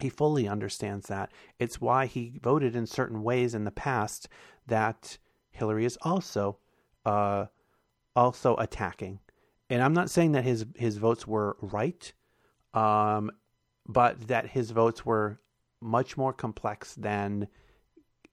He 0.00 0.08
fully 0.08 0.46
understands 0.46 1.08
that. 1.08 1.32
It's 1.58 1.80
why 1.80 2.06
he 2.06 2.38
voted 2.42 2.76
in 2.76 2.86
certain 2.86 3.22
ways 3.22 3.54
in 3.54 3.64
the 3.64 3.70
past 3.70 4.28
that 4.66 5.18
Hillary 5.50 5.84
is 5.84 5.98
also 6.02 6.58
uh, 7.04 7.46
also 8.18 8.56
attacking. 8.56 9.20
And 9.70 9.80
I'm 9.80 9.94
not 9.94 10.10
saying 10.10 10.32
that 10.32 10.44
his 10.44 10.66
his 10.76 10.96
votes 10.96 11.26
were 11.26 11.56
right, 11.60 12.12
um, 12.74 13.30
but 13.86 14.26
that 14.26 14.48
his 14.48 14.72
votes 14.72 15.06
were 15.06 15.40
much 15.80 16.16
more 16.16 16.32
complex 16.32 16.94
than 16.94 17.46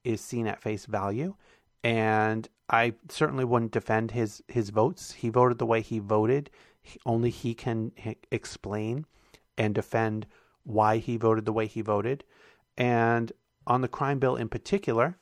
is 0.03 0.21
seen 0.21 0.47
at 0.47 0.61
face 0.61 0.86
value. 0.88 1.36
And 1.83 2.49
I 2.67 2.95
certainly 3.09 3.45
wouldn't 3.45 3.73
defend 3.73 4.11
his 4.11 4.41
his 4.47 4.71
votes. 4.71 5.11
He 5.11 5.29
voted 5.29 5.59
the 5.59 5.67
way 5.67 5.81
he 5.81 5.99
voted. 5.99 6.49
He, 6.81 6.99
only 7.05 7.29
he 7.29 7.53
can 7.53 7.91
h- 8.03 8.17
explain 8.31 9.05
and 9.57 9.75
defend 9.75 10.25
why 10.63 10.97
he 10.97 11.15
voted 11.17 11.45
the 11.45 11.53
way 11.53 11.67
he 11.67 11.81
voted. 11.81 12.23
And 12.75 13.31
on 13.67 13.81
the 13.81 13.88
crime 13.88 14.19
bill 14.19 14.36
in 14.36 14.49
particular, 14.49 15.17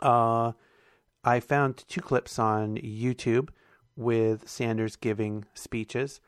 uh, 0.00 0.52
I 1.24 1.40
found 1.40 1.84
two 1.88 2.00
clips 2.00 2.38
on 2.38 2.76
YouTube 2.76 3.50
with 3.98 4.48
Sanders 4.48 4.94
giving 4.94 5.44
speeches. 5.54 6.20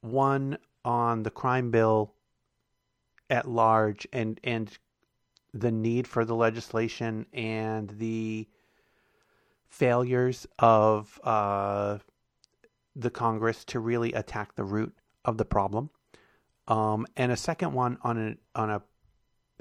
One 0.00 0.58
on 0.84 1.22
the 1.22 1.30
crime 1.30 1.70
bill 1.70 2.12
at 3.30 3.48
large 3.48 4.06
and 4.12 4.38
and 4.44 4.76
the 5.54 5.70
need 5.70 6.08
for 6.08 6.24
the 6.24 6.34
legislation 6.34 7.24
and 7.32 7.88
the 7.98 8.48
failures 9.68 10.46
of 10.58 11.18
uh, 11.22 11.98
the 12.96 13.10
Congress 13.10 13.64
to 13.66 13.78
really 13.78 14.12
attack 14.12 14.56
the 14.56 14.64
root 14.64 14.92
of 15.24 15.38
the 15.38 15.44
problem, 15.44 15.90
um, 16.66 17.06
and 17.16 17.30
a 17.30 17.36
second 17.36 17.72
one 17.72 17.96
on 18.02 18.18
a 18.18 18.58
on 18.60 18.70
a 18.70 18.82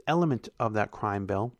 element 0.07 0.49
of 0.59 0.73
that 0.73 0.89
crime 0.89 1.27
bill 1.27 1.53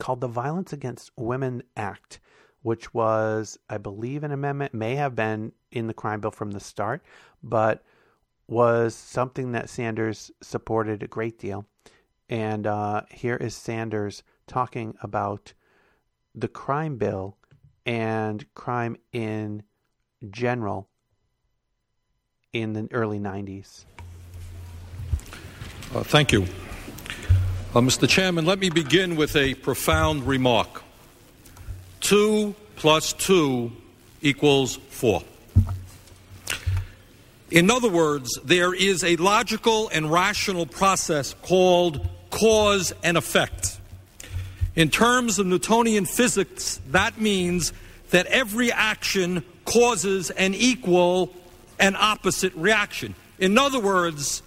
called 0.00 0.22
the 0.22 0.26
Violence 0.28 0.72
Against 0.72 1.10
Women 1.16 1.62
Act, 1.76 2.18
which 2.62 2.94
was, 2.94 3.58
I 3.68 3.78
believe, 3.78 4.24
an 4.24 4.32
amendment 4.32 4.72
may 4.72 4.96
have 4.96 5.14
been 5.14 5.52
in 5.70 5.86
the 5.86 5.94
crime 5.94 6.20
bill 6.20 6.30
from 6.30 6.52
the 6.52 6.60
start, 6.60 7.02
but 7.42 7.84
was 8.46 8.94
something 8.94 9.52
that 9.52 9.68
Sanders 9.68 10.30
supported 10.40 11.02
a 11.02 11.08
great 11.08 11.38
deal. 11.38 11.66
And 12.28 12.66
uh, 12.66 13.02
here 13.10 13.36
is 13.36 13.54
Sanders 13.54 14.22
talking 14.46 14.94
about 15.02 15.52
the 16.34 16.48
crime 16.48 16.96
bill 16.96 17.36
and 17.84 18.44
crime 18.54 18.96
in 19.12 19.64
general 20.30 20.88
in 22.52 22.72
the 22.74 22.88
early 22.92 23.18
90s? 23.18 23.84
Uh, 25.94 26.02
thank 26.02 26.32
you. 26.32 26.42
Uh, 27.74 27.80
Mr. 27.80 28.08
Chairman, 28.08 28.44
let 28.44 28.58
me 28.58 28.70
begin 28.70 29.16
with 29.16 29.34
a 29.36 29.54
profound 29.54 30.26
remark. 30.26 30.82
Two 32.02 32.54
plus 32.76 33.14
two 33.14 33.72
equals 34.20 34.76
four. 34.90 35.22
In 37.50 37.70
other 37.70 37.88
words, 37.88 38.38
there 38.44 38.74
is 38.74 39.04
a 39.04 39.16
logical 39.16 39.88
and 39.88 40.10
rational 40.10 40.66
process 40.66 41.34
called 41.42 42.06
cause 42.30 42.92
and 43.02 43.16
effect. 43.16 43.78
In 44.74 44.88
terms 44.88 45.38
of 45.38 45.46
Newtonian 45.46 46.06
physics, 46.06 46.80
that 46.90 47.20
means 47.20 47.72
that 48.10 48.26
every 48.26 48.72
action 48.72 49.44
causes 49.64 50.30
an 50.30 50.54
equal 50.54 51.32
and 51.78 51.96
opposite 51.96 52.54
reaction. 52.54 53.14
In 53.38 53.58
other 53.58 53.80
words, 53.80 54.42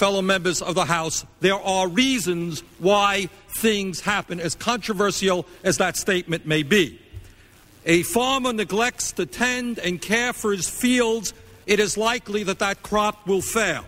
fellow 0.00 0.22
members 0.22 0.62
of 0.62 0.74
the 0.74 0.86
House, 0.86 1.26
there 1.40 1.60
are 1.60 1.86
reasons 1.86 2.62
why 2.78 3.28
things 3.50 4.00
happen, 4.00 4.40
as 4.40 4.54
controversial 4.54 5.44
as 5.62 5.76
that 5.76 5.94
statement 5.94 6.46
may 6.46 6.62
be. 6.62 6.98
A 7.84 8.02
farmer 8.04 8.54
neglects 8.54 9.12
to 9.12 9.26
tend 9.26 9.78
and 9.78 10.00
care 10.00 10.32
for 10.32 10.52
his 10.52 10.70
fields, 10.70 11.34
it 11.66 11.78
is 11.78 11.98
likely 11.98 12.44
that 12.44 12.60
that 12.60 12.82
crop 12.82 13.26
will 13.26 13.42
fail. 13.42 13.84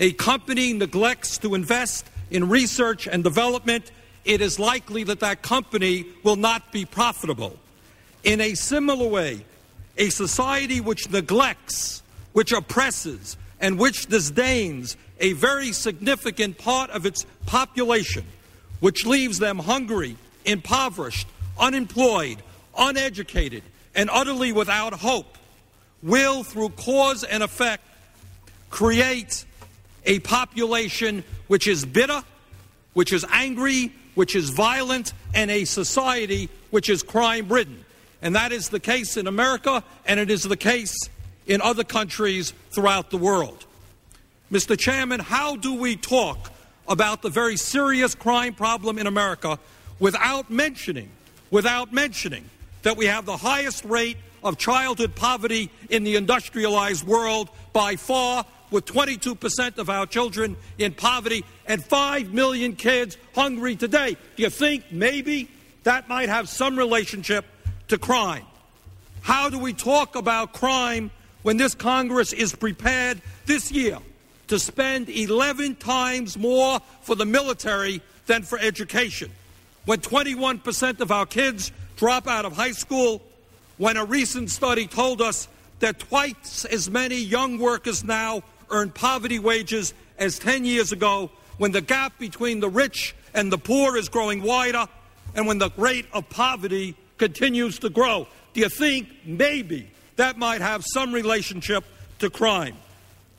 A 0.00 0.10
company 0.14 0.72
neglects 0.72 1.38
to 1.38 1.54
invest 1.54 2.10
in 2.28 2.48
research 2.48 3.06
and 3.06 3.22
development, 3.22 3.92
it 4.24 4.40
is 4.40 4.58
likely 4.58 5.04
that 5.04 5.20
that 5.20 5.42
company 5.42 6.06
will 6.24 6.34
not 6.34 6.72
be 6.72 6.84
profitable. 6.84 7.56
In 8.24 8.40
a 8.40 8.54
similar 8.54 9.06
way, 9.06 9.44
a 9.96 10.08
society 10.08 10.80
which 10.80 11.08
neglects, 11.08 12.02
which 12.32 12.50
oppresses, 12.50 13.36
and 13.66 13.80
which 13.80 14.06
disdains 14.06 14.96
a 15.18 15.32
very 15.32 15.72
significant 15.72 16.56
part 16.56 16.88
of 16.90 17.04
its 17.04 17.26
population, 17.46 18.24
which 18.78 19.04
leaves 19.04 19.40
them 19.40 19.58
hungry, 19.58 20.16
impoverished, 20.44 21.26
unemployed, 21.58 22.40
uneducated, 22.78 23.64
and 23.92 24.08
utterly 24.12 24.52
without 24.52 24.92
hope, 24.92 25.36
will, 26.00 26.44
through 26.44 26.68
cause 26.68 27.24
and 27.24 27.42
effect, 27.42 27.82
create 28.70 29.44
a 30.04 30.20
population 30.20 31.24
which 31.48 31.66
is 31.66 31.84
bitter, 31.84 32.22
which 32.92 33.12
is 33.12 33.26
angry, 33.32 33.92
which 34.14 34.36
is 34.36 34.50
violent, 34.50 35.12
and 35.34 35.50
a 35.50 35.64
society 35.64 36.48
which 36.70 36.88
is 36.88 37.02
crime 37.02 37.48
ridden. 37.48 37.84
And 38.22 38.36
that 38.36 38.52
is 38.52 38.68
the 38.68 38.78
case 38.78 39.16
in 39.16 39.26
America, 39.26 39.82
and 40.04 40.20
it 40.20 40.30
is 40.30 40.44
the 40.44 40.56
case 40.56 40.94
in 41.46 41.60
other 41.60 41.84
countries 41.84 42.52
throughout 42.70 43.10
the 43.10 43.16
world. 43.16 43.64
Mr. 44.50 44.78
Chairman, 44.78 45.20
how 45.20 45.56
do 45.56 45.74
we 45.74 45.96
talk 45.96 46.52
about 46.88 47.22
the 47.22 47.30
very 47.30 47.56
serious 47.56 48.14
crime 48.14 48.54
problem 48.54 48.98
in 48.98 49.06
America 49.06 49.58
without 49.98 50.50
mentioning, 50.50 51.10
without 51.50 51.92
mentioning 51.92 52.44
that 52.82 52.96
we 52.96 53.06
have 53.06 53.26
the 53.26 53.36
highest 53.36 53.84
rate 53.84 54.16
of 54.44 54.56
childhood 54.58 55.14
poverty 55.16 55.70
in 55.90 56.04
the 56.04 56.14
industrialized 56.14 57.04
world 57.04 57.48
by 57.72 57.96
far 57.96 58.44
with 58.70 58.84
22% 58.84 59.78
of 59.78 59.90
our 59.90 60.06
children 60.06 60.56
in 60.78 60.92
poverty 60.92 61.44
and 61.66 61.84
5 61.84 62.32
million 62.32 62.76
kids 62.76 63.16
hungry 63.34 63.76
today. 63.76 64.16
Do 64.36 64.42
you 64.42 64.50
think 64.50 64.92
maybe 64.92 65.48
that 65.84 66.08
might 66.08 66.28
have 66.28 66.48
some 66.48 66.76
relationship 66.76 67.44
to 67.88 67.98
crime? 67.98 68.44
How 69.22 69.50
do 69.50 69.58
we 69.58 69.72
talk 69.72 70.14
about 70.14 70.52
crime 70.52 71.10
when 71.46 71.58
this 71.58 71.76
Congress 71.76 72.32
is 72.32 72.52
prepared 72.52 73.22
this 73.44 73.70
year 73.70 74.00
to 74.48 74.58
spend 74.58 75.08
11 75.08 75.76
times 75.76 76.36
more 76.36 76.80
for 77.02 77.14
the 77.14 77.24
military 77.24 78.02
than 78.26 78.42
for 78.42 78.58
education? 78.58 79.30
When 79.84 80.00
21% 80.00 80.98
of 80.98 81.12
our 81.12 81.24
kids 81.24 81.70
drop 81.94 82.26
out 82.26 82.46
of 82.46 82.54
high 82.54 82.72
school, 82.72 83.22
when 83.76 83.96
a 83.96 84.04
recent 84.04 84.50
study 84.50 84.88
told 84.88 85.22
us 85.22 85.46
that 85.78 86.00
twice 86.00 86.64
as 86.64 86.90
many 86.90 87.14
young 87.14 87.60
workers 87.60 88.02
now 88.02 88.42
earn 88.70 88.90
poverty 88.90 89.38
wages 89.38 89.94
as 90.18 90.40
10 90.40 90.64
years 90.64 90.90
ago, 90.90 91.30
when 91.58 91.70
the 91.70 91.80
gap 91.80 92.18
between 92.18 92.58
the 92.58 92.68
rich 92.68 93.14
and 93.34 93.52
the 93.52 93.58
poor 93.58 93.96
is 93.96 94.08
growing 94.08 94.42
wider, 94.42 94.88
and 95.36 95.46
when 95.46 95.58
the 95.58 95.70
rate 95.76 96.06
of 96.12 96.28
poverty 96.28 96.96
continues 97.18 97.78
to 97.78 97.88
grow. 97.88 98.26
Do 98.52 98.62
you 98.62 98.68
think 98.68 99.10
maybe 99.24 99.92
that 100.16 100.38
might 100.38 100.60
have 100.60 100.84
some 100.84 101.12
relationship 101.12 101.84
to 102.18 102.30
crime? 102.30 102.76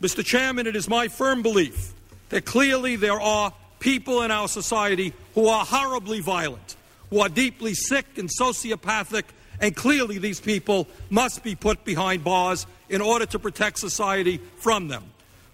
Mr. 0.02 0.24
Chairman, 0.24 0.68
it 0.68 0.76
is 0.76 0.88
my 0.88 1.08
firm 1.08 1.42
belief 1.42 1.94
that 2.30 2.46
clearly 2.46 2.96
there 2.96 3.20
are 3.20 3.54
people 3.80 4.22
in 4.22 4.32
our 4.32 4.48
society 4.48 5.14
who 5.34 5.48
are 5.48 5.66
horribly 5.66 6.20
violent, 6.20 6.76
who 7.10 7.20
are 7.20 7.30
deeply 7.30 7.74
sick 7.74 8.06
and 8.18 8.30
sociopathic, 8.30 9.24
and 9.60 9.76
clearly 9.76 10.18
these 10.18 10.40
people 10.40 10.88
must 11.10 11.44
be 11.44 11.56
put 11.56 11.84
behind 11.84 12.24
bars 12.24 12.68
in 12.90 13.02
order 13.02 13.26
to 13.26 13.40
protect 13.40 13.80
society 13.80 14.40
from 14.58 14.88
them. 14.88 15.04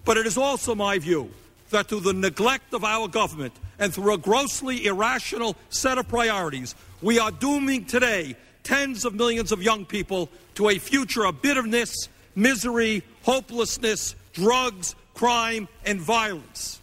But 0.06 0.18
it 0.18 0.28
is 0.28 0.38
also 0.38 0.76
my 0.76 1.00
view 1.00 1.32
that 1.70 1.88
through 1.88 2.02
the 2.02 2.14
neglect 2.14 2.74
of 2.74 2.84
our 2.84 3.08
government 3.08 3.54
and 3.80 3.94
through 3.94 4.14
a 4.14 4.18
grossly 4.18 4.86
irrational 4.86 5.56
set 5.70 5.98
of 5.98 6.08
priorities, 6.08 6.76
we 7.02 7.20
are 7.20 7.32
dooming 7.32 7.86
today 7.86 8.36
tens 8.64 9.06
of 9.06 9.14
millions 9.14 9.52
of 9.52 9.62
young 9.62 9.86
people 9.86 10.30
to 10.56 10.70
a 10.70 10.78
future 10.78 11.26
of 11.26 11.42
bitterness, 11.42 12.10
misery, 12.36 13.04
hopelessness, 13.24 14.16
drugs, 14.34 14.96
crime, 15.14 15.68
and 15.86 16.00
violence. 16.00 16.80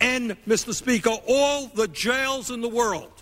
And, 0.00 0.36
Mr. 0.46 0.72
Speaker, 0.72 1.10
all 1.28 1.66
the 1.66 1.88
jails 1.88 2.50
in 2.50 2.62
the 2.62 2.68
world, 2.68 3.12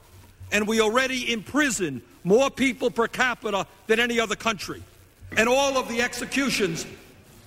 and 0.53 0.69
we 0.69 0.81
already 0.81 1.33
imprison 1.33 2.03
more 2.23 2.51
people 2.51 2.91
per 2.91 3.09
capita 3.09 3.67
than 3.87 3.99
any 3.99 4.21
other 4.21 4.37
country, 4.37 4.83
and 5.37 5.49
all 5.49 5.77
of 5.77 5.89
the 5.89 6.03
executions. 6.03 6.87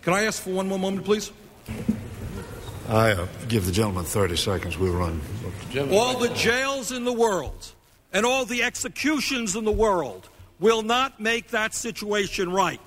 Can 0.02 0.14
I 0.14 0.24
ask 0.24 0.41
for 0.43 0.49
one 0.49 0.68
more 0.68 0.80
moment, 0.80 1.06
please? 1.06 1.32
I 2.89 3.12
uh, 3.12 3.28
give 3.47 3.66
the 3.66 3.72
gentleman 3.72 4.04
30 4.04 4.36
seconds. 4.36 4.78
We 4.78 4.89
run. 4.89 5.22
All 5.91 6.20
the 6.20 6.30
jails 6.30 6.91
in 6.91 7.06
the 7.06 7.14
world 7.14 7.72
and 8.14 8.26
all 8.26 8.45
the 8.45 8.64
executions 8.64 9.55
in 9.55 9.64
the 9.64 9.72
world 9.72 10.30
will 10.59 10.82
not 10.82 11.20
make 11.20 11.49
that 11.49 11.74
situation 11.74 12.51
right. 12.51 12.82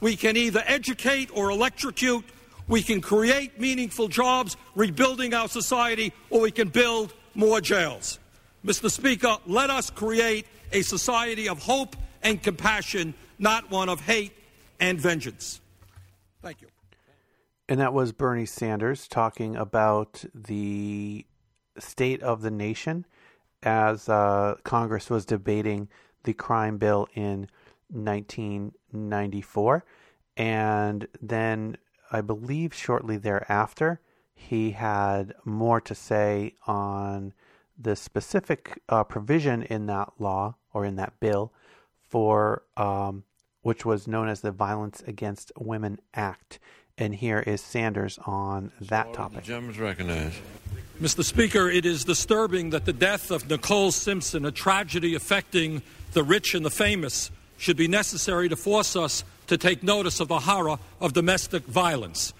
We 0.00 0.16
can 0.16 0.36
either 0.36 0.62
educate 0.66 1.30
or 1.34 1.50
electrocute. 1.50 2.24
We 2.68 2.82
can 2.82 3.00
create 3.00 3.60
meaningful 3.60 4.08
jobs, 4.08 4.56
rebuilding 4.74 5.34
our 5.34 5.48
society, 5.48 6.12
or 6.30 6.40
we 6.40 6.50
can 6.50 6.68
build 6.68 7.14
more 7.34 7.60
jails. 7.60 8.18
Mr. 8.64 8.90
Speaker, 8.90 9.38
let 9.46 9.70
us 9.70 9.90
create 9.90 10.46
a 10.72 10.82
society 10.82 11.48
of 11.48 11.58
hope 11.60 11.96
and 12.22 12.42
compassion, 12.42 13.14
not 13.38 13.70
one 13.70 13.88
of 13.88 14.00
hate 14.00 14.32
and 14.78 15.00
vengeance. 15.00 15.60
Thank 16.42 16.60
you. 16.60 16.68
And 17.68 17.80
that 17.80 17.92
was 17.92 18.12
Bernie 18.12 18.46
Sanders 18.46 19.08
talking 19.08 19.56
about 19.56 20.24
the 20.34 21.26
state 21.78 22.22
of 22.22 22.42
the 22.42 22.50
nation 22.50 23.06
as 23.62 24.08
uh, 24.08 24.56
Congress 24.64 25.10
was 25.10 25.24
debating 25.24 25.88
the 26.24 26.32
crime 26.32 26.78
bill 26.78 27.08
in 27.14 27.48
1994. 27.88 29.84
And 30.36 31.08
then 31.20 31.76
I 32.10 32.20
believe 32.20 32.72
shortly 32.72 33.16
thereafter, 33.16 34.00
he 34.34 34.70
had 34.72 35.34
more 35.44 35.80
to 35.80 35.94
say 35.94 36.54
on 36.66 37.34
the 37.76 37.96
specific 37.96 38.80
uh, 38.88 39.04
provision 39.04 39.62
in 39.62 39.86
that 39.86 40.12
law 40.18 40.56
or 40.72 40.84
in 40.84 40.96
that 40.96 41.18
bill 41.20 41.52
for 42.08 42.62
um, 42.76 43.24
which 43.62 43.84
was 43.84 44.08
known 44.08 44.28
as 44.28 44.40
the 44.40 44.52
Violence 44.52 45.02
Against 45.06 45.52
Women 45.58 45.98
Act. 46.14 46.58
And 46.98 47.14
here 47.14 47.38
is 47.38 47.60
Sanders 47.60 48.18
on 48.26 48.72
that 48.80 49.14
topic. 49.14 49.40
The 49.40 49.46
gentleman's 49.46 49.78
recognized. 49.78 50.36
Mr. 51.00 51.24
Speaker, 51.24 51.70
it 51.70 51.86
is 51.86 52.04
disturbing 52.04 52.70
that 52.70 52.84
the 52.84 52.92
death 52.92 53.30
of 53.30 53.48
Nicole 53.48 53.92
Simpson, 53.92 54.44
a 54.44 54.50
tragedy 54.50 55.14
affecting 55.14 55.80
the 56.12 56.24
rich 56.24 56.54
and 56.54 56.64
the 56.64 56.70
famous, 56.70 57.30
should 57.56 57.76
be 57.76 57.86
necessary 57.86 58.48
to 58.48 58.56
force 58.56 58.96
us 58.96 59.22
to 59.46 59.56
take 59.56 59.84
notice 59.84 60.18
of 60.18 60.26
the 60.26 60.40
horror 60.40 60.78
of 61.00 61.12
domestic 61.12 61.64
violence. 61.64 62.32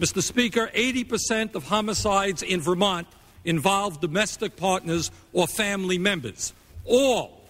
Mr. 0.00 0.22
Speaker, 0.22 0.70
80% 0.74 1.56
of 1.56 1.64
homicides 1.64 2.42
in 2.42 2.60
Vermont 2.60 3.08
involve 3.44 4.00
domestic 4.00 4.56
partners 4.56 5.10
or 5.32 5.48
family 5.48 5.98
members. 5.98 6.52
All, 6.84 7.42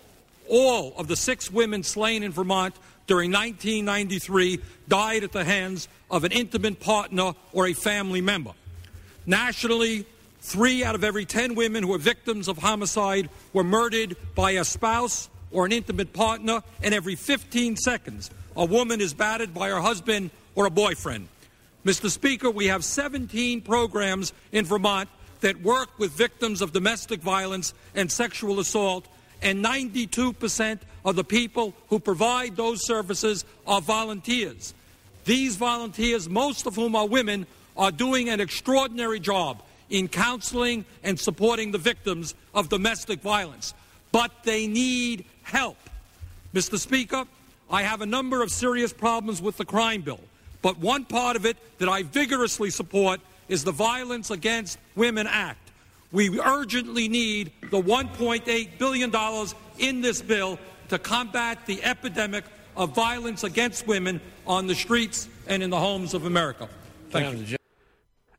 all 0.49 0.95
of 0.97 1.09
the 1.09 1.17
six 1.17 1.51
women 1.51 1.83
slain 1.83 2.23
in 2.23 2.33
Vermont 2.33 2.75
during 3.07 3.31
1993 3.31 4.61
died 4.89 5.25
at 5.25 5.33
the 5.33 5.45
hands 5.45 5.89
of 6.15 6.23
an 6.23 6.31
intimate 6.31 6.79
partner 6.79 7.33
or 7.53 7.67
a 7.67 7.73
family 7.73 8.21
member. 8.21 8.53
Nationally, 9.27 10.07
three 10.41 10.85
out 10.85 10.95
of 10.95 11.03
every 11.03 11.25
10 11.25 11.57
women 11.57 11.83
who 11.83 11.93
are 11.93 11.99
victims 11.99 12.47
of 12.47 12.57
homicide 12.57 13.29
were 13.53 13.65
murdered 13.65 14.17
by 14.37 14.53
a 14.53 14.65
spouse 14.65 15.29
or 15.51 15.67
an 15.67 15.73
intimate 15.73 16.13
partner, 16.13 16.63
and 16.85 16.95
every 16.95 17.17
15 17.17 17.77
seconds, 17.77 18.31
a 18.57 18.65
woman 18.65 19.01
is 19.01 19.13
battered 19.13 19.53
by 19.53 19.69
her 19.71 19.81
husband 19.81 20.31
or 20.55 20.67
a 20.67 20.71
boyfriend. 20.71 21.27
Mr. 21.85 22.09
Speaker, 22.09 22.49
we 22.49 22.69
have 22.69 22.85
17 22.85 23.61
programs 23.63 24.33
in 24.53 24.65
Vermont 24.65 25.09
that 25.41 25.63
work 25.63 25.99
with 25.99 26.13
victims 26.13 26.63
of 26.63 26.73
domestic 26.73 27.23
violence 27.23 27.75
and 27.97 28.11
sexual 28.11 28.61
assault, 28.61 29.09
and 29.43 29.65
92% 29.65 30.79
of 31.05 31.17
the 31.17 31.25
people 31.25 31.75
who 31.89 31.99
provide 31.99 32.55
those 32.55 32.87
services 32.87 33.45
are 33.67 33.81
volunteers. 33.81 34.75
These 35.25 35.57
volunteers, 35.57 36.29
most 36.29 36.67
of 36.67 36.77
whom 36.77 36.95
are 36.95 37.07
women, 37.07 37.47
are 37.77 37.91
doing 37.91 38.29
an 38.29 38.41
extraordinary 38.41 39.21
job 39.21 39.63
in 39.91 40.09
counseling 40.09 40.85
and 41.03 41.19
supporting 41.19 41.73
the 41.73 41.79
victims 41.79 42.35
of 42.55 42.69
domestic 42.69 43.21
violence. 43.21 43.75
But 44.13 44.31
they 44.45 44.67
need 44.67 45.25
help. 45.43 45.77
Mr. 46.55 46.79
Speaker, 46.79 47.25
I 47.71 47.83
have 47.83 48.01
a 48.01 48.07
number 48.07 48.43
of 48.43 48.51
serious 48.51 48.93
problems 48.93 49.41
with 49.43 49.57
the 49.57 49.65
crime 49.65 50.03
bill, 50.03 50.21
but 50.63 50.79
one 50.79 51.05
part 51.05 51.37
of 51.37 51.47
it 51.47 51.57
that 51.79 51.89
I 51.89 52.03
vigorously 52.03 52.71
support 52.71 53.21
is 53.49 53.65
the 53.65 53.73
Violence 53.73 54.31
Against 54.31 54.79
Women 54.95 55.27
Act. 55.27 55.71
We 56.13 56.41
urgently 56.41 57.09
need 57.09 57.53
the 57.71 57.83
$1.8 57.83 58.79
billion 58.79 59.13
in 59.79 60.01
this 60.01 60.23
bill 60.23 60.59
to 60.89 60.99
combat 60.99 61.67
the 61.67 61.83
epidemic 61.83 62.45
of 62.77 62.95
violence 62.95 63.45
against 63.45 63.87
women 63.87 64.21
on 64.47 64.67
the 64.67 64.75
streets 64.75 65.29
and 65.47 65.63
in 65.63 65.71
the 65.71 65.79
homes 65.79 66.15
of 66.15 66.27
America. 66.27 66.69
Thank 67.11 67.51
you. 67.51 67.57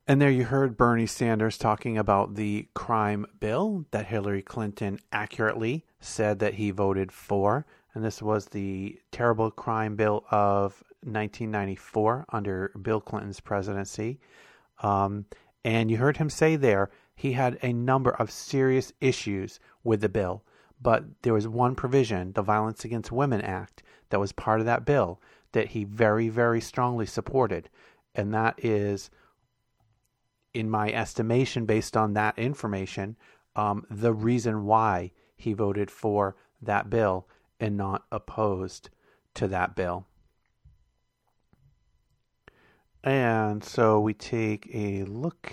And 0.07 0.21
there 0.21 0.29
you 0.29 0.43
heard 0.43 0.77
Bernie 0.77 1.07
Sanders 1.07 1.57
talking 1.57 1.97
about 1.97 2.35
the 2.35 2.67
crime 2.75 3.25
bill 3.39 3.85
that 3.89 4.05
Hillary 4.05 4.43
Clinton 4.43 4.99
accurately 5.11 5.83
said 5.99 6.39
that 6.39 6.55
he 6.55 6.69
voted 6.69 7.11
for. 7.11 7.65
And 7.93 8.03
this 8.03 8.21
was 8.21 8.47
the 8.47 8.99
terrible 9.11 9.49
crime 9.49 9.95
bill 9.95 10.25
of 10.29 10.83
1994 11.01 12.25
under 12.29 12.71
Bill 12.79 13.01
Clinton's 13.01 13.39
presidency. 13.39 14.19
Um, 14.83 15.25
and 15.63 15.89
you 15.89 15.97
heard 15.97 16.17
him 16.17 16.29
say 16.29 16.55
there 16.55 16.91
he 17.15 17.31
had 17.31 17.57
a 17.63 17.73
number 17.73 18.11
of 18.11 18.29
serious 18.29 18.93
issues 18.99 19.59
with 19.83 20.01
the 20.01 20.09
bill. 20.09 20.43
But 20.81 21.05
there 21.21 21.33
was 21.33 21.47
one 21.47 21.73
provision, 21.73 22.33
the 22.33 22.41
Violence 22.41 22.83
Against 22.83 23.11
Women 23.11 23.41
Act, 23.41 23.81
that 24.15 24.19
was 24.21 24.31
part 24.31 24.61
of 24.61 24.65
that 24.65 24.85
bill 24.85 25.19
that 25.51 25.67
he 25.67 25.83
very, 25.83 26.29
very 26.29 26.61
strongly 26.61 27.05
supported. 27.05 27.69
And 28.15 28.33
that 28.33 28.57
is, 28.63 29.09
in 30.53 30.69
my 30.69 30.89
estimation, 30.89 31.65
based 31.65 31.97
on 31.97 32.13
that 32.13 32.39
information, 32.39 33.17
um, 33.57 33.85
the 33.89 34.13
reason 34.13 34.63
why 34.63 35.11
he 35.35 35.51
voted 35.51 35.91
for 35.91 36.37
that 36.61 36.89
bill 36.89 37.27
and 37.59 37.75
not 37.75 38.05
opposed 38.09 38.89
to 39.33 39.49
that 39.49 39.75
bill. 39.75 40.05
And 43.03 43.65
so 43.65 43.99
we 43.99 44.13
take 44.13 44.69
a 44.73 45.03
look 45.03 45.51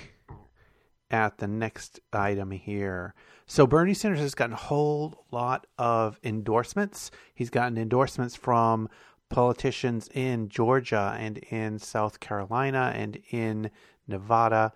at 1.10 1.38
the 1.38 1.48
next 1.48 1.98
item 2.12 2.52
here. 2.52 3.12
So 3.52 3.66
Bernie 3.66 3.92
Sanders 3.92 4.20
has 4.20 4.34
gotten 4.34 4.54
a 4.54 4.56
whole 4.56 5.26
lot 5.30 5.66
of 5.76 6.18
endorsements. 6.24 7.10
He's 7.34 7.50
gotten 7.50 7.76
endorsements 7.76 8.34
from 8.34 8.88
politicians 9.28 10.08
in 10.14 10.48
Georgia 10.48 11.14
and 11.20 11.36
in 11.36 11.78
South 11.78 12.18
Carolina 12.18 12.94
and 12.96 13.18
in 13.28 13.70
Nevada, 14.08 14.72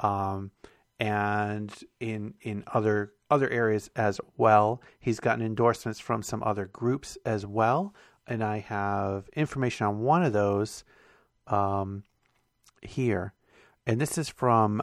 um, 0.00 0.50
and 1.00 1.72
in 2.00 2.34
in 2.42 2.64
other 2.66 3.14
other 3.30 3.48
areas 3.48 3.88
as 3.96 4.20
well. 4.36 4.82
He's 5.00 5.20
gotten 5.20 5.42
endorsements 5.42 5.98
from 5.98 6.22
some 6.22 6.42
other 6.42 6.66
groups 6.66 7.16
as 7.24 7.46
well, 7.46 7.94
and 8.26 8.44
I 8.44 8.58
have 8.58 9.30
information 9.36 9.86
on 9.86 10.00
one 10.00 10.22
of 10.22 10.34
those 10.34 10.84
um, 11.46 12.04
here. 12.82 13.32
And 13.86 13.98
this 13.98 14.18
is 14.18 14.28
from 14.28 14.82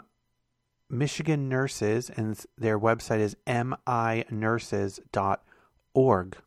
Michigan 0.89 1.47
Nurses, 1.49 2.09
and 2.09 2.39
their 2.57 2.79
website 2.79 3.19
is 3.19 3.36
minurses.org. 3.45 6.38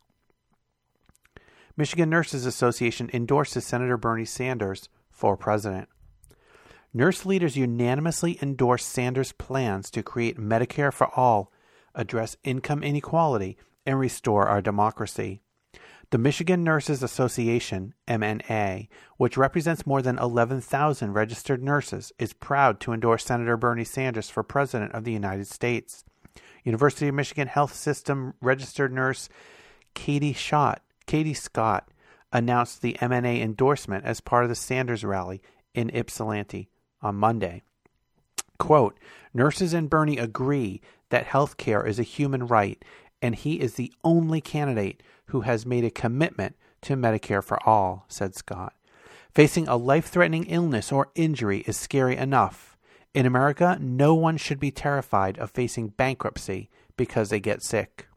Michigan 1.77 2.09
Nurses 2.09 2.45
Association 2.45 3.09
endorses 3.13 3.65
Senator 3.65 3.97
Bernie 3.97 4.25
Sanders 4.25 4.89
for 5.09 5.37
president. 5.37 5.87
Nurse 6.93 7.25
leaders 7.25 7.55
unanimously 7.55 8.37
endorse 8.41 8.85
Sanders' 8.85 9.31
plans 9.31 9.89
to 9.91 10.03
create 10.03 10.37
Medicare 10.37 10.91
for 10.91 11.07
all, 11.17 11.53
address 11.93 12.35
income 12.43 12.83
inequality, 12.83 13.57
and 13.85 13.99
restore 13.99 14.47
our 14.47 14.61
democracy. 14.61 15.41
The 16.11 16.17
Michigan 16.17 16.63
Nurses 16.63 17.03
Association, 17.03 17.93
MNA, 18.07 18.87
which 19.17 19.37
represents 19.37 19.85
more 19.85 20.01
than 20.01 20.17
11,000 20.17 21.13
registered 21.13 21.61
nurses, 21.61 22.11
is 22.17 22.33
proud 22.33 22.79
to 22.79 22.93
endorse 22.93 23.25
Senator 23.25 23.57
Bernie 23.57 23.83
Sanders 23.83 24.27
for 24.27 24.41
President 24.41 24.91
of 24.93 25.03
the 25.03 25.11
United 25.11 25.45
States. 25.47 26.03
University 26.63 27.09
of 27.09 27.13
Michigan 27.13 27.47
Health 27.47 27.75
System 27.75 28.33
registered 28.41 28.91
nurse 28.91 29.29
Katie 29.93 30.33
Schott, 30.33 30.81
Katie 31.05 31.35
Scott 31.35 31.91
announced 32.33 32.81
the 32.81 32.97
MNA 32.99 33.41
endorsement 33.41 34.03
as 34.03 34.19
part 34.19 34.43
of 34.43 34.49
the 34.49 34.55
Sanders 34.55 35.03
rally 35.03 35.43
in 35.75 35.95
Ypsilanti 35.95 36.69
on 37.03 37.17
Monday. 37.17 37.61
Quote, 38.57 38.99
Nurses 39.31 39.75
and 39.75 39.91
Bernie 39.91 40.17
agree 40.17 40.81
that 41.09 41.27
health 41.27 41.57
care 41.57 41.85
is 41.85 41.99
a 41.99 42.03
human 42.03 42.47
right, 42.47 42.83
and 43.21 43.35
he 43.35 43.59
is 43.59 43.75
the 43.75 43.93
only 44.03 44.41
candidate 44.41 45.03
who 45.29 45.41
has 45.41 45.65
made 45.65 45.83
a 45.83 45.91
commitment 45.91 46.55
to 46.81 46.95
Medicare 46.95 47.43
for 47.43 47.57
all, 47.67 48.05
said 48.07 48.35
Scott. 48.35 48.73
Facing 49.33 49.67
a 49.67 49.75
life 49.75 50.07
threatening 50.07 50.45
illness 50.45 50.91
or 50.91 51.11
injury 51.15 51.59
is 51.67 51.77
scary 51.77 52.15
enough. 52.15 52.77
In 53.13 53.25
America, 53.25 53.77
no 53.81 54.13
one 54.13 54.37
should 54.37 54.59
be 54.59 54.71
terrified 54.71 55.37
of 55.37 55.51
facing 55.51 55.89
bankruptcy 55.89 56.69
because 56.97 57.29
they 57.29 57.39
get 57.39 57.63
sick. 57.63 58.07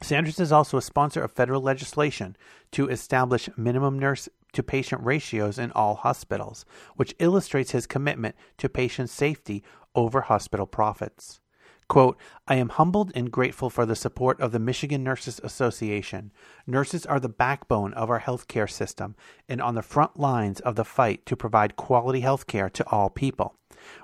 Sanders 0.00 0.40
is 0.40 0.50
also 0.50 0.76
a 0.76 0.82
sponsor 0.82 1.22
of 1.22 1.30
federal 1.30 1.62
legislation 1.62 2.36
to 2.72 2.88
establish 2.88 3.48
minimum 3.56 3.98
nurse 3.98 4.28
to 4.52 4.62
patient 4.62 5.02
ratios 5.04 5.58
in 5.58 5.70
all 5.72 5.94
hospitals, 5.94 6.64
which 6.96 7.14
illustrates 7.18 7.70
his 7.70 7.86
commitment 7.86 8.34
to 8.58 8.68
patient 8.68 9.10
safety 9.10 9.62
over 9.94 10.22
hospital 10.22 10.66
profits. 10.66 11.40
Quote, 11.88 12.16
I 12.46 12.54
am 12.54 12.70
humbled 12.70 13.12
and 13.14 13.30
grateful 13.30 13.68
for 13.68 13.84
the 13.84 13.96
support 13.96 14.40
of 14.40 14.52
the 14.52 14.58
Michigan 14.58 15.04
Nurses 15.04 15.40
Association. 15.44 16.32
Nurses 16.66 17.04
are 17.04 17.20
the 17.20 17.28
backbone 17.28 17.92
of 17.94 18.08
our 18.08 18.20
healthcare 18.20 18.70
system 18.70 19.14
and 19.48 19.60
on 19.60 19.74
the 19.74 19.82
front 19.82 20.18
lines 20.18 20.60
of 20.60 20.76
the 20.76 20.84
fight 20.84 21.26
to 21.26 21.36
provide 21.36 21.76
quality 21.76 22.20
health 22.20 22.46
care 22.46 22.70
to 22.70 22.88
all 22.88 23.10
people. 23.10 23.56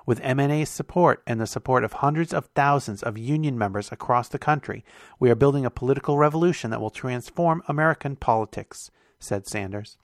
With 0.05 0.21
MNA's 0.21 0.69
support 0.69 1.23
and 1.25 1.39
the 1.39 1.47
support 1.47 1.83
of 1.83 1.93
hundreds 1.93 2.33
of 2.33 2.49
thousands 2.55 3.01
of 3.01 3.17
union 3.17 3.57
members 3.57 3.91
across 3.91 4.27
the 4.27 4.39
country, 4.39 4.83
we 5.19 5.29
are 5.31 5.35
building 5.35 5.65
a 5.65 5.71
political 5.71 6.17
revolution 6.17 6.69
that 6.71 6.81
will 6.81 6.89
transform 6.89 7.63
American 7.67 8.15
politics, 8.15 8.91
said 9.19 9.47
Sanders. 9.47 9.97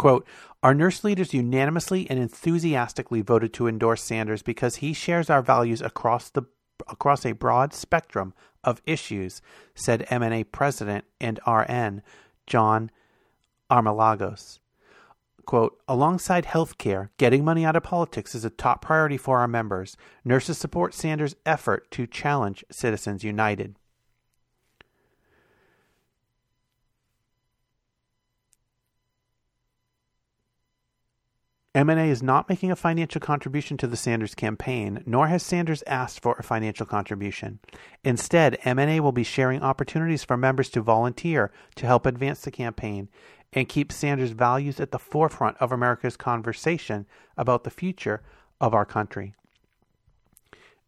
Quote, 0.00 0.26
Our 0.62 0.72
nurse 0.72 1.04
leaders 1.04 1.34
unanimously 1.34 2.08
and 2.08 2.18
enthusiastically 2.18 3.20
voted 3.20 3.52
to 3.52 3.66
endorse 3.66 4.02
Sanders 4.02 4.40
because 4.40 4.76
he 4.76 4.94
shares 4.94 5.28
our 5.28 5.42
values 5.42 5.82
across 5.82 6.30
the 6.30 6.44
across 6.88 7.26
a 7.26 7.32
broad 7.32 7.74
spectrum 7.74 8.32
of 8.64 8.80
issues, 8.86 9.42
said 9.74 10.06
MNA 10.08 10.52
President 10.52 11.04
and 11.20 11.38
RN 11.46 12.00
John 12.46 12.90
Armalagos. 13.70 14.60
Quote, 15.44 15.78
alongside 15.86 16.46
health 16.46 16.78
care, 16.78 17.10
getting 17.18 17.44
money 17.44 17.66
out 17.66 17.76
of 17.76 17.82
politics 17.82 18.34
is 18.34 18.46
a 18.46 18.48
top 18.48 18.80
priority 18.80 19.18
for 19.18 19.40
our 19.40 19.48
members. 19.48 19.98
Nurses 20.24 20.56
support 20.56 20.94
Sanders' 20.94 21.36
effort 21.44 21.90
to 21.90 22.06
challenge 22.06 22.64
Citizens 22.70 23.22
United. 23.22 23.76
MNA 31.74 32.08
is 32.08 32.22
not 32.22 32.48
making 32.48 32.72
a 32.72 32.76
financial 32.76 33.20
contribution 33.20 33.76
to 33.76 33.86
the 33.86 33.96
Sanders 33.96 34.34
campaign, 34.34 35.04
nor 35.06 35.28
has 35.28 35.44
Sanders 35.44 35.84
asked 35.86 36.20
for 36.20 36.34
a 36.34 36.42
financial 36.42 36.84
contribution. 36.84 37.60
Instead, 38.02 38.58
MNA 38.64 39.00
will 39.00 39.12
be 39.12 39.22
sharing 39.22 39.62
opportunities 39.62 40.24
for 40.24 40.36
members 40.36 40.68
to 40.70 40.80
volunteer 40.80 41.52
to 41.76 41.86
help 41.86 42.06
advance 42.06 42.40
the 42.40 42.50
campaign 42.50 43.08
and 43.52 43.68
keep 43.68 43.92
Sanders' 43.92 44.30
values 44.30 44.80
at 44.80 44.90
the 44.90 44.98
forefront 44.98 45.56
of 45.58 45.70
America's 45.70 46.16
conversation 46.16 47.06
about 47.36 47.62
the 47.62 47.70
future 47.70 48.22
of 48.60 48.74
our 48.74 48.84
country. 48.84 49.34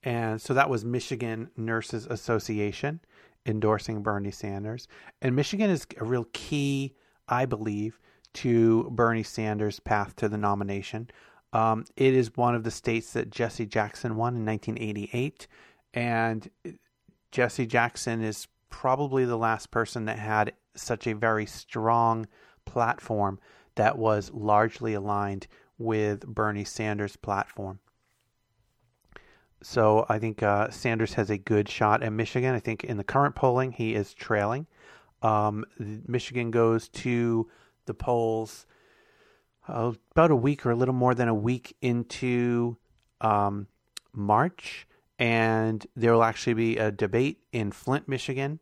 And 0.03 0.43
so 0.43 0.53
that 0.53 0.69
was 0.69 0.85
Michigan 0.85 1.51
Nurses 1.57 2.07
Association 2.07 3.01
endorsing 3.47 4.03
Bernie 4.03 4.33
Sanders. 4.33 4.89
And 5.21 5.37
Michigan 5.37 5.71
is 5.71 5.87
a 6.01 6.05
real 6.05 6.27
key, 6.33 6.97
I 7.29 7.47
believe, 7.47 8.01
to 8.35 8.89
Bernie 8.91 9.23
Sanders' 9.23 9.81
path 9.81 10.17
to 10.17 10.29
the 10.29 10.39
nomination. 10.39 11.11
Um, 11.53 11.85
it 11.97 12.15
is 12.15 12.37
one 12.37 12.55
of 12.55 12.65
the 12.65 12.71
states 12.71 13.13
that 13.13 13.31
Jesse 13.31 13.67
Jackson 13.67 14.17
won 14.17 14.37
in 14.37 14.47
1988, 14.47 15.47
and 15.93 16.49
Jesse 17.31 17.67
Jackson 17.67 18.23
is 18.23 18.49
probably 18.71 19.25
the 19.25 19.37
last 19.37 19.71
person 19.71 20.07
that 20.07 20.19
had 20.19 20.53
such 20.75 21.07
a 21.07 21.15
very 21.15 21.45
strong 21.45 22.27
platform 22.65 23.39
that 23.75 23.99
was 23.99 24.31
largely 24.33 24.95
aligned 24.95 25.47
with 25.79 26.27
Bernie 26.27 26.65
Sanders' 26.65 27.17
platform. 27.17 27.81
So 29.63 30.07
I 30.09 30.19
think 30.19 30.43
uh, 30.43 30.71
Sanders 30.71 31.15
has 31.15 31.31
a 31.31 31.39
good 31.39 31.69
shot 31.69 32.03
at 32.03 32.13
Michigan. 32.13 32.55
I 32.55 32.59
think 32.59 32.85
in 32.85 32.97
the 32.97 33.05
current 33.05 33.35
polling, 33.35 33.73
he 33.73 33.95
is 33.95 34.13
trailing. 34.13 34.67
Um, 35.23 35.65
Michigan 35.79 36.51
goes 36.51 36.89
to 36.89 37.49
the 37.87 37.95
polls 37.95 38.67
uh, 39.69 39.93
about 40.13 40.31
a 40.31 40.37
week 40.37 40.67
or 40.67 40.71
a 40.71 40.77
little 40.77 40.95
more 40.95 41.15
than 41.15 41.29
a 41.29 41.35
week 41.35 41.77
into 41.81 42.77
um, 43.21 43.69
March, 44.13 44.87
and 45.19 45.87
there 45.95 46.13
will 46.13 46.25
actually 46.25 46.55
be 46.55 46.79
a 46.79 46.91
debate 46.91 47.39
in 47.53 47.71
Flint, 47.71 48.09
Michigan, 48.09 48.59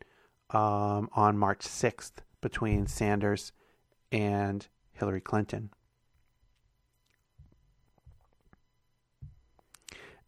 um, 0.51 1.09
on 1.13 1.39
March 1.39 1.61
6th 1.61 2.13
between 2.41 2.87
Sanders 2.87 3.53
and 4.13 4.69
Hillary 4.93 5.21
Clinton. 5.21 5.71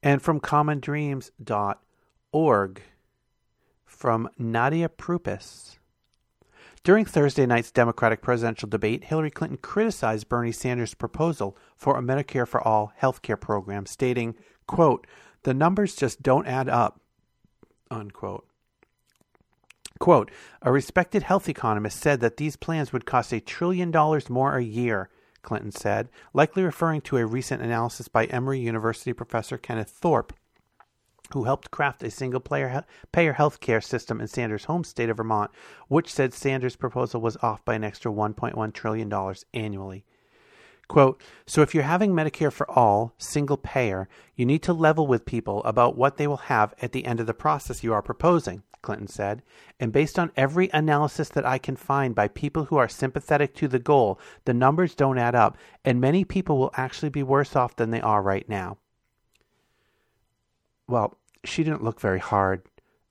And 0.03 0.21
from 0.21 0.41
commondreams.org, 0.41 2.83
from 3.85 4.29
Nadia 4.37 4.89
Prupis. 4.89 5.79
During 6.85 7.05
Thursday 7.05 7.47
night's 7.47 7.71
Democratic 7.71 8.23
presidential 8.23 8.69
debate, 8.69 9.05
Hillary 9.05 9.31
Clinton 9.31 9.59
criticized 9.59 10.29
Bernie 10.29 10.51
Sanders' 10.51 10.95
proposal 10.95 11.57
for 11.77 11.97
a 11.97 12.03
Medicare 12.03 12.47
for 12.47 12.61
All 12.61 12.93
health 12.97 13.23
care 13.23 13.37
program, 13.37 13.87
stating, 13.87 14.35
quote, 14.67 15.07
the 15.45 15.55
numbers 15.55 15.95
just 15.95 16.23
don't 16.23 16.47
add 16.47 16.69
up, 16.69 17.01
unquote. 17.89 18.49
Quote, 20.01 20.33
a 20.61 20.73
respected 20.73 21.23
health 21.23 21.49
economist 21.49 22.01
said 22.01 22.19
that 22.19 22.37
these 22.37 22.57
plans 22.57 22.93
would 22.93 23.07
cost 23.07 23.33
a 23.33 23.41
trillion 23.41 23.93
dollars 23.93 24.29
more 24.29 24.57
a 24.57 24.65
year, 24.65 25.09
Clinton 25.43 25.71
said, 25.71 26.09
likely 26.35 26.65
referring 26.65 27.01
to 27.03 27.17
a 27.17 27.27
recent 27.27 27.63
analysis 27.63 28.09
by 28.09 28.25
Emory 28.25 28.59
University 28.59 29.13
professor 29.13 29.57
Kenneth 29.57 29.91
Thorpe 29.91 30.33
who 31.33 31.45
helped 31.45 31.71
craft 31.71 32.03
a 32.03 32.11
single 32.11 32.41
player 32.41 32.85
payer 33.13 33.33
health 33.33 33.61
care 33.61 33.81
system 33.81 34.21
in 34.21 34.29
Sanders' 34.29 34.65
home 34.65 34.85
state 34.85 35.11
of 35.11 35.17
Vermont, 35.17 35.51
which 35.89 36.13
said 36.13 36.33
Sanders' 36.33 36.77
proposal 36.77 37.21
was 37.21 37.37
off 37.43 37.65
by 37.65 37.75
an 37.75 37.85
extra 37.85 38.13
$1.1 38.13 38.73
trillion 38.73 39.35
annually. 39.55 40.05
Quote, 40.89 41.23
so 41.47 41.63
if 41.63 41.75
you're 41.75 41.85
having 41.85 42.13
Medicare 42.13 42.53
for 42.53 42.71
all, 42.71 43.15
single 43.17 43.57
payer, 43.57 44.09
you 44.37 44.45
need 44.45 44.63
to 44.63 44.73
level 44.73 45.07
with 45.07 45.25
people 45.25 45.63
about 45.65 45.97
what 45.97 46.19
they 46.19 46.27
will 46.27 46.37
have 46.37 46.75
at 46.83 46.93
the 46.93 47.07
end 47.07 47.19
of 47.19 47.27
the 47.27 47.33
process 47.33 47.83
you 47.83 47.95
are 47.95 48.03
proposing, 48.03 48.63
Clinton 48.83 49.07
said. 49.07 49.43
And 49.81 49.93
based 49.93 50.19
on 50.19 50.33
every 50.37 50.69
analysis 50.75 51.31
that 51.31 51.47
I 51.47 51.57
can 51.57 51.77
find 51.77 52.15
by 52.15 52.29
people 52.29 52.67
who 52.67 52.77
are 52.77 52.89
sympathetic 52.89 53.55
to 53.55 53.69
the 53.69 53.79
goal, 53.79 54.21
the 54.45 54.53
numbers 54.53 54.95
don't 54.95 55.19
add 55.19 55.35
up, 55.35 55.57
and 55.85 56.01
many 56.01 56.25
people 56.25 56.59
will 56.59 56.73
actually 56.75 57.09
be 57.09 57.23
worse 57.23 57.57
off 57.57 57.77
than 57.77 57.91
they 57.91 58.01
are 58.01 58.21
right 58.21 58.47
now. 58.49 58.77
Well, 60.89 61.17
she 61.45 61.65
didn't 61.65 61.85
look 61.85 62.01
very 62.01 62.21
hard 62.21 62.63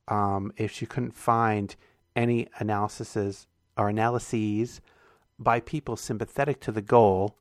um, 0.07 0.51
if 0.57 0.71
she 0.71 0.85
couldn't 0.85 1.15
find 1.15 1.75
any 2.15 2.47
analyses 2.59 3.47
or 3.77 3.89
analyses 3.89 4.81
by 5.39 5.59
people 5.59 5.95
sympathetic 5.95 6.59
to 6.61 6.71
the 6.71 6.81
goal 6.81 7.37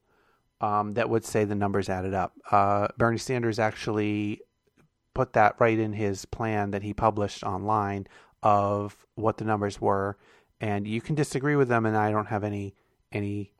um, 0.60 0.92
that 0.94 1.08
would 1.08 1.24
say 1.24 1.44
the 1.44 1.54
numbers 1.54 1.88
added 1.88 2.14
up. 2.14 2.34
Uh, 2.50 2.88
Bernie 2.98 3.18
Sanders 3.18 3.58
actually 3.58 4.40
put 5.14 5.32
that 5.32 5.56
right 5.58 5.78
in 5.78 5.92
his 5.92 6.24
plan 6.24 6.70
that 6.70 6.82
he 6.82 6.92
published 6.92 7.42
online 7.42 8.06
of 8.42 8.96
what 9.14 9.38
the 9.38 9.44
numbers 9.44 9.80
were, 9.80 10.16
and 10.60 10.86
you 10.86 11.00
can 11.00 11.14
disagree 11.14 11.56
with 11.56 11.68
them, 11.68 11.86
and 11.86 11.96
I 11.96 12.10
don't 12.10 12.26
have 12.26 12.44
any 12.44 12.74
any. 13.12 13.52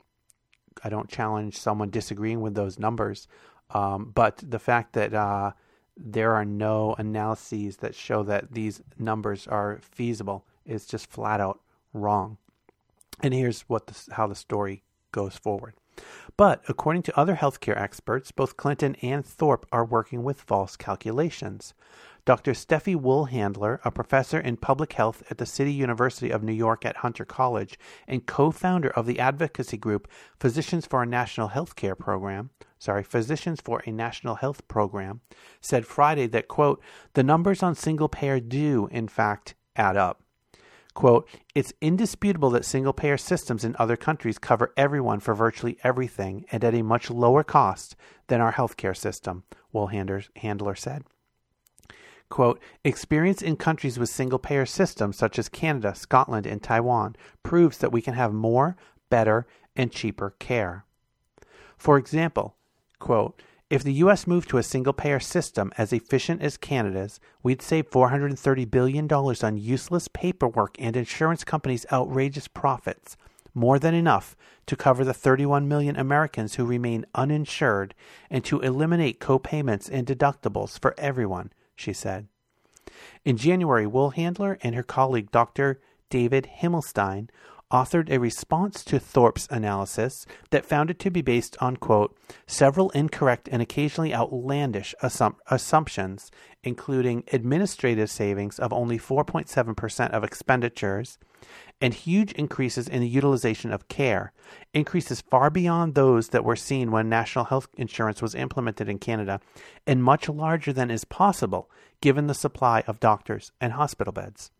I 0.85 0.89
don't 0.89 1.09
challenge 1.09 1.57
someone 1.57 1.91
disagreeing 1.91 2.41
with 2.41 2.55
those 2.55 2.79
numbers, 2.79 3.27
um, 3.71 4.13
but 4.15 4.43
the 4.47 4.59
fact 4.59 4.93
that 4.93 5.13
uh, 5.13 5.53
there 6.03 6.35
are 6.35 6.45
no 6.45 6.95
analyses 6.99 7.77
that 7.79 7.95
show 7.95 8.23
that 8.23 8.53
these 8.53 8.81
numbers 8.99 9.47
are 9.47 9.79
feasible. 9.83 10.45
It's 10.65 10.87
just 10.87 11.11
flat 11.11 11.41
out 11.41 11.61
wrong. 11.93 12.39
And 13.23 13.35
here's 13.35 13.63
what 13.63 13.87
the, 13.87 14.15
how 14.15 14.27
the 14.27 14.35
story 14.35 14.83
goes 15.13 15.37
forward. 15.37 15.75
But 16.41 16.65
according 16.69 17.03
to 17.03 17.21
other 17.21 17.37
healthcare 17.37 17.79
experts, 17.79 18.33
both 18.33 18.57
Clinton 18.57 18.97
and 19.03 19.27
Thorpe 19.27 19.67
are 19.71 19.85
working 19.85 20.23
with 20.23 20.41
false 20.41 20.75
calculations. 20.75 21.75
Dr. 22.25 22.53
Steffie 22.53 22.97
Woolhandler, 22.99 23.79
a 23.85 23.91
professor 23.91 24.41
in 24.41 24.57
public 24.57 24.95
health 24.95 25.23
at 25.31 25.37
the 25.37 25.45
City 25.45 25.71
University 25.71 26.31
of 26.31 26.43
New 26.43 26.55
York 26.55 26.87
at 26.87 26.97
Hunter 26.97 27.27
College 27.27 27.79
and 28.09 28.25
co-founder 28.25 28.89
of 28.89 29.05
the 29.05 29.21
advocacy 29.21 29.77
group 29.77 30.09
Physicians 30.39 30.87
for 30.87 31.03
a 31.03 31.07
National 31.07 31.49
Health 31.49 31.77
Care 31.77 31.95
Program, 31.95 32.49
sorry, 32.79 33.03
Physicians 33.03 33.61
for 33.61 33.83
a 33.85 33.91
National 33.91 34.37
Health 34.37 34.67
Program, 34.67 35.21
said 35.61 35.85
Friday 35.85 36.27
that 36.29 36.49
quote, 36.49 36.83
the 37.13 37.23
numbers 37.23 37.63
on 37.63 37.75
single 37.75 38.09
payer 38.09 38.41
do 38.41 38.89
in 38.91 39.09
fact 39.09 39.57
add 39.77 39.99
up. 39.99 40.23
Quote, 40.95 41.29
it's 41.55 41.73
indisputable 41.81 42.51
that 42.51 42.65
single 42.65 42.93
payer 42.93 43.17
systems 43.17 43.65
in 43.65 43.77
other 43.79 43.97
countries 43.97 44.39
cover 44.39 44.73
everyone 44.77 45.21
for 45.21 45.35
virtually 45.35 45.79
everything 45.85 46.45
and 46.51 46.65
at 46.65 46.75
a 46.75 46.83
much 46.83 47.11
lower 47.11 47.45
cost 47.45 47.95
than 48.27 48.41
our 48.41 48.53
healthcare 48.53 48.97
system, 48.97 49.45
Woolhandler 49.73 50.77
said. 50.79 51.05
Quote, 52.29 52.61
experience 52.85 53.43
in 53.43 53.57
countries 53.57 53.99
with 53.99 54.09
single 54.09 54.39
payer 54.39 54.67
systems 54.67 55.17
such 55.17 55.39
as 55.39 55.49
Canada, 55.49 55.95
Scotland, 55.95 56.47
and 56.47 56.63
Taiwan 56.63 57.17
proves 57.43 57.79
that 57.79 57.93
we 57.93 58.03
can 58.03 58.15
have 58.15 58.33
more, 58.33 58.77
better, 59.11 59.47
and 59.75 59.91
cheaper 59.91 60.35
care. 60.39 60.85
For 61.77 61.99
example, 61.99 62.57
quote, 62.99 63.43
if 63.71 63.85
the 63.85 63.93
U.S. 63.95 64.27
moved 64.27 64.51
to 64.51 64.59
a 64.59 64.63
single 64.63 64.93
payer 64.93 65.21
system 65.21 65.73
as 65.79 65.93
efficient 65.93 66.43
as 66.43 66.57
Canada's, 66.57 67.21
we'd 67.43 67.63
save 67.63 67.89
$430 67.89 68.69
billion 68.69 69.11
on 69.11 69.57
useless 69.57 70.09
paperwork 70.09 70.75
and 70.79 70.97
insurance 70.97 71.45
companies' 71.45 71.87
outrageous 71.93 72.49
profits, 72.49 73.17
more 73.55 73.79
than 73.79 73.95
enough 73.95 74.37
to 74.67 74.77
cover 74.77 75.05
the 75.05 75.15
31 75.15 75.69
million 75.69 75.97
Americans 75.97 76.57
who 76.57 76.65
remain 76.65 77.07
uninsured 77.15 77.95
and 78.29 78.45
to 78.45 78.61
eliminate 78.61 79.21
co-payments 79.21 79.89
and 79.89 80.07
deductibles 80.07 80.79
for 80.79 80.95
everyone 80.99 81.53
she 81.81 81.93
said. 81.93 82.29
In 83.25 83.37
January, 83.37 83.87
Woolhandler 83.87 84.59
and 84.63 84.75
her 84.75 84.83
colleague 84.83 85.31
Dr. 85.31 85.81
David 86.11 86.49
Himmelstein 86.61 87.29
authored 87.71 88.11
a 88.11 88.19
response 88.19 88.85
to 88.85 88.99
Thorpe's 88.99 89.47
analysis 89.51 90.27
that 90.51 90.67
found 90.67 90.91
it 90.91 90.99
to 91.01 91.11
be 91.11 91.23
based 91.23 91.57
on, 91.61 91.77
quote, 91.77 92.17
several 92.47 92.91
incorrect 92.91 93.49
and 93.51 93.63
occasionally 93.63 94.15
outlandish 94.15 94.95
assum- 95.03 95.37
assumptions, 95.51 96.31
including 96.63 97.25
administrative 97.33 98.11
savings 98.11 98.59
of 98.59 98.73
only 98.73 98.99
4.7% 98.99 100.11
of 100.11 100.25
expenditures 100.25 101.19
and 101.81 101.95
huge 101.95 102.33
increases 102.33 102.89
in 102.89 103.01
the 103.01 103.09
utilization 103.09 103.73
of 103.73 103.89
care, 103.89 104.33
increases 104.75 105.23
far 105.23 105.49
beyond 105.49 105.95
those 105.95 106.29
that 106.29 106.45
were 106.45 106.57
seen 106.57 106.91
when 106.91 107.09
national 107.09 107.47
health 107.47 107.69
insurance 107.77 108.21
was 108.21 108.35
implemented 108.35 108.89
in 108.89 108.99
Canada, 108.99 109.41
and 109.87 110.05
much 110.05 110.29
larger 110.29 110.73
than 110.73 110.91
is 110.91 111.05
possible 111.05 111.71
given 112.03 112.27
the 112.27 112.35
supply 112.35 112.83
of 112.87 113.01
doctors 113.01 113.53
and 113.61 113.73
hospital 113.73 114.13
beds. 114.13 114.51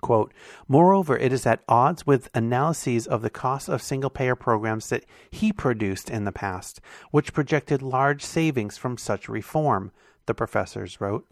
Quote, 0.00 0.32
Moreover, 0.68 1.16
it 1.16 1.32
is 1.32 1.46
at 1.46 1.62
odds 1.68 2.06
with 2.06 2.28
analyses 2.34 3.06
of 3.06 3.22
the 3.22 3.30
cost 3.30 3.68
of 3.68 3.82
single 3.82 4.10
payer 4.10 4.36
programs 4.36 4.88
that 4.88 5.04
he 5.30 5.52
produced 5.52 6.10
in 6.10 6.24
the 6.24 6.32
past, 6.32 6.80
which 7.10 7.32
projected 7.32 7.82
large 7.82 8.22
savings 8.24 8.76
from 8.76 8.98
such 8.98 9.28
reform, 9.28 9.92
the 10.26 10.34
professors 10.34 11.00
wrote. 11.00 11.26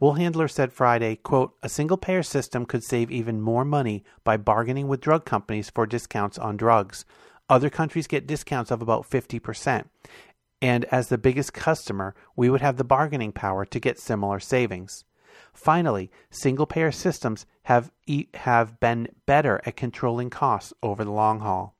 Woolhandler 0.00 0.50
said 0.50 0.72
Friday, 0.72 1.16
quote, 1.16 1.54
a 1.62 1.68
single 1.68 1.98
payer 1.98 2.22
system 2.22 2.64
could 2.64 2.82
save 2.82 3.10
even 3.10 3.40
more 3.40 3.66
money 3.66 4.02
by 4.24 4.38
bargaining 4.38 4.88
with 4.88 5.02
drug 5.02 5.26
companies 5.26 5.68
for 5.68 5.86
discounts 5.86 6.38
on 6.38 6.56
drugs. 6.56 7.04
Other 7.50 7.68
countries 7.68 8.06
get 8.06 8.26
discounts 8.26 8.70
of 8.70 8.80
about 8.80 9.08
50%. 9.08 9.84
And 10.62 10.84
as 10.86 11.08
the 11.08 11.18
biggest 11.18 11.52
customer, 11.52 12.14
we 12.34 12.48
would 12.48 12.62
have 12.62 12.76
the 12.76 12.84
bargaining 12.84 13.32
power 13.32 13.66
to 13.66 13.80
get 13.80 13.98
similar 13.98 14.40
savings. 14.40 15.04
Finally, 15.52 16.10
single 16.30 16.66
payer 16.66 16.92
systems 16.92 17.46
have, 17.64 17.90
e- 18.06 18.28
have 18.34 18.80
been 18.80 19.08
better 19.26 19.60
at 19.66 19.76
controlling 19.76 20.30
costs 20.30 20.72
over 20.82 21.04
the 21.04 21.10
long 21.10 21.40
haul. 21.40 21.74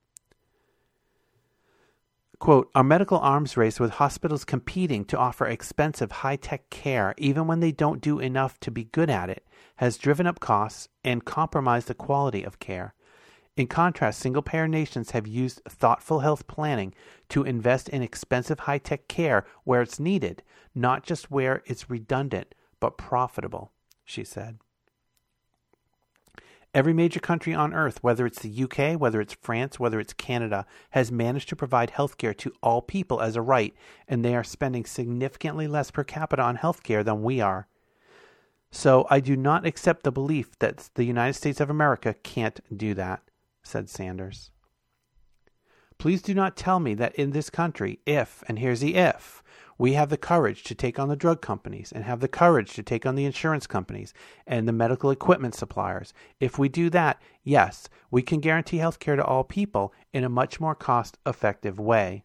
Quote, 2.39 2.71
our 2.75 2.83
medical 2.83 3.19
arms 3.19 3.59
race 3.59 3.79
with 3.79 3.93
hospitals 3.93 4.47
competing 4.47 5.05
to 5.05 5.19
offer 5.19 5.47
expensive 5.47 6.11
high 6.11 6.37
tech 6.37 6.71
care, 6.71 7.15
even 7.19 7.47
when 7.47 7.61
they 7.61 7.71
don't 7.71 8.01
do 8.01 8.19
enough 8.19 8.59
to 8.61 8.71
be 8.71 8.85
good 8.85 9.11
at 9.11 9.29
it, 9.29 9.47
has 9.77 9.99
driven 9.99 10.27
up 10.27 10.41
costs 10.41 10.89
and 11.05 11.27
compromised 11.27 11.89
the 11.89 11.95
quality 11.95 12.43
of 12.43 12.59
care. 12.59 12.95
In 13.57 13.67
contrast, 13.67 14.21
single 14.21 14.41
payer 14.41 14.67
nations 14.67 15.11
have 15.11 15.27
used 15.27 15.61
thoughtful 15.69 16.21
health 16.21 16.47
planning 16.47 16.95
to 17.29 17.43
invest 17.43 17.91
in 17.91 18.01
expensive 18.01 18.61
high 18.61 18.79
tech 18.79 19.07
care 19.07 19.45
where 19.65 19.83
it's 19.83 20.01
needed, 20.01 20.43
not 20.75 21.03
just 21.03 21.31
where 21.31 21.63
it's 21.67 21.91
redundant 21.91 22.55
but 22.81 22.99
profitable, 22.99 23.71
she 24.05 24.25
said. 24.25 24.59
Every 26.73 26.93
major 26.93 27.19
country 27.19 27.53
on 27.53 27.75
earth, 27.75 28.03
whether 28.03 28.27
it's 28.27 28.41
the 28.41 28.63
UK, 28.65 28.99
whether 28.99 29.21
it's 29.21 29.35
France, 29.35 29.81
whether 29.81 29.99
it's 29.99 30.13
Canada, 30.13 30.67
has 30.91 31.11
managed 31.11 31.49
to 31.49 31.57
provide 31.57 31.91
health 31.91 32.17
care 32.17 32.35
to 32.35 32.53
all 32.63 32.81
people 32.81 33.21
as 33.21 33.35
a 33.35 33.43
right, 33.43 33.75
and 34.07 34.25
they 34.25 34.37
are 34.37 34.45
spending 34.45 34.85
significantly 34.85 35.67
less 35.67 35.91
per 35.91 36.05
capita 36.05 36.43
on 36.43 36.57
health 36.57 36.85
care 36.85 37.03
than 37.03 37.23
we 37.23 37.41
are. 37.41 37.67
So 38.71 39.05
I 39.11 39.19
do 39.19 39.37
not 39.37 39.67
accept 39.67 40.05
the 40.05 40.13
belief 40.13 40.57
that 40.61 40.91
the 40.95 41.05
United 41.05 41.33
States 41.33 41.61
of 41.61 41.71
America 41.71 42.15
can't 42.23 42.61
do 42.77 42.95
that, 42.95 43.23
said 43.65 43.89
Sanders. 43.89 44.53
Please 45.99 46.23
do 46.23 46.35
not 46.35 46.57
tell 46.57 46.79
me 46.79 46.95
that 46.95 47.15
in 47.17 47.33
this 47.33 47.51
country, 47.51 47.99
if, 48.07 48.45
and 48.47 48.61
here's 48.61 48.81
the 48.81 48.95
if, 48.95 49.43
we 49.81 49.95
have 49.95 50.11
the 50.11 50.19
courage 50.19 50.63
to 50.63 50.75
take 50.75 50.99
on 50.99 51.09
the 51.09 51.17
drug 51.17 51.41
companies 51.41 51.91
and 51.91 52.05
have 52.05 52.21
the 52.21 52.29
courage 52.29 52.75
to 52.75 52.83
take 52.83 53.07
on 53.07 53.15
the 53.15 53.25
insurance 53.25 53.67
companies 53.67 54.13
and 54.47 54.69
the 54.69 54.75
medical 54.75 55.11
equipment 55.11 55.55
suppliers. 55.55 56.13
If 56.39 56.59
we 56.59 56.69
do 56.69 56.91
that, 56.91 57.19
yes, 57.45 57.89
we 58.11 58.21
can 58.21 58.41
guarantee 58.41 58.77
health 58.77 58.99
care 58.99 59.17
to 59.17 59.25
all 59.25 59.43
people 59.43 59.95
in 60.13 60.23
a 60.23 60.29
much 60.29 60.61
more 60.61 60.75
cost 60.75 61.17
effective 61.25 61.81
way. 61.81 62.25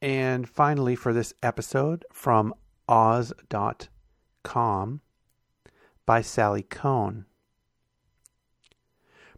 And 0.00 0.48
finally, 0.48 0.96
for 0.96 1.12
this 1.12 1.34
episode 1.42 2.06
from 2.10 2.54
Oz.com 2.88 3.42
by 6.06 6.22
Sally 6.22 6.62
Kohn. 6.62 7.26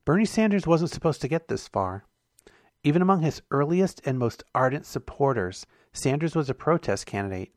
Bernie 0.04 0.24
Sanders 0.24 0.68
wasn't 0.68 0.92
supposed 0.92 1.20
to 1.22 1.28
get 1.28 1.48
this 1.48 1.66
far. 1.66 2.04
Even 2.84 3.02
among 3.02 3.22
his 3.22 3.42
earliest 3.50 4.00
and 4.04 4.18
most 4.18 4.44
ardent 4.54 4.86
supporters, 4.86 5.66
Sanders 5.92 6.34
was 6.34 6.48
a 6.48 6.54
protest 6.54 7.06
candidate, 7.06 7.52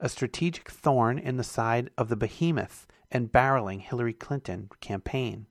a 0.00 0.08
strategic 0.08 0.70
thorn 0.70 1.18
in 1.18 1.36
the 1.36 1.44
side 1.44 1.90
of 1.96 2.08
the 2.08 2.16
behemoth 2.16 2.86
and 3.10 3.30
barreling 3.30 3.80
Hillary 3.80 4.12
Clinton 4.12 4.68
campaign. 4.80 5.46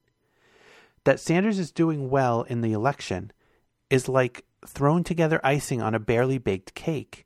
That 1.05 1.19
Sanders 1.19 1.59
is 1.59 1.71
doing 1.71 2.09
well 2.09 2.43
in 2.43 2.61
the 2.61 2.73
election 2.73 3.31
is 3.89 4.09
like 4.09 4.45
thrown 4.65 5.03
together 5.03 5.39
icing 5.43 5.81
on 5.81 5.95
a 5.95 5.99
barely 5.99 6.37
baked 6.37 6.73
cake. 6.73 7.25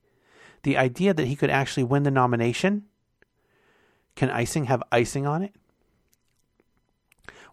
The 0.64 0.78
idea 0.78 1.14
that 1.14 1.28
he 1.28 1.36
could 1.36 1.50
actually 1.50 1.84
win 1.84 2.04
the 2.04 2.12
nomination 2.12 2.86
can 4.16 4.30
icing 4.32 4.66
have 4.66 4.84
icing 4.92 5.26
on 5.28 5.44
it? 5.44 5.54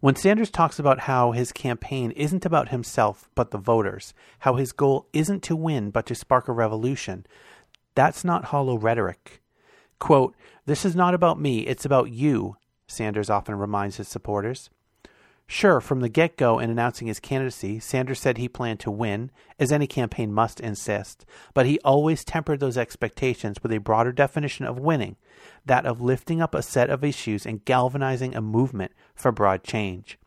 When 0.05 0.17
Sanders 0.17 0.51
talks 0.51 0.79
about 0.79 0.99
how 0.99 1.33
his 1.33 1.51
campaign 1.51 2.11
isn't 2.11 2.45
about 2.45 2.69
himself 2.69 3.31
but 3.35 3.53
the 3.53 3.57
voters, 3.57 4.13
how 4.41 4.57
his 4.57 4.71
goal 4.71 5.09
isn't 5.15 5.43
to 5.45 5.57
win 5.57 5.89
but 5.89 6.05
to 6.05 6.15
spark 6.15 6.47
a 6.47 6.53
revolution, 6.53 7.25
that's 7.95 8.23
not 8.23 8.45
hollow 8.45 8.77
rhetoric. 8.77 9.41
Quote, 9.99 10.37
This 10.67 10.85
is 10.85 10.95
not 10.95 11.15
about 11.15 11.41
me, 11.41 11.61
it's 11.61 11.87
about 11.87 12.11
you, 12.11 12.57
Sanders 12.87 13.31
often 13.31 13.55
reminds 13.55 13.97
his 13.97 14.07
supporters. 14.07 14.69
Sure, 15.47 15.81
from 15.81 16.01
the 16.01 16.09
get 16.09 16.37
go 16.37 16.59
in 16.59 16.71
announcing 16.71 17.07
his 17.07 17.21
candidacy, 17.21 17.79
Sanders 17.79 18.19
said 18.19 18.39
he 18.39 18.49
planned 18.49 18.81
to 18.81 18.91
win, 18.91 19.31
as 19.59 19.71
any 19.71 19.87
campaign 19.87 20.33
must 20.33 20.59
insist, 20.59 21.27
but 21.53 21.67
he 21.67 21.79
always 21.81 22.25
tempered 22.25 22.61
those 22.61 22.79
expectations 22.79 23.59
with 23.63 23.71
a 23.71 23.79
broader 23.79 24.11
definition 24.11 24.65
of 24.65 24.79
winning, 24.79 25.17
that 25.67 25.85
of 25.85 26.01
lifting 26.01 26.41
up 26.41 26.55
a 26.55 26.63
set 26.63 26.89
of 26.89 27.05
issues 27.05 27.45
and 27.45 27.65
galvanizing 27.65 28.35
a 28.35 28.41
movement 28.41 28.93
for 29.15 29.33
broad 29.33 29.63
change. 29.63 30.19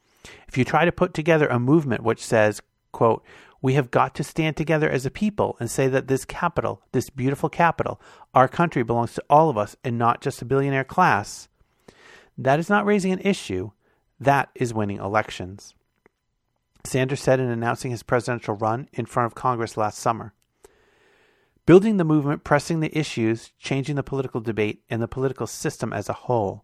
If 0.48 0.58
you 0.58 0.64
try 0.64 0.86
to 0.86 0.92
put 0.92 1.14
together 1.14 1.48
a 1.48 1.60
movement 1.60 2.04
which 2.04 2.24
says, 2.24 2.62
quote, 2.92 3.24
we 3.60 3.74
have 3.74 3.90
got 3.90 4.14
to 4.16 4.24
stand 4.24 4.56
together 4.56 4.90
as 4.90 5.06
a 5.06 5.12
people 5.12 5.58
and 5.60 5.70
say 5.70 5.88
that 5.88 6.08
this 6.08 6.26
capital, 6.26 6.84
this 6.92 7.10
beautiful 7.10 7.50
capital, 7.50 8.00
our 8.36 8.48
country 8.48 8.84
belongs 8.84 9.16
to 9.16 9.24
all 9.32 9.50
of 9.50 9.58
us 9.58 9.76
and 9.84 9.98
not 9.98 10.22
just 10.22 10.44
a 10.44 10.46
billionaire 10.46 10.84
class, 10.84 11.48
that 12.38 12.60
is 12.60 12.70
not 12.70 12.86
raising 12.86 13.12
an 13.12 13.20
issue 13.22 13.72
that 14.20 14.50
is 14.56 14.74
winning 14.74 14.98
elections. 14.98 15.74
Sanders 16.86 17.22
said 17.22 17.40
in 17.40 17.50
announcing 17.50 17.92
his 17.92 18.04
presidential 18.04 18.56
run 18.56 18.88
in 18.94 19.06
front 19.06 19.26
of 19.28 19.36
Congress 19.36 19.78
last 19.78 20.00
summer. 20.00 20.34
Building 21.66 21.98
the 21.98 22.06
movement, 22.06 22.46
pressing 22.46 22.80
the 22.80 22.98
issues, 22.98 23.52
changing 23.60 23.96
the 23.98 24.04
political 24.04 24.40
debate 24.40 24.84
and 24.90 25.02
the 25.02 25.08
political 25.08 25.46
system 25.48 25.92
as 25.92 26.08
a 26.08 26.14
whole, 26.14 26.64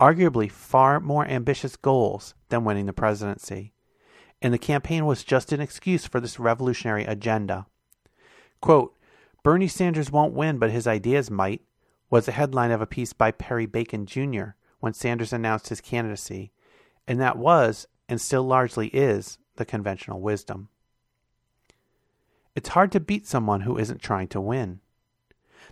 arguably 0.00 0.50
far 0.50 0.98
more 0.98 1.24
ambitious 1.26 1.76
goals 1.76 2.34
than 2.48 2.64
winning 2.64 2.86
the 2.86 2.92
presidency. 2.92 3.72
and 4.42 4.54
the 4.54 4.58
campaign 4.58 5.04
was 5.06 5.24
just 5.24 5.52
an 5.52 5.60
excuse 5.60 6.06
for 6.06 6.20
this 6.20 6.40
revolutionary 6.40 7.04
agenda. 7.04 7.66
Quote, 8.60 8.96
Bernie 9.42 9.68
Sanders 9.68 10.10
won't 10.10 10.34
win, 10.34 10.58
but 10.58 10.70
his 10.70 10.86
ideas 10.86 11.30
might, 11.30 11.62
was 12.10 12.26
the 12.26 12.32
headline 12.32 12.70
of 12.70 12.80
a 12.80 12.86
piece 12.86 13.12
by 13.12 13.30
Perry 13.30 13.66
Bacon 13.66 14.06
Jr. 14.06 14.50
when 14.80 14.92
Sanders 14.92 15.32
announced 15.32 15.68
his 15.68 15.80
candidacy, 15.80 16.52
and 17.06 17.20
that 17.20 17.36
was, 17.36 17.86
and 18.08 18.20
still 18.20 18.42
largely 18.42 18.88
is, 18.88 19.38
the 19.56 19.64
conventional 19.64 20.20
wisdom. 20.20 20.68
It's 22.54 22.70
hard 22.70 22.92
to 22.92 23.00
beat 23.00 23.26
someone 23.26 23.62
who 23.62 23.78
isn't 23.78 24.02
trying 24.02 24.28
to 24.28 24.40
win. 24.40 24.80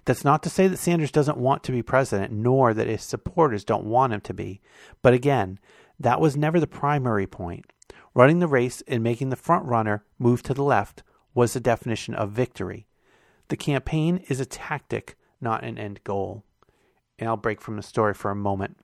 That's 0.05 0.25
not 0.25 0.43
to 0.45 0.51
say 0.51 0.69
that 0.69 0.79
Sanders 0.79 1.11
doesn't 1.11 1.39
want 1.39 1.63
to 1.65 1.73
be 1.73 1.83
president, 1.83 2.33
nor 2.33 2.73
that 2.73 2.87
his 2.87 3.03
supporters 3.03 3.65
don't 3.65 3.85
want 3.85 4.13
him 4.13 4.21
to 4.23 4.35
be. 4.35 4.61
But 5.03 5.13
again, 5.13 5.59
that 5.99 6.21
was 6.21 6.37
never 6.37 6.61
the 6.61 6.67
primary 6.67 7.27
point. 7.27 7.67
Running 8.15 8.39
the 8.39 8.47
race 8.47 8.83
and 8.87 9.03
making 9.03 9.31
the 9.31 9.37
front 9.37 9.67
runner 9.67 10.05
move 10.19 10.43
to 10.45 10.55
the 10.55 10.63
left 10.63 11.03
was 11.35 11.53
the 11.53 11.61
definition 11.61 12.15
of 12.15 12.31
victory. 12.31 12.87
The 13.49 13.57
campaign 13.57 14.25
is 14.29 14.41
a 14.41 14.47
tactic, 14.47 15.17
not 15.41 15.65
an 15.65 15.79
end 15.79 16.01
goal. 16.05 16.45
And 17.19 17.29
I'll 17.29 17.37
break 17.37 17.61
from 17.61 17.77
the 17.77 17.83
story 17.83 18.15
for 18.15 18.31
a 18.31 18.37
moment. 18.37 18.79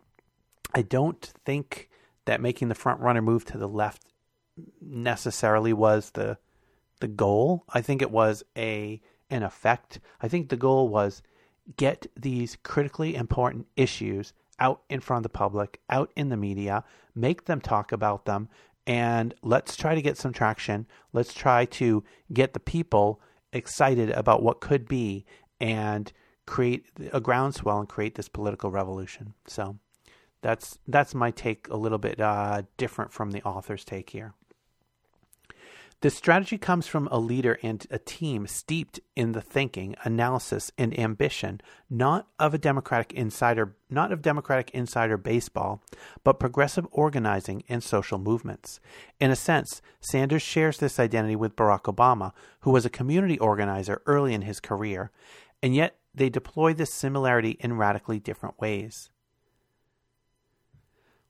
I 0.75 0.83
don't 0.83 1.33
think 1.45 1.89
that 2.27 2.41
making 2.41 2.69
the 2.69 2.75
front 2.75 3.01
runner 3.01 3.23
move 3.23 3.45
to 3.47 3.59
the 3.59 3.69
left 3.69 4.07
necessarily 4.81 5.73
was 5.73 6.11
the 6.11 6.39
the 7.01 7.09
goal. 7.09 7.65
I 7.69 7.81
think 7.81 8.03
it 8.03 8.11
was 8.11 8.45
a 8.57 9.01
an 9.31 9.43
effect. 9.43 10.01
I 10.21 10.29
think 10.29 10.49
the 10.49 10.57
goal 10.57 10.89
was 10.89 11.23
get 11.77 12.07
these 12.17 12.57
critically 12.63 13.15
important 13.15 13.67
issues 13.77 14.33
out 14.61 14.83
in 14.89 15.01
front 15.01 15.25
of 15.25 15.33
the 15.33 15.37
public, 15.37 15.81
out 15.91 16.13
in 16.15 16.29
the 16.29 16.37
media, 16.37 16.85
make 17.15 17.47
them 17.47 17.61
talk 17.61 17.91
about 17.91 18.25
them, 18.27 18.49
and 18.87 19.35
let's 19.43 19.77
try 19.77 19.95
to 19.95 20.03
get 20.03 20.17
some 20.17 20.33
traction. 20.33 20.87
Let's 21.13 21.35
try 21.35 21.65
to 21.67 22.05
get 22.33 22.53
the 22.53 22.61
people 22.61 23.21
excited 23.53 24.11
about 24.11 24.43
what 24.43 24.61
could 24.61 24.87
be 24.87 25.25
and 25.61 26.13
create 26.47 26.87
a 27.13 27.21
groundswell 27.21 27.81
and 27.81 27.89
create 27.89 28.15
this 28.15 28.29
political 28.29 28.71
revolution. 28.71 29.35
So 29.47 29.79
that's 30.45 30.79
that's 30.87 31.15
my 31.15 31.31
take 31.31 31.69
a 31.71 31.77
little 31.77 31.97
bit 31.97 32.21
uh, 32.21 32.63
different 32.77 33.13
from 33.13 33.31
the 33.31 33.43
author's 33.45 33.83
take 33.83 34.11
here. 34.11 34.35
This 36.03 36.15
strategy 36.15 36.59
comes 36.59 36.87
from 36.87 37.09
a 37.11 37.19
leader 37.19 37.59
and 37.63 37.87
a 37.91 37.99
team 37.99 38.47
steeped 38.47 39.01
in 39.17 39.33
the 39.33 39.41
thinking, 39.41 39.97
analysis, 40.05 40.71
and 40.77 40.99
ambition, 40.99 41.63
not 41.89 42.29
of 42.39 42.53
a 42.53 42.59
democratic 42.59 43.15
insider, 43.15 43.75
not 43.89 44.13
of 44.13 44.21
democratic 44.21 44.71
insider 44.73 45.17
baseball, 45.17 45.83
but 46.25 46.39
progressive 46.39 46.87
organizing 46.91 47.65
and 47.71 47.83
social 47.83 48.19
movements. 48.19 48.81
In 49.19 49.31
a 49.31 49.37
sense, 49.37 49.81
Sanders 49.99 50.43
shares 50.43 50.77
this 50.77 51.01
identity 51.01 51.37
with 51.37 51.57
Barack 51.57 51.85
Obama, 51.85 52.33
who 52.61 52.71
was 52.71 52.85
a 52.85 52.91
community 52.91 53.39
organizer 53.39 54.03
early 54.05 54.35
in 54.35 54.43
his 54.43 54.61
career, 54.61 55.11
and 55.63 55.75
yet 55.75 55.97
they 56.15 56.29
deploy 56.29 56.75
this 56.75 56.93
similarity 56.93 57.57
in 57.61 57.79
radically 57.79 58.21
different 58.21 58.61
ways. 58.61 59.09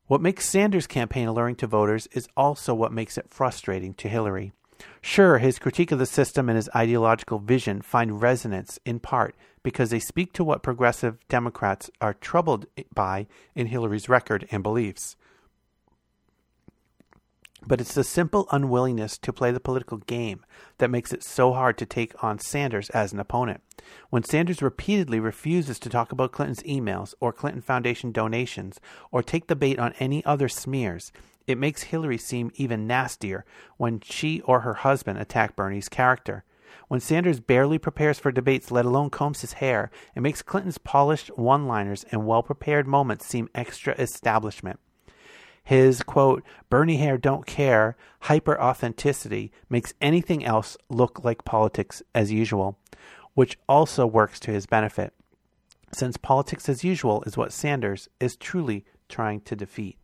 What 0.07 0.21
makes 0.21 0.47
Sanders' 0.47 0.87
campaign 0.87 1.29
alluring 1.29 1.57
to 1.57 1.67
voters 1.67 2.09
is 2.13 2.29
also 2.37 2.75
what 2.75 2.93
makes 2.93 3.17
it 3.17 3.31
frustrating 3.31 3.95
to 3.95 4.09
Hillary. 4.09 4.53
Sure, 5.01 5.39
his 5.39 5.59
critique 5.59 5.93
of 5.93 5.99
the 5.99 6.05
system 6.05 6.51
and 6.51 6.57
his 6.57 6.69
ideological 6.77 7.39
vision 7.39 7.81
find 7.81 8.21
resonance 8.21 8.79
in 8.85 9.01
part 9.01 9.35
because 9.63 9.89
they 9.89 9.99
speak 9.99 10.35
to 10.35 10.45
what 10.45 10.63
progressive 10.63 11.27
Democrats 11.29 11.91
are 12.03 12.13
troubled 12.13 12.67
by 12.95 13.27
in 13.55 13.69
Hillary's 13.69 14.11
record 14.11 14.47
and 14.51 14.63
beliefs. 14.63 15.17
But 17.67 17.81
it's 17.81 17.95
the 17.95 18.05
simple 18.05 18.47
unwillingness 18.51 19.17
to 19.19 19.33
play 19.33 19.51
the 19.51 19.61
political 19.61 19.99
game 19.99 20.45
that 20.79 20.91
makes 20.91 21.13
it 21.13 21.25
so 21.25 21.53
hard 21.53 21.79
to 21.79 21.87
take 21.87 22.23
on 22.23 22.39
Sanders 22.39 22.91
as 22.91 23.13
an 23.13 23.21
opponent. 23.21 23.63
When 24.11 24.23
Sanders 24.23 24.63
repeatedly 24.63 25.19
refuses 25.21 25.79
to 25.81 25.89
talk 25.89 26.13
about 26.13 26.33
Clinton's 26.33 26.63
emails 26.63 27.15
or 27.21 27.33
Clinton 27.33 27.63
Foundation 27.63 28.13
donations 28.13 28.81
or 29.11 29.23
take 29.23 29.47
the 29.47 29.57
bait 29.57 29.79
on 29.79 29.95
any 29.99 30.25
other 30.25 30.49
smears, 30.49 31.11
it 31.47 31.59
makes 31.59 31.85
Hillary 31.85 32.19
seem 32.19 32.51
even 32.55 32.87
nastier 32.87 33.45
when 33.77 34.01
she 34.01 34.41
or 34.43 34.61
her 34.61 34.75
husband 34.75 35.19
attack 35.19 35.57
Bernie's 35.57 35.89
character. 35.89 36.45
When 36.89 37.01
Sanders 37.01 37.41
barely 37.41 37.79
prepares 37.79 38.19
for 38.19 38.33
debates, 38.33 38.71
let 38.71 38.85
alone 38.85 39.11
combs 39.11 39.41
his 39.41 39.55
hair, 39.55 39.91
it 40.15 40.21
makes 40.21 40.43
Clinton's 40.43 40.79
polished 40.79 41.29
one 41.37 41.67
liners 41.67 42.05
and 42.11 42.27
well 42.27 42.43
prepared 42.43 42.87
moments 42.87 43.27
seem 43.27 43.49
extra 43.55 43.95
establishment. 43.95 44.81
His 45.65 46.03
quote, 46.03 46.43
Bernie 46.69 46.99
hair 46.99 47.17
don't 47.17 47.47
care, 47.47 47.97
hyper 48.21 48.61
authenticity 48.61 49.51
makes 49.69 49.95
anything 50.01 50.45
else 50.45 50.77
look 50.89 51.25
like 51.25 51.45
politics 51.45 52.03
as 52.15 52.31
usual, 52.31 52.79
which 53.33 53.59
also 53.69 54.07
works 54.07 54.39
to 54.41 54.51
his 54.51 54.67
benefit, 54.67 55.15
since 55.93 56.17
politics 56.17 56.69
as 56.69 56.85
usual 56.85 57.23
is 57.27 57.37
what 57.37 57.53
Sanders 57.53 58.09
is 58.21 58.37
truly 58.37 58.85
trying 59.09 59.41
to 59.43 59.57
defeat 59.57 59.99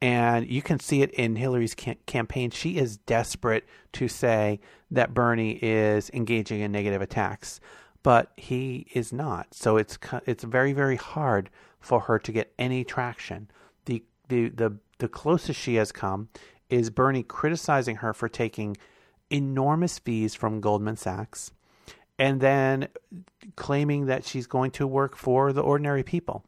and 0.00 0.48
you 0.48 0.62
can 0.62 0.80
see 0.80 1.02
it 1.02 1.10
in 1.10 1.36
Hillary's 1.36 1.74
campaign. 1.74 2.50
She 2.50 2.78
is 2.78 2.96
desperate 2.96 3.66
to 3.92 4.08
say 4.08 4.60
that 4.90 5.12
Bernie 5.12 5.58
is 5.60 6.10
engaging 6.14 6.60
in 6.60 6.72
negative 6.72 7.02
attacks, 7.02 7.60
but 8.02 8.32
he 8.36 8.86
is 8.94 9.12
not. 9.12 9.52
So 9.52 9.76
it's 9.76 9.98
it's 10.26 10.44
very 10.44 10.72
very 10.72 10.96
hard 10.96 11.50
for 11.80 12.00
her 12.00 12.18
to 12.18 12.32
get 12.32 12.52
any 12.58 12.82
traction. 12.82 13.50
The 14.30 14.48
the 14.48 14.76
the 14.98 15.08
closest 15.08 15.60
she 15.60 15.74
has 15.74 15.92
come 15.92 16.28
is 16.68 16.88
Bernie 16.88 17.24
criticizing 17.24 17.96
her 17.96 18.14
for 18.14 18.28
taking 18.28 18.76
enormous 19.28 19.98
fees 19.98 20.34
from 20.34 20.60
Goldman 20.60 20.96
Sachs 20.96 21.52
and 22.18 22.40
then 22.40 22.88
claiming 23.56 24.06
that 24.06 24.24
she's 24.24 24.46
going 24.46 24.70
to 24.72 24.86
work 24.86 25.16
for 25.16 25.52
the 25.52 25.62
ordinary 25.62 26.02
people. 26.02 26.44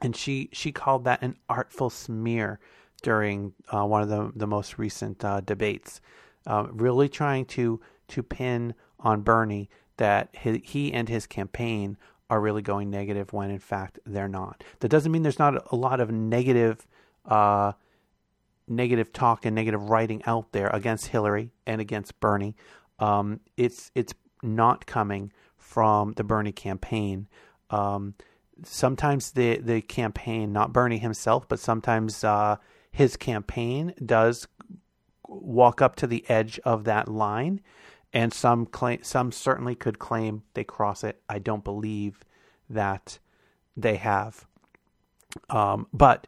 And 0.00 0.14
she 0.14 0.48
she 0.52 0.70
called 0.70 1.04
that 1.04 1.22
an 1.22 1.36
artful 1.48 1.90
smear 1.90 2.60
during 3.02 3.52
uh, 3.72 3.84
one 3.84 4.02
of 4.02 4.08
the, 4.08 4.30
the 4.34 4.46
most 4.46 4.78
recent 4.78 5.24
uh, 5.24 5.40
debates, 5.40 6.00
uh, 6.46 6.66
really 6.70 7.08
trying 7.08 7.46
to 7.46 7.80
to 8.08 8.22
pin 8.22 8.74
on 9.00 9.22
Bernie 9.22 9.68
that 9.96 10.28
he, 10.32 10.62
he 10.64 10.92
and 10.92 11.08
his 11.08 11.26
campaign 11.26 11.96
are 12.30 12.40
really 12.40 12.62
going 12.62 12.90
negative 12.90 13.32
when 13.32 13.50
in 13.50 13.58
fact 13.58 13.98
they're 14.06 14.28
not. 14.28 14.62
That 14.80 14.88
doesn't 14.88 15.10
mean 15.10 15.22
there's 15.22 15.38
not 15.38 15.72
a 15.72 15.76
lot 15.76 16.00
of 16.00 16.12
negative 16.12 16.86
uh, 17.28 17.72
negative 18.66 19.12
talk 19.12 19.44
and 19.44 19.54
negative 19.54 19.88
writing 19.88 20.22
out 20.26 20.52
there 20.52 20.68
against 20.68 21.08
Hillary 21.08 21.52
and 21.66 21.80
against 21.80 22.18
Bernie. 22.20 22.56
Um, 22.98 23.40
it's 23.56 23.90
it's 23.94 24.14
not 24.42 24.86
coming 24.86 25.32
from 25.56 26.14
the 26.14 26.24
Bernie 26.24 26.52
campaign. 26.52 27.28
Um, 27.70 28.14
sometimes 28.64 29.32
the 29.32 29.58
the 29.58 29.80
campaign, 29.82 30.52
not 30.52 30.72
Bernie 30.72 30.98
himself, 30.98 31.48
but 31.48 31.60
sometimes 31.60 32.24
uh, 32.24 32.56
his 32.90 33.16
campaign 33.16 33.94
does 34.04 34.48
walk 35.28 35.82
up 35.82 35.94
to 35.96 36.06
the 36.06 36.28
edge 36.28 36.58
of 36.64 36.84
that 36.84 37.08
line, 37.08 37.60
and 38.12 38.32
some 38.32 38.66
claim, 38.66 39.02
some 39.02 39.30
certainly 39.30 39.74
could 39.74 39.98
claim 39.98 40.42
they 40.54 40.64
cross 40.64 41.04
it. 41.04 41.20
I 41.28 41.38
don't 41.38 41.64
believe 41.64 42.24
that 42.70 43.18
they 43.76 43.96
have, 43.96 44.46
um, 45.50 45.86
but 45.92 46.26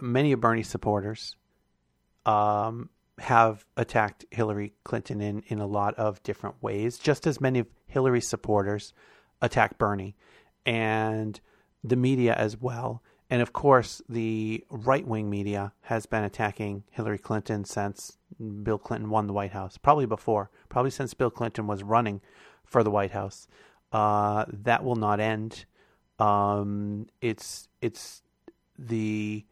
many 0.00 0.32
of 0.32 0.40
Bernie's 0.40 0.68
supporters 0.68 1.36
um, 2.26 2.90
have 3.18 3.64
attacked 3.76 4.24
Hillary 4.30 4.72
Clinton 4.84 5.20
in 5.20 5.42
in 5.46 5.60
a 5.60 5.66
lot 5.66 5.94
of 5.94 6.22
different 6.22 6.62
ways, 6.62 6.98
just 6.98 7.26
as 7.26 7.40
many 7.40 7.60
of 7.60 7.66
Hillary's 7.86 8.28
supporters 8.28 8.92
attack 9.40 9.78
Bernie, 9.78 10.16
and 10.66 11.40
the 11.82 11.96
media 11.96 12.34
as 12.34 12.60
well. 12.60 13.02
And 13.30 13.40
of 13.40 13.52
course, 13.52 14.02
the 14.08 14.64
right 14.70 15.06
wing 15.06 15.30
media 15.30 15.72
has 15.82 16.06
been 16.06 16.24
attacking 16.24 16.84
Hillary 16.90 17.18
Clinton 17.18 17.64
since 17.64 18.18
Bill 18.62 18.78
Clinton 18.78 19.10
won 19.10 19.26
the 19.26 19.32
White 19.32 19.52
House, 19.52 19.78
probably 19.78 20.06
before, 20.06 20.50
probably 20.68 20.90
since 20.90 21.14
Bill 21.14 21.30
Clinton 21.30 21.66
was 21.66 21.82
running 21.82 22.20
for 22.64 22.82
the 22.82 22.90
White 22.90 23.12
House. 23.12 23.48
Uh, 23.92 24.44
that 24.48 24.84
will 24.84 24.96
not 24.96 25.20
end. 25.20 25.64
Um, 26.18 27.06
it's 27.20 27.68
it's 27.80 28.22
the 28.78 29.44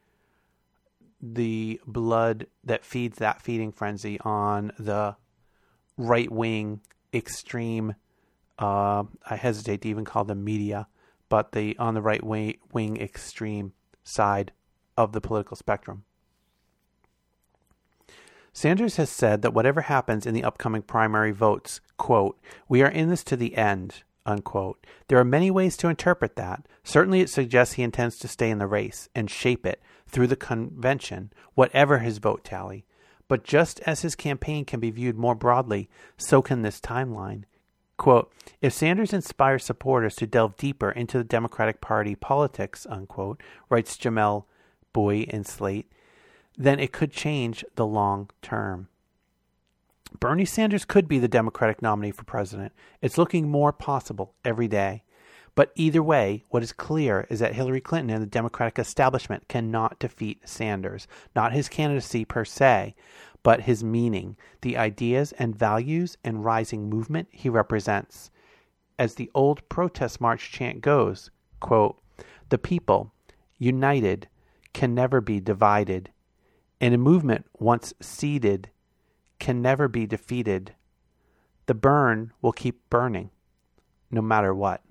the 1.23 1.81
blood 1.87 2.47
that 2.65 2.85
feeds 2.85 3.19
that 3.19 3.41
feeding 3.41 3.73
frenzy 3.73 4.19
on 4.21 4.73
the 4.79 5.17
right 5.97 6.31
wing 6.31 6.81
extreme. 7.15 7.95
Uh, 8.59 9.05
I 9.29 9.37
hesitate 9.37 9.83
to 9.83 9.89
even 9.89 10.05
call 10.05 10.25
them 10.25 10.45
media 10.45 10.89
but 11.33 11.53
the 11.53 11.75
on 11.79 11.95
the 11.95 12.03
right 12.03 12.23
wing, 12.23 12.59
wing 12.75 13.01
extreme 13.01 13.73
side 14.05 14.53
of 14.99 15.13
the 15.13 15.21
political 15.23 15.57
spectrum. 15.57 16.05
Sanders 18.53 18.97
has 18.97 19.09
said 19.09 19.41
that 19.41 19.55
whatever 19.55 19.81
happens 19.81 20.27
in 20.27 20.35
the 20.35 20.45
upcoming 20.45 20.83
primary 20.83 21.31
votes, 21.31 21.81
quote, 21.97 22.39
we 22.69 22.83
are 22.83 22.91
in 22.91 23.09
this 23.09 23.25
to 23.25 23.35
the 23.35 23.57
end, 23.57 24.03
unquote. 24.27 24.87
There 25.09 25.17
are 25.17 25.25
many 25.25 25.51
ways 25.51 25.75
to 25.79 25.89
interpret 25.89 26.37
that. 26.37 26.67
Certainly 26.85 27.23
it 27.23 27.31
suggests 27.31 27.77
he 27.77 27.83
intends 27.83 28.19
to 28.19 28.29
stay 28.29 28.51
in 28.51 28.59
the 28.59 28.67
race 28.67 29.09
and 29.15 29.31
shape 29.31 29.65
it 29.65 29.81
through 30.13 30.29
the 30.29 30.37
convention, 30.37 31.33
whatever 31.55 31.99
his 31.99 32.19
vote 32.19 32.45
tally. 32.45 32.85
But 33.29 33.45
just 33.45 33.81
as 33.81 34.03
his 34.03 34.15
campaign 34.15 34.65
can 34.65 34.79
be 34.79 34.91
viewed 34.91 35.17
more 35.17 35.35
broadly, 35.35 35.89
so 36.17 36.43
can 36.43 36.63
this 36.63 36.81
timeline. 36.81 37.45
Quote, 37.97 38.33
if 38.61 38.73
Sanders 38.73 39.13
inspires 39.13 39.65
supporters 39.65 40.15
to 40.17 40.27
delve 40.27 40.57
deeper 40.57 40.91
into 40.91 41.19
the 41.19 41.25
Democratic 41.25 41.81
Party 41.81 42.15
politics, 42.15 42.87
unquote, 42.89 43.43
writes 43.71 43.97
Jamelle 43.97 44.45
Bouie 44.93 45.23
in 45.23 45.45
Slate, 45.45 45.91
then 46.57 46.79
it 46.79 46.93
could 46.93 47.13
change 47.13 47.65
the 47.77 47.87
long 47.87 48.29
term. 48.43 48.89
Bernie 50.19 50.45
Sanders 50.45 50.85
could 50.85 51.09
be 51.09 51.19
the 51.19 51.29
Democratic 51.29 51.81
nominee 51.81 52.11
for 52.11 52.25
president. 52.25 52.73
It's 53.01 53.17
looking 53.17 53.49
more 53.49 53.73
possible 53.73 54.35
every 54.45 54.69
day. 54.69 55.05
But 55.55 55.73
either 55.75 56.03
way, 56.03 56.45
what 56.49 56.63
is 56.63 56.73
clear 56.73 57.27
is 57.29 57.41
that 57.41 57.55
Hillary 57.55 57.81
Clinton 57.81 58.15
and 58.15 58.23
the 58.23 58.27
Democratic 58.27 58.79
establishment 58.79 59.49
cannot 59.49 59.99
defeat 59.99 60.49
Sanders, 60.49 61.07
not 61.37 61.53
his 61.53 61.69
candidacy 61.69 62.25
per 62.25 62.45
se, 62.45 62.95
but 63.43 63.63
his 63.63 63.85
meaning, 63.85 64.37
the 64.63 64.77
ideas 64.77 65.33
and 65.33 65.55
values 65.55 66.17
and 66.25 66.45
rising 66.45 66.89
movement 66.89 67.29
he 67.31 67.49
represents. 67.49 68.31
As 68.99 69.15
the 69.15 69.31
old 69.35 69.69
protest 69.69 70.21
march 70.21 70.51
chant 70.51 70.81
goes, 70.81 71.31
quote, 71.61 72.01
the 72.49 72.59
people, 72.59 73.13
united, 73.59 74.29
can 74.73 74.95
never 74.95 75.21
be 75.21 75.41
divided, 75.41 76.11
and 76.81 76.95
a 76.95 76.99
movement 76.99 77.47
once 77.59 77.93
seeded 78.01 78.71
can 79.39 79.61
never 79.61 79.89
be 79.89 80.07
defeated. 80.07 80.75
The 81.67 81.75
burn 81.75 82.33
will 82.41 82.53
keep 82.53 82.89
burning, 82.89 83.31
no 84.11 84.23
matter 84.23 84.55
what. 84.55 84.83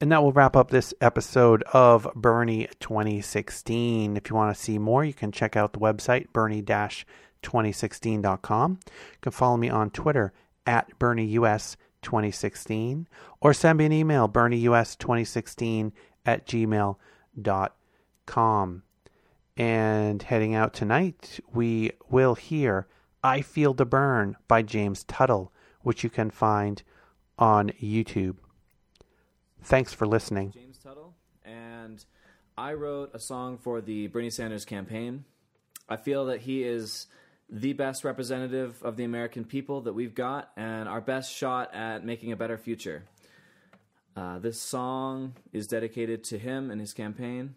And 0.00 0.10
that 0.12 0.22
will 0.22 0.32
wrap 0.32 0.56
up 0.56 0.70
this 0.70 0.94
episode 1.02 1.62
of 1.74 2.08
Bernie 2.14 2.70
2016. 2.80 4.16
If 4.16 4.30
you 4.30 4.36
want 4.36 4.56
to 4.56 4.62
see 4.62 4.78
more, 4.78 5.04
you 5.04 5.12
can 5.12 5.30
check 5.30 5.56
out 5.56 5.74
the 5.74 5.78
website, 5.78 6.32
bernie 6.32 6.62
2016.com. 6.62 8.78
You 8.86 9.18
can 9.20 9.32
follow 9.32 9.58
me 9.58 9.68
on 9.68 9.90
Twitter 9.90 10.32
at 10.66 10.98
BernieUS2016 10.98 13.04
or 13.42 13.52
send 13.52 13.78
me 13.78 13.84
an 13.84 13.92
email, 13.92 14.26
BernieUS2016 14.26 15.92
at 16.24 16.46
gmail.com. 16.46 16.96
And 19.56 20.22
heading 20.22 20.54
out 20.54 20.72
tonight, 20.72 21.40
we 21.52 21.90
will 22.08 22.36
hear 22.36 22.86
I 23.22 23.42
Feel 23.42 23.74
the 23.74 23.84
Burn 23.84 24.34
by 24.48 24.62
James 24.62 25.04
Tuttle, 25.04 25.52
which 25.82 26.02
you 26.02 26.08
can 26.08 26.30
find 26.30 26.82
on 27.38 27.68
YouTube. 27.82 28.36
Thanks 29.62 29.92
for 29.92 30.06
listening. 30.06 30.52
James 30.52 30.78
Tuttle, 30.78 31.14
and 31.44 32.04
I 32.56 32.74
wrote 32.74 33.10
a 33.14 33.18
song 33.18 33.58
for 33.58 33.80
the 33.80 34.08
Bernie 34.08 34.30
Sanders 34.30 34.64
campaign. 34.64 35.24
I 35.88 35.96
feel 35.96 36.26
that 36.26 36.40
he 36.40 36.62
is 36.64 37.06
the 37.48 37.72
best 37.72 38.04
representative 38.04 38.82
of 38.82 38.96
the 38.96 39.04
American 39.04 39.44
people 39.44 39.82
that 39.82 39.92
we've 39.92 40.14
got, 40.14 40.50
and 40.56 40.88
our 40.88 41.00
best 41.00 41.32
shot 41.34 41.74
at 41.74 42.04
making 42.04 42.32
a 42.32 42.36
better 42.36 42.56
future. 42.56 43.04
Uh, 44.16 44.38
this 44.38 44.60
song 44.60 45.34
is 45.52 45.66
dedicated 45.66 46.24
to 46.24 46.38
him 46.38 46.70
and 46.70 46.80
his 46.80 46.92
campaign 46.92 47.54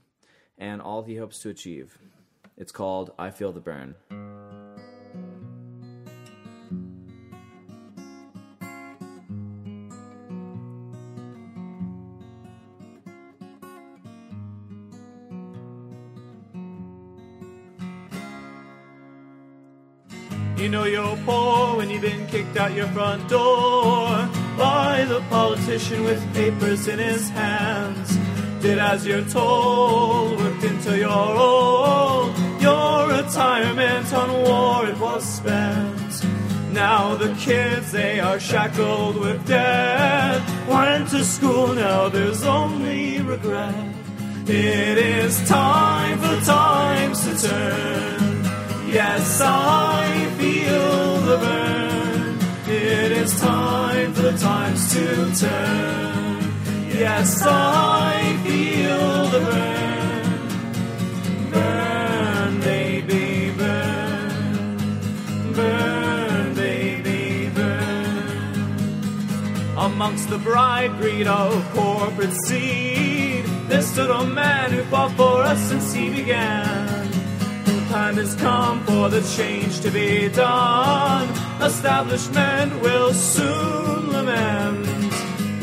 and 0.58 0.82
all 0.82 1.04
he 1.04 1.16
hopes 1.16 1.40
to 1.40 1.50
achieve. 1.50 1.98
It's 2.58 2.72
called 2.72 3.12
I 3.18 3.32
Feel 3.32 3.52
the 3.52 3.60
Burn. 3.60 3.96
Out 22.58 22.74
your 22.74 22.88
front 22.90 23.28
door 23.30 24.30
by 24.58 25.06
the 25.08 25.22
politician 25.30 26.04
with 26.04 26.22
papers 26.34 26.88
in 26.88 27.00
his 27.00 27.30
hands. 27.30 28.18
Did 28.62 28.80
as 28.80 29.06
you're 29.06 29.26
told, 29.26 30.40
worked 30.40 30.64
into 30.64 30.98
your 30.98 31.10
old. 31.10 32.38
Your 32.62 33.08
retirement 33.10 34.14
on 34.14 34.30
war 34.44 34.88
it 34.88 34.98
was 35.00 35.24
spent. 35.24 36.14
Now 36.72 37.16
the 37.16 37.34
kids 37.36 37.92
they 37.92 38.20
are 38.20 38.40
shackled 38.40 39.18
with 39.18 39.46
debt. 39.48 40.42
Went 40.68 41.10
to 41.10 41.24
school 41.24 41.74
now 41.74 42.10
there's 42.10 42.44
only 42.44 43.22
regret. 43.22 43.96
It 44.48 44.98
is 44.98 45.48
time 45.48 46.20
for 46.20 46.46
times 46.46 47.24
to 47.26 47.48
turn. 47.48 48.44
Yes, 48.88 49.42
I 49.42 50.30
feel 50.38 51.18
the 51.22 51.38
burn. 51.38 51.73
It 53.24 53.28
is 53.28 53.40
time 53.40 54.14
for 54.14 54.22
the 54.24 54.38
times 54.38 54.94
to 54.94 55.06
turn. 55.34 56.54
Yes, 56.90 57.42
I 57.46 58.38
feel 58.44 59.28
the 59.28 59.40
burn. 59.40 60.40
Burn, 61.52 62.60
baby, 62.60 63.54
burn. 63.58 64.78
Burn, 65.54 66.54
baby, 66.54 67.50
burn. 67.56 68.58
Amongst 69.78 70.30
the 70.30 70.40
bright 70.40 70.92
green 70.98 71.26
of 71.26 71.54
oh, 71.54 71.64
corporate 71.74 72.36
seed, 72.46 73.46
there 73.70 73.84
stood 73.84 74.10
a 74.10 74.26
man 74.26 74.72
who 74.72 74.84
fought 74.92 75.12
for 75.16 75.44
us 75.44 75.62
since 75.70 75.94
he 75.94 76.10
began 76.10 77.10
The 77.64 77.86
time 77.90 78.18
has 78.18 78.36
come 78.36 78.84
for 78.84 79.08
the 79.08 79.22
change 79.38 79.80
to 79.80 79.92
be 79.92 80.28
done. 80.28 81.43
Establishment 81.62 82.82
will 82.82 83.14
soon 83.14 84.12
lament. 84.12 84.86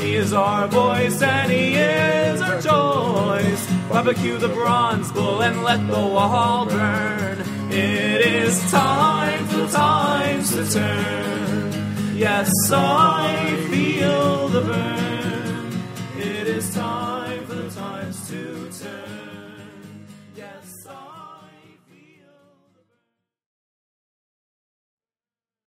He 0.01 0.15
is 0.17 0.33
our 0.33 0.67
voice 0.69 1.21
and 1.23 1.51
he 1.51 1.75
is 1.75 2.41
our 2.41 2.61
choice. 2.61 3.67
Barbecue 3.89 4.39
the 4.39 4.49
bronze 4.49 5.13
bull 5.13 5.43
and 5.43 5.63
let 5.63 5.87
the 5.87 6.07
wall 6.15 6.67
burn. 6.67 7.39
It 7.71 8.21
is 8.21 8.71
time 8.71 9.47
for 9.47 9.57
the 9.59 9.69
times 9.69 10.51
to 10.55 10.71
turn. 10.71 12.17
Yes, 12.17 12.51
I 12.73 13.67
feel 13.71 14.49
the 14.49 14.61
burn. 14.63 15.10